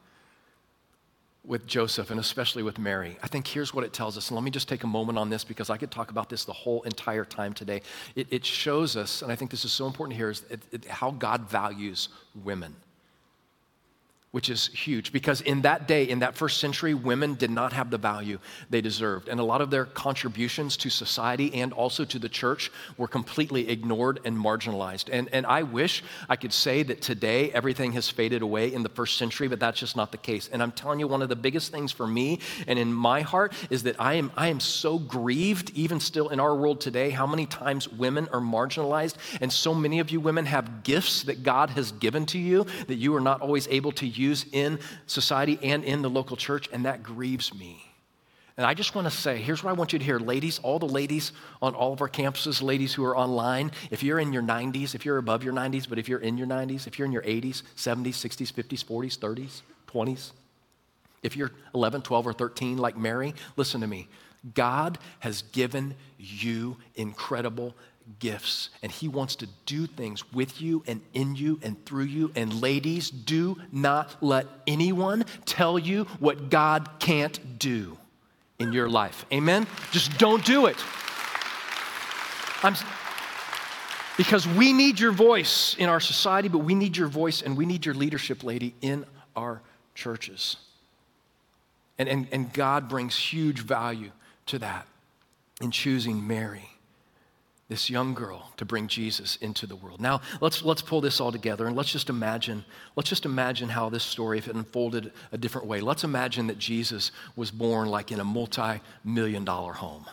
With 1.49 1.66
Joseph 1.66 2.11
and 2.11 2.20
especially 2.20 2.62
with 2.62 2.78
Mary. 2.78 3.16
I 3.22 3.26
think 3.26 3.46
here's 3.46 3.72
what 3.72 3.82
it 3.82 3.92
tells 3.92 4.18
us. 4.18 4.28
And 4.28 4.36
let 4.36 4.44
me 4.44 4.51
just 4.51 4.68
take 4.68 4.84
a 4.84 4.86
moment 4.86 5.18
on 5.18 5.30
this 5.30 5.44
because 5.44 5.70
I 5.70 5.78
could 5.78 5.90
talk 5.90 6.11
about 6.11 6.28
this 6.28 6.44
the 6.44 6.53
whole 6.53 6.82
entire 6.82 7.24
time 7.24 7.55
today. 7.55 7.80
It, 8.14 8.26
it 8.30 8.44
shows 8.44 8.96
us, 8.96 9.22
and 9.22 9.32
I 9.32 9.34
think 9.34 9.51
this 9.51 9.64
is 9.64 9.72
so 9.72 9.86
important 9.86 10.16
here, 10.16 10.30
is 10.30 10.44
it, 10.51 10.61
it, 10.70 10.84
how 10.84 11.11
God 11.11 11.49
values 11.49 12.11
women 12.44 12.76
which 14.30 14.50
is 14.50 14.66
huge 14.68 15.10
because 15.10 15.40
in 15.40 15.62
that 15.62 15.88
day, 15.88 16.04
in 16.04 16.18
that 16.18 16.34
first 16.34 16.58
century, 16.58 16.92
women 16.92 17.34
did 17.34 17.50
not 17.50 17.72
have 17.72 17.90
the 17.90 17.96
value 17.96 18.38
they 18.68 18.80
deserved. 18.80 19.26
And 19.28 19.40
a 19.40 19.42
lot 19.42 19.62
of 19.62 19.70
their 19.70 19.86
contributions 19.86 20.76
to 20.78 20.90
society 20.90 21.54
and 21.54 21.72
also 21.72 22.04
to 22.04 22.18
the 22.18 22.28
church 22.28 22.70
were 22.98 23.08
completely 23.08 23.70
ignored 23.70 24.20
and 24.26 24.36
marginalized. 24.36 25.08
And, 25.10 25.30
and 25.32 25.46
I 25.46 25.62
wish 25.62 26.04
I 26.28 26.36
could 26.36 26.52
say 26.52 26.82
that 26.82 27.00
today 27.00 27.50
everything 27.52 27.92
has 27.92 28.10
faded 28.10 28.42
away 28.42 28.72
in 28.72 28.82
the 28.82 28.90
first 28.90 29.16
century, 29.16 29.48
but 29.48 29.60
that's 29.60 29.80
just 29.80 29.96
not 29.96 30.12
the 30.12 30.18
case. 30.18 30.50
And 30.52 30.62
I'm 30.62 30.72
telling 30.72 31.00
you, 31.00 31.08
one 31.08 31.22
of 31.22 31.30
the 31.30 31.36
biggest 31.36 31.72
things 31.72 31.90
for 31.90 32.06
me 32.06 32.40
and 32.66 32.78
in 32.78 32.92
my 32.92 33.22
heart 33.22 33.54
is 33.70 33.84
that 33.84 33.98
I 33.98 34.14
am, 34.14 34.30
I 34.36 34.48
am 34.48 34.60
so 34.60 34.98
grieved, 34.98 35.70
even 35.74 36.00
still 36.00 36.28
in 36.28 36.38
our 36.38 36.54
world 36.54 36.82
today, 36.82 37.10
how 37.10 37.26
many 37.26 37.46
times 37.46 37.88
women 37.88 38.28
are 38.30 38.40
marginalized. 38.40 39.14
And 39.40 39.50
so 39.50 39.74
many 39.74 40.00
of 40.00 40.10
you 40.10 40.20
women 40.20 40.44
have 40.44 40.82
gifts 40.82 41.22
that 41.22 41.42
God 41.42 41.70
has 41.70 41.92
given 41.92 42.26
to 42.26 42.38
you 42.38 42.66
that 42.88 42.96
you 42.96 43.16
are 43.16 43.20
not 43.20 43.40
always 43.40 43.66
able 43.68 43.92
to 43.92 44.06
use 44.06 44.27
in 44.52 44.78
society 45.06 45.58
and 45.62 45.84
in 45.84 46.02
the 46.02 46.10
local 46.10 46.36
church, 46.36 46.68
and 46.72 46.84
that 46.84 47.02
grieves 47.02 47.54
me. 47.54 47.84
And 48.58 48.66
I 48.66 48.74
just 48.74 48.96
want 48.96 49.06
to 49.06 49.10
say 49.10 49.38
here's 49.38 49.62
what 49.62 49.70
I 49.70 49.72
want 49.74 49.92
you 49.92 50.00
to 50.00 50.04
hear, 50.04 50.18
ladies, 50.18 50.58
all 50.58 50.80
the 50.80 50.86
ladies 50.86 51.30
on 51.62 51.76
all 51.76 51.92
of 51.92 52.00
our 52.00 52.08
campuses, 52.08 52.60
ladies 52.60 52.92
who 52.92 53.04
are 53.04 53.16
online, 53.16 53.70
if 53.92 54.02
you're 54.02 54.18
in 54.18 54.32
your 54.32 54.42
90s, 54.42 54.96
if 54.96 55.04
you're 55.04 55.18
above 55.18 55.44
your 55.44 55.54
90s, 55.54 55.88
but 55.88 55.96
if 55.96 56.08
you're 56.08 56.18
in 56.18 56.36
your 56.36 56.48
90s, 56.48 56.88
if 56.88 56.98
you're 56.98 57.06
in 57.06 57.12
your 57.12 57.22
80s, 57.22 57.62
70s, 57.76 58.14
60s, 58.14 58.52
50s, 58.52 58.84
40s, 58.84 59.18
30s, 59.18 59.62
20s, 59.86 60.32
if 61.22 61.36
you're 61.36 61.52
11, 61.72 62.02
12, 62.02 62.26
or 62.26 62.32
13 62.32 62.78
like 62.78 62.96
Mary, 62.96 63.32
listen 63.56 63.80
to 63.80 63.86
me. 63.86 64.08
God 64.54 64.98
has 65.20 65.42
given 65.42 65.94
you 66.18 66.76
incredible 66.96 67.74
gifts, 68.18 68.70
and 68.82 68.90
He 68.90 69.09
wants 69.09 69.36
to 69.36 69.48
do 69.66 69.86
things 69.86 70.30
with 70.32 70.61
you 70.61 70.82
and 70.86 71.00
in 71.14 71.36
you 71.36 71.61
and 71.62 71.84
through 71.84 72.04
you. 72.04 72.32
And 72.34 72.61
ladies, 72.61 73.11
do 73.11 73.56
not 73.72 74.16
let 74.22 74.46
anyone 74.66 75.24
tell 75.44 75.78
you 75.78 76.04
what 76.18 76.50
God 76.50 76.88
can't 76.98 77.59
do 77.59 77.98
in 78.59 78.72
your 78.72 78.88
life. 78.88 79.24
Amen? 79.32 79.66
Just 79.92 80.18
don't 80.18 80.44
do 80.44 80.66
it. 80.66 80.76
I'm, 82.62 82.74
Because 84.16 84.48
we 84.48 84.72
need 84.72 84.98
your 84.98 85.12
voice 85.12 85.76
in 85.78 85.88
our 85.88 86.00
society, 86.00 86.48
but 86.48 86.59
we 86.59 86.74
need 86.74 86.96
your 86.96 87.06
voice 87.06 87.40
and 87.40 87.56
we 87.56 87.66
need 87.66 87.86
your 87.86 87.94
leadership, 87.94 88.42
lady, 88.42 88.74
in 88.82 89.06
our 89.36 89.62
churches. 89.94 90.56
And, 91.98 92.09
and, 92.09 92.26
and 92.32 92.52
God 92.52 92.88
brings 92.88 93.16
huge 93.16 93.61
value 93.61 94.11
to 94.46 94.59
that 94.59 94.86
in 95.61 95.70
choosing 95.70 96.26
Mary, 96.26 96.68
this 97.68 97.90
young 97.90 98.14
girl, 98.14 98.50
to 98.56 98.64
bring 98.64 98.88
Jesus 98.88 99.36
into 99.36 99.66
the 99.66 99.76
world. 99.76 100.00
Now, 100.00 100.22
let's, 100.40 100.62
let's 100.62 100.80
pull 100.80 101.02
this 101.02 101.20
all 101.20 101.30
together 101.30 101.66
and 101.66 101.76
let's 101.76 101.92
just 101.92 102.08
imagine, 102.08 102.64
let's 102.96 103.10
just 103.10 103.26
imagine 103.26 103.68
how 103.68 103.90
this 103.90 104.02
story, 104.04 104.38
if 104.38 104.48
it 104.48 104.56
unfolded 104.56 105.12
a 105.32 105.38
different 105.38 105.66
way, 105.66 105.82
let's 105.82 106.02
imagine 106.02 106.46
that 106.46 106.58
Jesus 106.58 107.12
was 107.36 107.50
born 107.50 107.88
like 107.88 108.10
in 108.10 108.20
a 108.20 108.24
multi-million 108.24 109.44
dollar 109.44 109.74
home. 109.74 110.06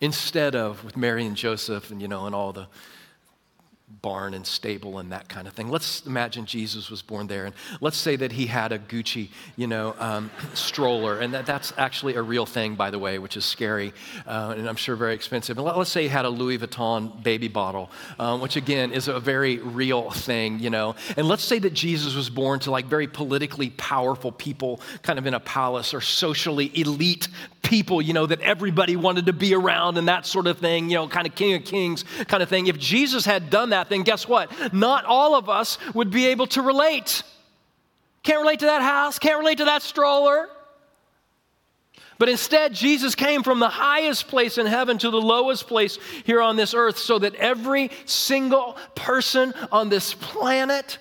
Instead 0.00 0.56
of 0.56 0.82
with 0.82 0.96
Mary 0.96 1.26
and 1.26 1.36
Joseph 1.36 1.90
and, 1.90 2.00
you 2.00 2.08
know, 2.08 2.24
and 2.24 2.34
all 2.34 2.52
the 2.52 2.68
barn 4.02 4.34
and 4.34 4.46
stable 4.46 4.98
and 4.98 5.12
that 5.12 5.28
kind 5.28 5.48
of 5.48 5.54
thing. 5.54 5.68
Let's 5.68 6.06
imagine 6.06 6.46
Jesus 6.46 6.90
was 6.90 7.02
born 7.02 7.26
there, 7.26 7.46
and 7.46 7.54
let's 7.80 7.96
say 7.96 8.16
that 8.16 8.32
he 8.32 8.46
had 8.46 8.72
a 8.72 8.78
Gucci, 8.78 9.28
you 9.56 9.66
know, 9.66 9.94
um, 9.98 10.30
stroller, 10.54 11.18
and 11.20 11.34
that, 11.34 11.46
that's 11.46 11.72
actually 11.76 12.14
a 12.14 12.22
real 12.22 12.46
thing, 12.46 12.74
by 12.74 12.90
the 12.90 12.98
way, 12.98 13.18
which 13.18 13.36
is 13.36 13.44
scary 13.44 13.92
uh, 14.26 14.54
and 14.56 14.68
I'm 14.68 14.76
sure 14.76 14.96
very 14.96 15.14
expensive. 15.14 15.56
And 15.56 15.66
let, 15.66 15.76
us 15.76 15.90
say 15.90 16.02
he 16.02 16.08
had 16.08 16.24
a 16.24 16.30
Louis 16.30 16.58
Vuitton 16.58 17.22
baby 17.22 17.48
bottle, 17.48 17.90
um, 18.18 18.40
which 18.40 18.56
again 18.56 18.92
is 18.92 19.08
a 19.08 19.20
very 19.20 19.58
real 19.58 20.10
thing, 20.10 20.58
you 20.60 20.70
know. 20.70 20.94
And 21.16 21.26
let's 21.28 21.44
say 21.44 21.58
that 21.60 21.74
Jesus 21.74 22.14
was 22.14 22.30
born 22.30 22.60
to 22.60 22.70
like 22.70 22.86
very 22.86 23.06
politically 23.06 23.70
powerful 23.70 24.32
people, 24.32 24.80
kind 25.02 25.18
of 25.18 25.26
in 25.26 25.34
a 25.34 25.40
palace 25.40 25.94
or 25.94 26.00
socially 26.00 26.70
elite 26.78 27.28
people, 27.62 28.00
you 28.00 28.12
know, 28.12 28.26
that 28.26 28.40
everybody 28.40 28.96
wanted 28.96 29.26
to 29.26 29.32
be 29.32 29.54
around 29.54 29.98
and 29.98 30.08
that 30.08 30.24
sort 30.24 30.46
of 30.46 30.58
thing, 30.58 30.88
you 30.88 30.96
know, 30.96 31.08
kind 31.08 31.26
of 31.26 31.34
king 31.34 31.54
of 31.54 31.64
kings 31.64 32.04
kind 32.26 32.42
of 32.42 32.48
thing. 32.48 32.66
If 32.66 32.78
Jesus 32.78 33.24
had 33.24 33.50
done 33.50 33.70
that, 33.78 33.88
then 33.88 34.02
guess 34.02 34.26
what? 34.26 34.50
Not 34.72 35.04
all 35.04 35.34
of 35.34 35.48
us 35.48 35.78
would 35.94 36.10
be 36.10 36.26
able 36.26 36.46
to 36.48 36.62
relate. 36.62 37.22
Can't 38.22 38.40
relate 38.40 38.60
to 38.60 38.66
that 38.66 38.82
house, 38.82 39.18
can't 39.18 39.38
relate 39.38 39.58
to 39.58 39.66
that 39.66 39.82
stroller. 39.82 40.48
But 42.18 42.28
instead, 42.28 42.74
Jesus 42.74 43.14
came 43.14 43.44
from 43.44 43.60
the 43.60 43.68
highest 43.68 44.26
place 44.26 44.58
in 44.58 44.66
heaven 44.66 44.98
to 44.98 45.10
the 45.10 45.20
lowest 45.20 45.68
place 45.68 46.00
here 46.24 46.42
on 46.42 46.56
this 46.56 46.74
earth 46.74 46.98
so 46.98 47.20
that 47.20 47.36
every 47.36 47.92
single 48.06 48.76
person 48.96 49.54
on 49.70 49.88
this 49.88 50.14
planet, 50.14 50.98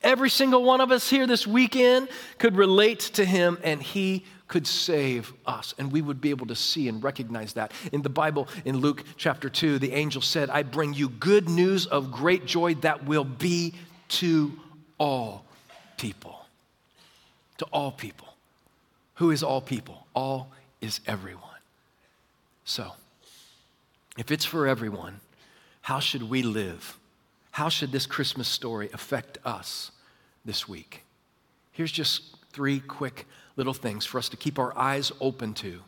every 0.00 0.30
single 0.30 0.62
one 0.62 0.80
of 0.80 0.92
us 0.92 1.10
here 1.10 1.26
this 1.26 1.44
weekend 1.44 2.08
could 2.38 2.54
relate 2.54 3.00
to 3.00 3.24
him 3.24 3.58
and 3.64 3.82
he 3.82 4.24
could 4.54 4.68
save 4.68 5.32
us. 5.46 5.74
And 5.78 5.90
we 5.90 6.00
would 6.00 6.20
be 6.20 6.30
able 6.30 6.46
to 6.46 6.54
see 6.54 6.86
and 6.86 7.02
recognize 7.02 7.54
that. 7.54 7.72
In 7.92 8.02
the 8.02 8.08
Bible, 8.08 8.46
in 8.64 8.76
Luke 8.76 9.02
chapter 9.16 9.50
2, 9.50 9.80
the 9.80 9.90
angel 9.90 10.22
said, 10.22 10.48
I 10.48 10.62
bring 10.62 10.94
you 10.94 11.08
good 11.08 11.48
news 11.48 11.86
of 11.86 12.12
great 12.12 12.46
joy 12.46 12.74
that 12.74 13.04
will 13.04 13.24
be 13.24 13.74
to 14.10 14.52
all 14.96 15.44
people. 15.96 16.46
To 17.58 17.64
all 17.72 17.90
people. 17.90 18.28
Who 19.14 19.32
is 19.32 19.42
all 19.42 19.60
people? 19.60 20.06
All 20.14 20.52
is 20.80 21.00
everyone. 21.04 21.42
So, 22.64 22.92
if 24.16 24.30
it's 24.30 24.44
for 24.44 24.68
everyone, 24.68 25.18
how 25.80 25.98
should 25.98 26.30
we 26.30 26.44
live? 26.44 26.96
How 27.50 27.68
should 27.68 27.90
this 27.90 28.06
Christmas 28.06 28.46
story 28.46 28.88
affect 28.92 29.36
us 29.44 29.90
this 30.44 30.68
week? 30.68 31.02
Here's 31.72 31.90
just 31.90 32.36
three 32.52 32.78
quick 32.78 33.26
little 33.56 33.74
things 33.74 34.04
for 34.04 34.18
us 34.18 34.28
to 34.30 34.36
keep 34.36 34.58
our 34.58 34.76
eyes 34.76 35.12
open 35.20 35.54
to 35.54 35.80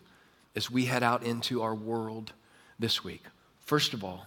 as 0.55 0.71
we 0.71 0.87
head 0.87 1.03
out 1.03 1.23
into 1.23 1.62
our 1.62 1.75
world 1.75 2.33
this 2.79 3.05
week. 3.05 3.23
First 3.61 3.95
of 3.95 4.05
all, 4.05 4.27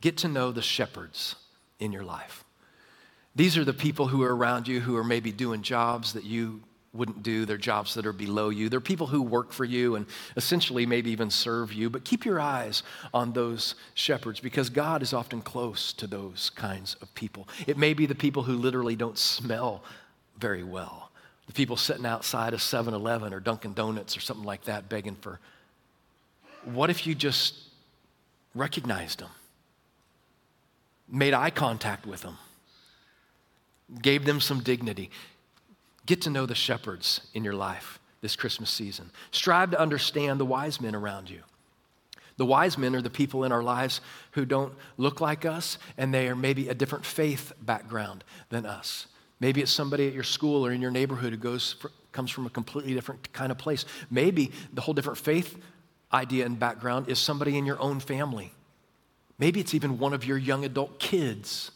get 0.00 0.16
to 0.18 0.28
know 0.28 0.52
the 0.52 0.62
shepherds 0.62 1.36
in 1.78 1.92
your 1.92 2.04
life. 2.04 2.44
These 3.34 3.58
are 3.58 3.64
the 3.64 3.74
people 3.74 4.06
who 4.06 4.22
are 4.22 4.34
around 4.34 4.66
you 4.66 4.80
who 4.80 4.96
are 4.96 5.04
maybe 5.04 5.30
doing 5.30 5.62
jobs 5.62 6.14
that 6.14 6.24
you 6.24 6.62
wouldn't 6.94 7.22
do. 7.22 7.44
They're 7.44 7.58
jobs 7.58 7.92
that 7.94 8.06
are 8.06 8.12
below 8.12 8.48
you. 8.48 8.70
They're 8.70 8.80
people 8.80 9.06
who 9.06 9.20
work 9.20 9.52
for 9.52 9.66
you 9.66 9.96
and 9.96 10.06
essentially 10.36 10.86
maybe 10.86 11.10
even 11.10 11.28
serve 11.28 11.72
you. 11.72 11.90
But 11.90 12.04
keep 12.04 12.24
your 12.24 12.40
eyes 12.40 12.82
on 13.12 13.32
those 13.32 13.74
shepherds 13.92 14.40
because 14.40 14.70
God 14.70 15.02
is 15.02 15.12
often 15.12 15.42
close 15.42 15.92
to 15.94 16.06
those 16.06 16.50
kinds 16.50 16.96
of 17.02 17.14
people. 17.14 17.46
It 17.66 17.76
may 17.76 17.92
be 17.92 18.06
the 18.06 18.14
people 18.14 18.44
who 18.44 18.56
literally 18.56 18.96
don't 18.96 19.18
smell 19.18 19.84
very 20.38 20.64
well 20.64 21.10
the 21.46 21.52
people 21.52 21.76
sitting 21.76 22.06
outside 22.06 22.54
of 22.54 22.62
7 22.62 22.92
Eleven 22.92 23.32
or 23.32 23.40
Dunkin' 23.40 23.72
Donuts 23.72 24.16
or 24.16 24.20
something 24.20 24.44
like 24.44 24.64
that 24.64 24.88
begging 24.88 25.16
for. 25.16 25.40
What 26.64 26.90
if 26.90 27.06
you 27.06 27.14
just 27.14 27.54
recognized 28.54 29.20
them, 29.20 29.30
made 31.08 31.34
eye 31.34 31.50
contact 31.50 32.06
with 32.06 32.22
them, 32.22 32.38
gave 34.02 34.24
them 34.24 34.40
some 34.40 34.60
dignity? 34.60 35.10
Get 36.06 36.22
to 36.22 36.30
know 36.30 36.46
the 36.46 36.54
shepherds 36.54 37.20
in 37.34 37.44
your 37.44 37.54
life 37.54 38.00
this 38.20 38.34
Christmas 38.34 38.70
season. 38.70 39.10
Strive 39.30 39.70
to 39.70 39.80
understand 39.80 40.40
the 40.40 40.44
wise 40.44 40.80
men 40.80 40.94
around 40.94 41.30
you. 41.30 41.42
The 42.36 42.46
wise 42.46 42.76
men 42.76 42.94
are 42.94 43.02
the 43.02 43.10
people 43.10 43.44
in 43.44 43.52
our 43.52 43.62
lives 43.62 44.00
who 44.32 44.44
don't 44.44 44.74
look 44.98 45.20
like 45.20 45.44
us 45.44 45.78
and 45.96 46.12
they 46.12 46.28
are 46.28 46.36
maybe 46.36 46.68
a 46.68 46.74
different 46.74 47.06
faith 47.06 47.52
background 47.62 48.24
than 48.50 48.66
us. 48.66 49.06
Maybe 49.40 49.60
it's 49.60 49.70
somebody 49.70 50.06
at 50.06 50.14
your 50.14 50.22
school 50.22 50.64
or 50.66 50.72
in 50.72 50.80
your 50.80 50.90
neighborhood 50.90 51.32
who 51.32 51.36
goes 51.36 51.74
for, 51.74 51.90
comes 52.12 52.30
from 52.30 52.46
a 52.46 52.50
completely 52.50 52.94
different 52.94 53.32
kind 53.32 53.52
of 53.52 53.58
place. 53.58 53.84
Maybe 54.10 54.50
the 54.72 54.80
whole 54.80 54.94
different 54.94 55.18
faith 55.18 55.58
idea 56.12 56.46
and 56.46 56.58
background 56.58 57.08
is 57.08 57.18
somebody 57.18 57.58
in 57.58 57.66
your 57.66 57.80
own 57.80 58.00
family. 58.00 58.52
Maybe 59.38 59.60
it's 59.60 59.74
even 59.74 59.98
one 59.98 60.14
of 60.14 60.24
your 60.24 60.38
young 60.38 60.64
adult 60.64 60.98
kids 60.98 61.70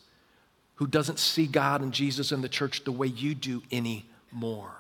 who 0.77 0.87
doesn't 0.87 1.19
see 1.19 1.47
God 1.47 1.83
and 1.83 1.93
Jesus 1.93 2.33
and 2.33 2.43
the 2.43 2.49
church 2.49 2.85
the 2.85 2.93
way 2.93 3.07
you 3.07 3.35
do 3.35 3.63
anymore. 3.71 4.80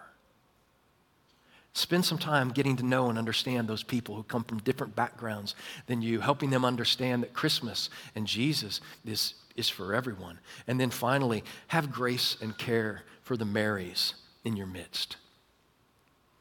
Spend 1.72 2.04
some 2.04 2.18
time 2.18 2.50
getting 2.50 2.76
to 2.76 2.84
know 2.84 3.08
and 3.08 3.18
understand 3.18 3.68
those 3.68 3.82
people 3.82 4.16
who 4.16 4.22
come 4.24 4.44
from 4.44 4.58
different 4.58 4.96
backgrounds 4.96 5.54
than 5.86 6.02
you, 6.02 6.20
helping 6.20 6.50
them 6.50 6.64
understand 6.64 7.22
that 7.22 7.32
Christmas 7.32 7.90
and 8.14 8.26
Jesus 8.26 8.80
is 9.04 9.34
is 9.56 9.68
for 9.68 9.94
everyone. 9.94 10.38
And 10.66 10.80
then 10.80 10.90
finally, 10.90 11.44
have 11.68 11.92
grace 11.92 12.36
and 12.40 12.56
care 12.56 13.02
for 13.22 13.36
the 13.36 13.44
Marys 13.44 14.14
in 14.44 14.56
your 14.56 14.66
midst. 14.66 15.16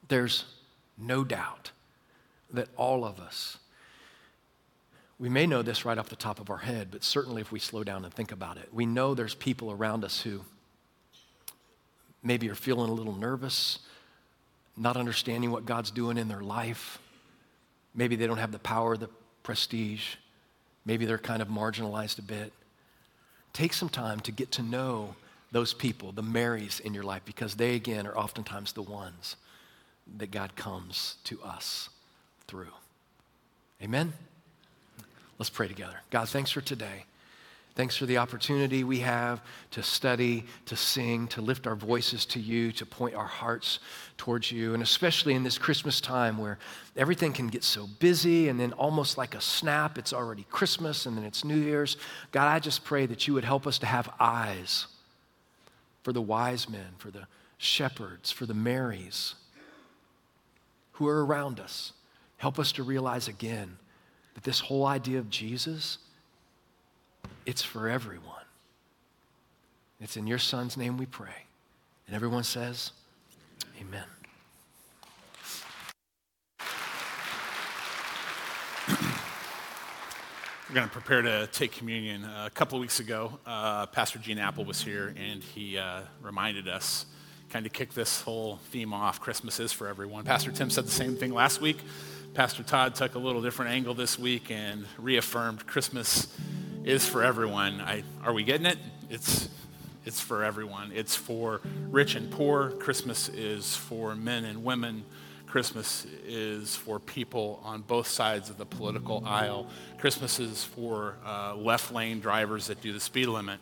There's 0.07 0.45
no 0.97 1.23
doubt 1.23 1.71
that 2.51 2.69
all 2.75 3.05
of 3.05 3.19
us, 3.19 3.57
we 5.19 5.30
may 5.30 5.45
know 5.45 5.61
this 5.61 5.86
right 5.86 5.97
off 5.97 6.09
the 6.09 6.15
top 6.15 6.39
of 6.39 6.49
our 6.49 6.57
head, 6.57 6.88
but 6.91 7.03
certainly 7.03 7.41
if 7.41 7.51
we 7.51 7.59
slow 7.59 7.84
down 7.84 8.05
and 8.05 8.13
think 8.13 8.32
about 8.32 8.57
it, 8.57 8.69
we 8.73 8.86
know 8.86 9.13
there's 9.13 9.36
people 9.36 9.71
around 9.71 10.03
us 10.03 10.21
who 10.21 10.41
maybe 12.23 12.49
are 12.49 12.55
feeling 12.55 12.89
a 12.89 12.93
little 12.93 13.15
nervous, 13.15 13.80
not 14.80 14.97
understanding 14.97 15.51
what 15.51 15.65
God's 15.65 15.91
doing 15.91 16.17
in 16.17 16.27
their 16.27 16.41
life. 16.41 16.99
Maybe 17.93 18.15
they 18.15 18.25
don't 18.25 18.38
have 18.38 18.51
the 18.51 18.59
power, 18.59 18.95
the 18.95 19.09
prestige. 19.43 20.15
Maybe 20.86 21.05
they're 21.05 21.17
kind 21.17 21.41
of 21.41 21.49
marginalized 21.49 22.17
a 22.17 22.21
bit. 22.21 22.53
Take 23.51 23.73
some 23.73 23.89
time 23.89 24.21
to 24.21 24.32
get 24.32 24.51
to 24.53 24.63
know 24.63 25.15
those 25.51 25.73
people, 25.73 26.11
the 26.11 26.23
Marys 26.23 26.80
in 26.80 26.93
your 26.93 27.03
life, 27.03 27.23
because 27.25 27.55
they, 27.55 27.75
again, 27.75 28.07
are 28.07 28.17
oftentimes 28.17 28.71
the 28.71 28.82
ones 28.82 29.36
that 30.17 30.32
God 30.32 30.55
comes 30.55 31.17
to 31.25 31.41
us 31.43 31.89
through. 32.47 32.71
Amen? 33.82 34.13
Let's 35.38 35.49
pray 35.49 35.67
together. 35.67 35.99
God, 36.09 36.30
thanks 36.30 36.51
for 36.51 36.61
today. 36.61 37.05
Thanks 37.80 37.95
for 37.95 38.05
the 38.05 38.17
opportunity 38.17 38.84
we 38.84 38.99
have 38.99 39.41
to 39.71 39.82
study, 39.82 40.43
to 40.65 40.75
sing, 40.75 41.30
to 41.30 41.41
lift 41.41 41.65
our 41.65 41.77
voices 41.77 42.25
to 42.25 42.38
you, 42.38 42.73
to 42.73 42.86
point 42.86 43.15
our 43.15 43.25
hearts 43.25 43.80
towards 44.17 44.51
you. 44.51 44.73
And 44.73 44.84
especially 44.84 45.34
in 45.34 45.43
this 45.43 45.57
Christmas 45.57 46.01
time 46.01 46.38
where 46.38 46.59
everything 46.97 47.32
can 47.32 47.47
get 47.47 47.63
so 47.63 47.88
busy 47.99 48.49
and 48.49 48.59
then 48.59 48.73
almost 48.73 49.17
like 49.17 49.34
a 49.34 49.39
snap, 49.39 49.97
it's 49.97 50.11
already 50.11 50.45
Christmas 50.51 51.05
and 51.05 51.15
then 51.15 51.23
it's 51.23 51.45
New 51.45 51.55
Year's. 51.55 51.95
God, 52.34 52.49
I 52.49 52.59
just 52.59 52.84
pray 52.84 53.05
that 53.05 53.30
you 53.30 53.34
would 53.34 53.45
help 53.45 53.65
us 53.65 53.80
to 53.80 53.86
have 53.86 54.09
eyes 54.19 54.88
for 56.03 56.11
the 56.11 56.21
wise 56.21 56.67
men, 56.67 56.95
for 56.97 57.11
the 57.11 57.27
shepherds, 57.59 58.30
for 58.30 58.45
the 58.45 58.53
Marys 58.53 59.36
who 60.91 61.07
are 61.07 61.25
around 61.25 61.61
us. 61.61 61.93
Help 62.36 62.59
us 62.59 62.73
to 62.73 62.84
realize 62.84 63.30
again 63.30 63.77
that 64.34 64.43
this 64.43 64.59
whole 64.59 64.86
idea 64.86 65.17
of 65.17 65.30
Jesus 65.30 65.99
it's 67.50 67.64
for 67.64 67.89
everyone. 67.89 68.45
It's 70.00 70.16
in 70.16 70.28
your 70.28 70.38
son's 70.38 70.78
name 70.78 70.97
we 70.97 71.08
pray. 71.08 71.47
And 72.06 72.16
everyone 72.16 72.43
says, 72.43 72.91
Amen. 73.82 74.04
We're 80.70 80.76
going 80.76 80.88
to 80.88 80.93
prepare 80.93 81.24
to 81.24 81.47
take 81.47 81.72
communion. 81.72 82.24
Uh, 82.24 82.43
a 82.45 82.52
couple 82.52 82.78
of 82.78 82.82
weeks 82.82 83.00
ago, 83.00 83.39
uh, 83.47 83.88
Pastor 83.88 84.20
Gene 84.20 84.38
Appel 84.38 84.64
was 84.64 84.84
here 84.84 85.16
and 85.18 85.41
he 85.41 85.80
uh, 85.80 86.02
reminded 86.22 86.68
us, 86.68 87.08
kind 87.50 87.66
of 87.66 87.74
kick 87.74 87.95
this 87.95 88.22
whole 88.22 88.58
theme 88.70 88.93
off 88.93 89.20
Christmas 89.20 89.60
is 89.60 89.72
for 89.72 89.88
everyone. 89.88 90.24
Pastor 90.24 90.52
Tim 90.52 90.70
said 90.70 90.86
the 90.86 90.91
same 90.91 91.16
thing 91.16 91.34
last 91.34 91.62
week. 91.62 91.80
Pastor 92.36 92.62
Todd 92.62 92.93
took 92.93 93.16
a 93.16 93.20
little 93.20 93.41
different 93.41 93.72
angle 93.72 93.95
this 93.95 94.20
week 94.20 94.52
and 94.52 94.86
reaffirmed 95.00 95.66
Christmas 95.66 96.28
is 96.84 97.07
for 97.07 97.23
everyone. 97.23 97.82
I, 97.82 98.03
are 98.23 98.34
we 98.34 98.43
getting 98.43 98.65
it? 98.65 98.77
It's, 99.09 99.49
it's 100.05 100.19
for 100.19 100.43
everyone. 100.43 100.91
It's 100.93 101.15
for 101.15 101.61
rich 101.89 102.15
and 102.15 102.32
poor. 102.32 102.71
Christmas 102.71 103.30
is 103.30 103.75
for 103.75 104.15
men 104.15 104.45
and 104.45 104.63
women. 104.63 105.03
Christmas 105.45 106.05
is 106.25 106.75
for 106.75 106.99
people 106.99 107.59
on 107.63 107.82
both 107.82 108.07
sides 108.07 108.49
of 108.49 108.57
the 108.57 108.65
political 108.65 109.23
aisle. 109.25 109.67
Christmas 109.97 110.39
is 110.39 110.63
for 110.63 111.15
uh, 111.25 111.55
left 111.55 111.91
lane 111.91 112.19
drivers 112.19 112.67
that 112.67 112.82
do 112.82 112.93
the 112.93 112.99
speed 112.99 113.27
limit. 113.27 113.59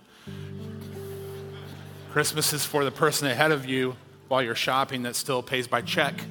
Christmas 2.11 2.51
is 2.51 2.65
for 2.65 2.83
the 2.83 2.91
person 2.91 3.27
ahead 3.27 3.51
of 3.51 3.65
you 3.65 3.95
while 4.27 4.43
you're 4.43 4.55
shopping 4.55 5.03
that 5.03 5.15
still 5.15 5.41
pays 5.41 5.67
by 5.67 5.81
check 5.81 6.21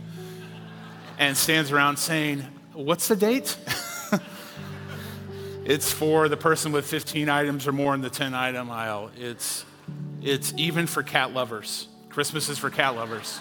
and 1.18 1.36
stands 1.36 1.72
around 1.72 1.96
saying, 1.96 2.44
What's 2.74 3.08
the 3.08 3.16
date? 3.16 3.56
it's 5.66 5.92
for 5.92 6.28
the 6.28 6.36
person 6.36 6.70
with 6.70 6.86
15 6.86 7.28
items 7.28 7.66
or 7.66 7.72
more 7.72 7.92
in 7.92 8.00
the 8.00 8.08
10 8.08 8.34
item 8.34 8.70
aisle. 8.70 9.10
It's, 9.18 9.64
it's 10.22 10.54
even 10.56 10.86
for 10.86 11.02
cat 11.02 11.34
lovers. 11.34 11.88
Christmas 12.08 12.48
is 12.48 12.56
for 12.56 12.70
cat 12.70 12.94
lovers. 12.94 13.40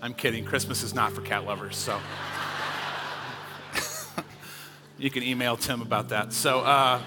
I'm 0.00 0.14
kidding. 0.14 0.44
Christmas 0.44 0.84
is 0.84 0.94
not 0.94 1.12
for 1.12 1.22
cat 1.22 1.44
lovers, 1.44 1.76
so. 1.76 1.98
you 4.98 5.10
can 5.10 5.24
email 5.24 5.56
Tim 5.56 5.82
about 5.82 6.10
that. 6.10 6.32
So, 6.32 6.60
uh, 6.60 7.02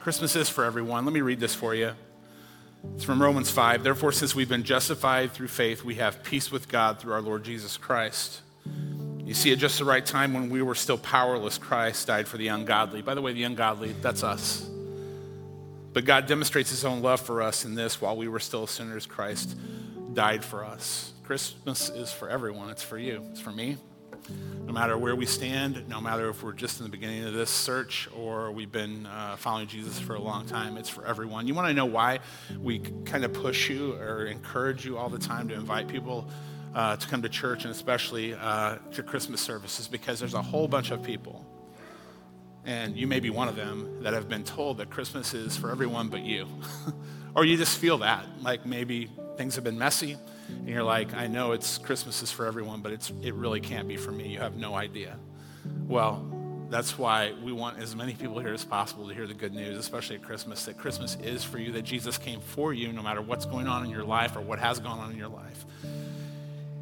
Christmas 0.00 0.34
is 0.34 0.48
for 0.48 0.64
everyone. 0.64 1.04
Let 1.04 1.12
me 1.12 1.20
read 1.20 1.40
this 1.40 1.54
for 1.54 1.74
you. 1.74 1.92
It's 2.94 3.04
from 3.04 3.20
Romans 3.20 3.50
5. 3.50 3.84
Therefore, 3.84 4.12
since 4.12 4.34
we've 4.34 4.48
been 4.48 4.64
justified 4.64 5.32
through 5.32 5.48
faith, 5.48 5.84
we 5.84 5.96
have 5.96 6.22
peace 6.22 6.50
with 6.50 6.68
God 6.68 6.98
through 6.98 7.12
our 7.12 7.22
Lord 7.22 7.44
Jesus 7.44 7.76
Christ. 7.76 8.40
You 9.24 9.32
see, 9.32 9.52
at 9.52 9.58
just 9.58 9.78
the 9.78 9.86
right 9.86 10.04
time 10.04 10.34
when 10.34 10.50
we 10.50 10.60
were 10.60 10.74
still 10.74 10.98
powerless, 10.98 11.56
Christ 11.56 12.06
died 12.08 12.28
for 12.28 12.36
the 12.36 12.48
ungodly. 12.48 13.00
By 13.00 13.14
the 13.14 13.22
way, 13.22 13.32
the 13.32 13.44
ungodly, 13.44 13.94
that's 14.02 14.22
us. 14.22 14.68
But 15.94 16.04
God 16.04 16.26
demonstrates 16.26 16.68
his 16.68 16.84
own 16.84 17.00
love 17.00 17.20
for 17.20 17.40
us 17.40 17.64
in 17.64 17.74
this 17.74 18.02
while 18.02 18.16
we 18.16 18.28
were 18.28 18.40
still 18.40 18.66
sinners, 18.66 19.06
Christ 19.06 19.56
died 20.12 20.44
for 20.44 20.62
us. 20.62 21.12
Christmas 21.22 21.88
is 21.88 22.12
for 22.12 22.28
everyone, 22.28 22.68
it's 22.68 22.82
for 22.82 22.98
you, 22.98 23.24
it's 23.30 23.40
for 23.40 23.52
me. 23.52 23.78
No 24.66 24.72
matter 24.72 24.98
where 24.98 25.16
we 25.16 25.24
stand, 25.24 25.88
no 25.88 26.00
matter 26.00 26.28
if 26.28 26.42
we're 26.42 26.52
just 26.52 26.80
in 26.80 26.84
the 26.84 26.90
beginning 26.90 27.24
of 27.24 27.32
this 27.32 27.50
search 27.50 28.08
or 28.14 28.50
we've 28.50 28.72
been 28.72 29.06
uh, 29.06 29.36
following 29.36 29.68
Jesus 29.68 29.98
for 29.98 30.16
a 30.16 30.20
long 30.20 30.46
time, 30.46 30.76
it's 30.76 30.88
for 30.88 31.06
everyone. 31.06 31.46
You 31.46 31.54
want 31.54 31.68
to 31.68 31.74
know 31.74 31.86
why 31.86 32.20
we 32.60 32.80
kind 33.04 33.24
of 33.24 33.32
push 33.32 33.70
you 33.70 33.94
or 33.94 34.26
encourage 34.26 34.84
you 34.84 34.98
all 34.98 35.08
the 35.08 35.18
time 35.18 35.48
to 35.48 35.54
invite 35.54 35.88
people 35.88 36.28
uh, 36.74 36.96
to 36.96 37.08
come 37.08 37.22
to 37.22 37.28
church 37.28 37.64
and 37.64 37.72
especially 37.72 38.34
uh, 38.34 38.76
to 38.92 39.02
Christmas 39.02 39.40
services 39.40 39.88
because 39.88 40.18
there's 40.18 40.34
a 40.34 40.42
whole 40.42 40.68
bunch 40.68 40.90
of 40.90 41.02
people, 41.02 41.44
and 42.64 42.96
you 42.96 43.06
may 43.06 43.20
be 43.20 43.30
one 43.30 43.48
of 43.48 43.56
them, 43.56 44.02
that 44.02 44.12
have 44.12 44.28
been 44.28 44.44
told 44.44 44.78
that 44.78 44.90
Christmas 44.90 45.34
is 45.34 45.56
for 45.56 45.70
everyone 45.70 46.08
but 46.08 46.20
you. 46.20 46.46
or 47.34 47.44
you 47.44 47.56
just 47.56 47.78
feel 47.78 47.98
that, 47.98 48.24
like 48.42 48.66
maybe 48.66 49.10
things 49.36 49.54
have 49.54 49.64
been 49.64 49.78
messy 49.78 50.16
and 50.48 50.68
you're 50.68 50.82
like, 50.82 51.14
I 51.14 51.26
know 51.26 51.52
it's 51.52 51.78
Christmas 51.78 52.22
is 52.22 52.30
for 52.30 52.46
everyone, 52.46 52.80
but 52.80 52.92
it's, 52.92 53.12
it 53.22 53.34
really 53.34 53.60
can't 53.60 53.88
be 53.88 53.96
for 53.96 54.12
me. 54.12 54.28
You 54.28 54.40
have 54.40 54.56
no 54.56 54.74
idea. 54.74 55.16
Well, 55.86 56.30
that's 56.70 56.98
why 56.98 57.32
we 57.42 57.52
want 57.52 57.78
as 57.78 57.94
many 57.94 58.14
people 58.14 58.38
here 58.40 58.52
as 58.52 58.64
possible 58.64 59.08
to 59.08 59.14
hear 59.14 59.26
the 59.26 59.34
good 59.34 59.54
news, 59.54 59.78
especially 59.78 60.16
at 60.16 60.22
Christmas, 60.22 60.64
that 60.64 60.78
Christmas 60.78 61.16
is 61.22 61.44
for 61.44 61.58
you, 61.58 61.72
that 61.72 61.82
Jesus 61.82 62.18
came 62.18 62.40
for 62.40 62.72
you 62.72 62.92
no 62.92 63.02
matter 63.02 63.22
what's 63.22 63.44
going 63.44 63.66
on 63.66 63.84
in 63.84 63.90
your 63.90 64.04
life 64.04 64.36
or 64.36 64.40
what 64.40 64.58
has 64.58 64.80
gone 64.80 64.98
on 64.98 65.10
in 65.10 65.16
your 65.16 65.28
life, 65.28 65.64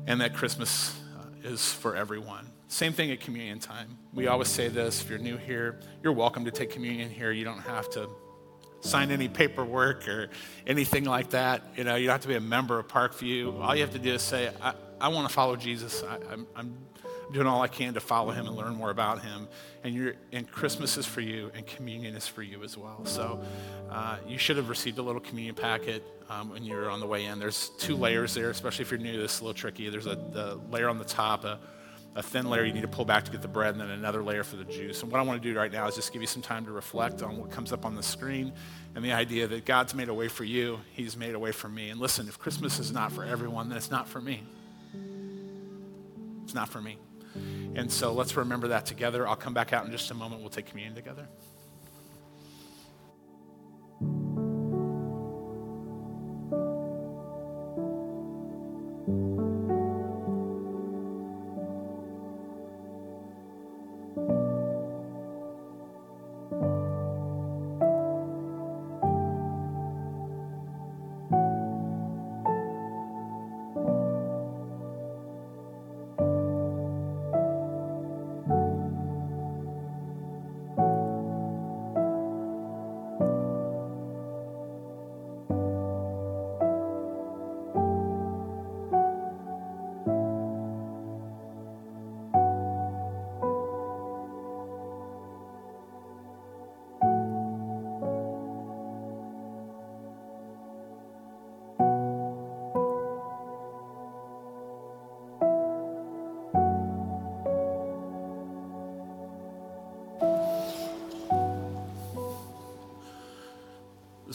and 0.07 0.21
that 0.21 0.35
Christmas 0.35 0.99
uh, 1.19 1.49
is 1.49 1.73
for 1.73 1.97
everyone. 1.97 2.47
Same 2.69 2.93
thing 2.93 3.11
at 3.11 3.21
communion 3.21 3.59
time. 3.59 3.99
We 4.15 4.29
always 4.29 4.49
say 4.49 4.69
this 4.69 5.03
if 5.03 5.11
you're 5.11 5.19
new 5.19 5.37
here, 5.37 5.81
you're 6.03 6.13
welcome 6.13 6.45
to 6.47 6.51
take 6.51 6.71
communion 6.71 7.11
here. 7.11 7.31
You 7.31 7.45
don't 7.45 7.61
have 7.61 7.91
to 7.91 8.09
sign 8.81 9.11
any 9.11 9.29
paperwork 9.29 10.09
or 10.09 10.31
anything 10.67 11.05
like 11.05 11.31
that. 11.31 11.63
You 11.77 11.85
know, 11.85 11.97
you 11.97 12.07
don't 12.07 12.15
have 12.15 12.23
to 12.23 12.29
be 12.29 12.35
a 12.35 12.41
member 12.41 12.79
of 12.79 12.89
Parkview. 12.89 13.61
All 13.61 13.75
you 13.75 13.83
have 13.83 13.93
to 13.93 13.99
do 13.99 14.15
is 14.15 14.23
say, 14.23 14.51
I, 14.61 14.75
I 15.01 15.09
want 15.09 15.29
to 15.29 15.35
follow 15.35 15.57
Jesus. 15.57 16.03
I, 16.03 16.19
I'm, 16.33 16.47
I'm 16.57 16.77
doing 17.33 17.47
all 17.47 17.63
I 17.63 17.69
can 17.69 17.95
to 17.95 18.01
follow 18.01 18.31
him 18.33 18.47
and 18.47 18.57
learn 18.57 18.75
more 18.75 18.91
about 18.91 19.23
him. 19.23 19.49
And, 19.85 19.95
you're, 19.95 20.15
and 20.33 20.51
Christmas 20.51 20.97
is 20.97 21.07
for 21.07 21.21
you, 21.21 21.51
and 21.55 21.67
communion 21.67 22.15
is 22.15 22.27
for 22.27 22.43
you 22.43 22.63
as 22.63 22.77
well. 22.77 23.05
So 23.05 23.41
uh, 23.91 24.19
you 24.27 24.39
should 24.39 24.57
have 24.57 24.69
received 24.69 24.99
a 24.99 25.03
little 25.03 25.21
communion 25.21 25.55
packet 25.55 26.05
um, 26.29 26.51
when 26.51 26.65
you're 26.65 26.91
on 26.91 27.01
the 27.01 27.07
way 27.07 27.27
in. 27.27 27.39
There's 27.39 27.71
two 27.79 27.97
layers 27.97 28.35
there, 28.35 28.51
especially 28.51 28.85
if 28.85 28.91
you're 28.91 29.01
new 29.01 29.13
to 29.13 29.19
this, 29.19 29.41
a 29.41 29.45
little 29.45 29.55
tricky. 29.55 29.89
There's 29.89 30.07
a, 30.07 30.19
a 30.35 30.73
layer 30.73 30.89
on 30.89 30.99
the 30.99 31.05
top, 31.05 31.45
a, 31.45 31.59
a 32.15 32.23
thin 32.23 32.49
layer 32.49 32.65
you 32.65 32.73
need 32.73 32.83
to 32.83 32.89
pull 32.89 33.05
back 33.05 33.25
to 33.25 33.31
get 33.31 33.43
the 33.43 33.49
bread, 33.49 33.75
and 33.75 33.81
then 33.81 33.91
another 33.91 34.23
layer 34.23 34.45
for 34.45 34.57
the 34.57 34.65
juice. 34.65 35.03
And 35.03 35.11
what 35.11 35.19
I 35.19 35.23
want 35.23 35.43
to 35.43 35.49
do 35.49 35.57
right 35.57 35.73
now 35.73 35.87
is 35.89 35.95
just 35.95 36.13
give 36.13 36.21
you 36.21 36.29
some 36.29 36.43
time 36.43 36.65
to 36.67 36.73
reflect 36.73 37.23
on 37.23 37.39
what 37.39 37.51
comes 37.51 37.73
up 37.73 37.85
on 37.85 37.95
the 37.95 38.03
screen 38.03 38.53
and 38.95 39.05
the 39.05 39.13
idea 39.13 39.47
that 39.47 39.65
God's 39.65 39.95
made 39.95 40.09
a 40.09 40.15
way 40.15 40.29
for 40.29 40.45
you, 40.45 40.81
He's 40.93 41.17
made 41.17 41.35
a 41.35 41.39
way 41.39 41.53
for 41.53 41.69
me. 41.69 41.91
And 41.91 41.99
listen, 41.99 42.29
if 42.29 42.39
Christmas 42.39 42.79
is 42.79 42.93
not 42.93 43.13
for 43.13 43.25
everyone, 43.25 43.69
then 43.69 43.79
it's 43.79 43.91
not 43.91 44.09
for 44.09 44.21
me. 44.21 44.43
It's 46.45 46.55
not 46.55 46.69
for 46.69 46.81
me. 46.81 46.99
And 47.35 47.91
so 47.91 48.13
let's 48.13 48.37
remember 48.37 48.69
that 48.69 48.87
together. 48.87 49.27
I'll 49.27 49.37
come 49.37 49.55
back 49.55 49.73
out 49.73 49.85
in 49.85 49.91
just 49.91 50.11
a 50.11 50.15
moment. 50.15 50.41
We'll 50.41 50.51
take 50.51 50.67
communion 50.67 50.95
together. 50.95 51.27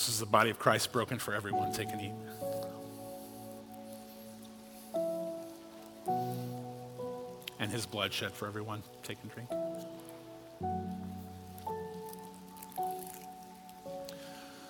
This 0.07 0.13
is 0.13 0.19
the 0.21 0.25
body 0.25 0.49
of 0.49 0.57
Christ 0.57 0.93
broken 0.93 1.19
for 1.19 1.33
everyone. 1.33 1.73
Take 1.73 1.89
and 1.89 2.01
eat. 2.01 2.13
And 7.59 7.69
his 7.69 7.85
blood 7.85 8.13
shed 8.13 8.31
for 8.31 8.47
everyone. 8.47 8.83
Take 9.03 9.17
and 9.21 9.29
drink. 9.29 9.49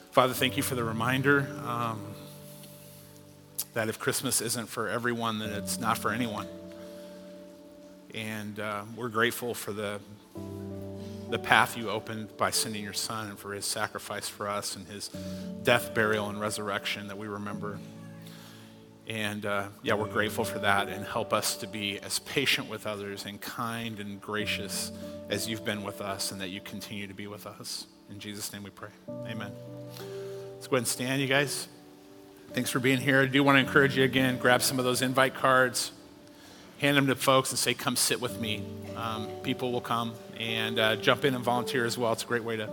Father, 0.10 0.34
thank 0.34 0.58
you 0.58 0.64
for 0.64 0.74
the 0.74 0.84
reminder 0.84 1.48
um, 1.68 2.02
that 3.76 3.90
if 3.90 4.00
Christmas 4.00 4.42
isn't 4.42 4.66
for 4.66 4.90
everyone, 4.90 5.38
then 5.38 5.52
it's 5.52 5.80
not 5.80 6.00
for 6.00 6.10
anyone. 6.10 6.48
And 8.16 8.60
uh, 8.60 8.86
we're 8.96 9.10
grateful 9.10 9.54
for 9.54 9.72
the 9.72 10.00
the 11.30 11.40
path 11.40 11.78
you 11.78 11.90
opened 11.90 12.36
by 12.38 12.52
sending 12.52 12.84
your 12.84 12.94
son 12.94 13.30
and 13.30 13.40
for 13.40 13.54
his 13.54 13.66
sacrifice 13.66 14.30
for 14.30 14.48
us 14.48 14.76
and 14.76 14.88
his 14.88 15.10
death, 15.64 15.94
burial, 15.94 16.30
and 16.30 16.40
resurrection 16.40 17.08
that 17.08 17.18
we 17.18 17.28
remember. 17.28 17.80
And 19.08 19.46
uh, 19.46 19.68
yeah, 19.84 19.94
we're 19.94 20.10
grateful 20.10 20.44
for 20.44 20.60
that 20.60 20.90
and 20.90 21.06
help 21.06 21.32
us 21.34 21.56
to 21.58 21.68
be 21.68 22.00
as 22.00 22.20
patient 22.20 22.70
with 22.70 22.86
others 22.86 23.26
and 23.26 23.40
kind 23.40 24.00
and 24.00 24.20
gracious 24.20 24.92
as 25.30 25.48
you've 25.48 25.64
been 25.64 25.84
with 25.84 26.02
us 26.02 26.32
and 26.32 26.42
that 26.42 26.50
you 26.50 26.60
continue 26.60 27.08
to 27.08 27.14
be 27.14 27.28
with 27.28 27.48
us. 27.48 27.88
In 28.10 28.20
Jesus' 28.20 28.52
name 28.52 28.64
we 28.64 28.70
pray. 28.70 28.90
Amen. 29.28 29.52
Let's 30.56 30.68
go 30.68 30.76
ahead 30.76 30.80
and 30.80 30.88
stand, 30.88 31.22
you 31.22 31.28
guys. 31.28 31.68
Thanks 32.54 32.70
for 32.70 32.80
being 32.80 33.00
here. 33.00 33.22
I 33.22 33.26
do 33.28 33.44
want 33.44 33.58
to 33.58 33.60
encourage 33.60 33.98
you 33.98 34.04
again, 34.04 34.38
grab 34.38 34.62
some 34.62 34.80
of 34.80 34.86
those 34.86 35.02
invite 35.02 35.36
cards, 35.36 35.92
hand 36.80 36.98
them 36.98 37.08
to 37.08 37.16
folks 37.16 37.52
and 37.52 37.60
say, 37.60 37.74
come 37.74 37.96
sit 37.96 38.20
with 38.20 38.40
me. 38.40 38.64
Um, 38.96 39.27
people 39.48 39.72
will 39.72 39.80
come 39.80 40.14
and 40.42 40.78
uh, 40.78 40.98
jump 40.98 41.24
in 41.24 41.34
and 41.34 41.42
volunteer 41.42 41.86
as 41.86 41.98
well. 41.98 42.12
It's 42.12 42.26
a 42.26 42.28
great 42.28 42.44
way 42.44 42.58
to, 42.58 42.70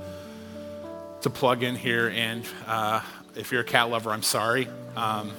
to 1.20 1.30
plug 1.30 1.62
in 1.62 1.76
here. 1.76 2.08
And 2.08 2.44
uh, 2.66 3.00
if 3.36 3.52
you're 3.52 3.60
a 3.60 3.64
cat 3.64 3.90
lover, 3.90 4.10
I'm 4.10 4.24
sorry. 4.24 4.66
Um, 4.96 5.30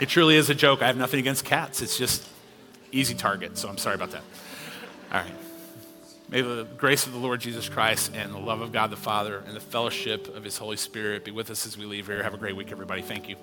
it 0.00 0.08
truly 0.08 0.36
is 0.36 0.48
a 0.48 0.54
joke. 0.54 0.80
I 0.80 0.86
have 0.86 0.96
nothing 0.96 1.20
against 1.20 1.44
cats. 1.44 1.82
It's 1.82 1.98
just 1.98 2.26
easy 2.92 3.14
target. 3.14 3.58
So 3.58 3.68
I'm 3.68 3.76
sorry 3.76 3.96
about 3.96 4.12
that. 4.12 4.22
All 5.12 5.20
right. 5.20 5.34
May 6.30 6.40
the 6.40 6.66
grace 6.78 7.06
of 7.06 7.12
the 7.12 7.18
Lord 7.18 7.42
Jesus 7.42 7.68
Christ 7.68 8.12
and 8.14 8.32
the 8.32 8.38
love 8.38 8.62
of 8.62 8.72
God 8.72 8.88
the 8.88 8.96
Father 8.96 9.42
and 9.46 9.54
the 9.54 9.60
fellowship 9.60 10.34
of 10.34 10.44
his 10.44 10.56
Holy 10.56 10.78
Spirit 10.78 11.26
be 11.26 11.30
with 11.30 11.50
us 11.50 11.66
as 11.66 11.76
we 11.76 11.84
leave 11.84 12.06
here. 12.06 12.22
Have 12.22 12.32
a 12.32 12.38
great 12.38 12.56
week, 12.56 12.72
everybody. 12.72 13.02
Thank 13.02 13.28
you. 13.28 13.36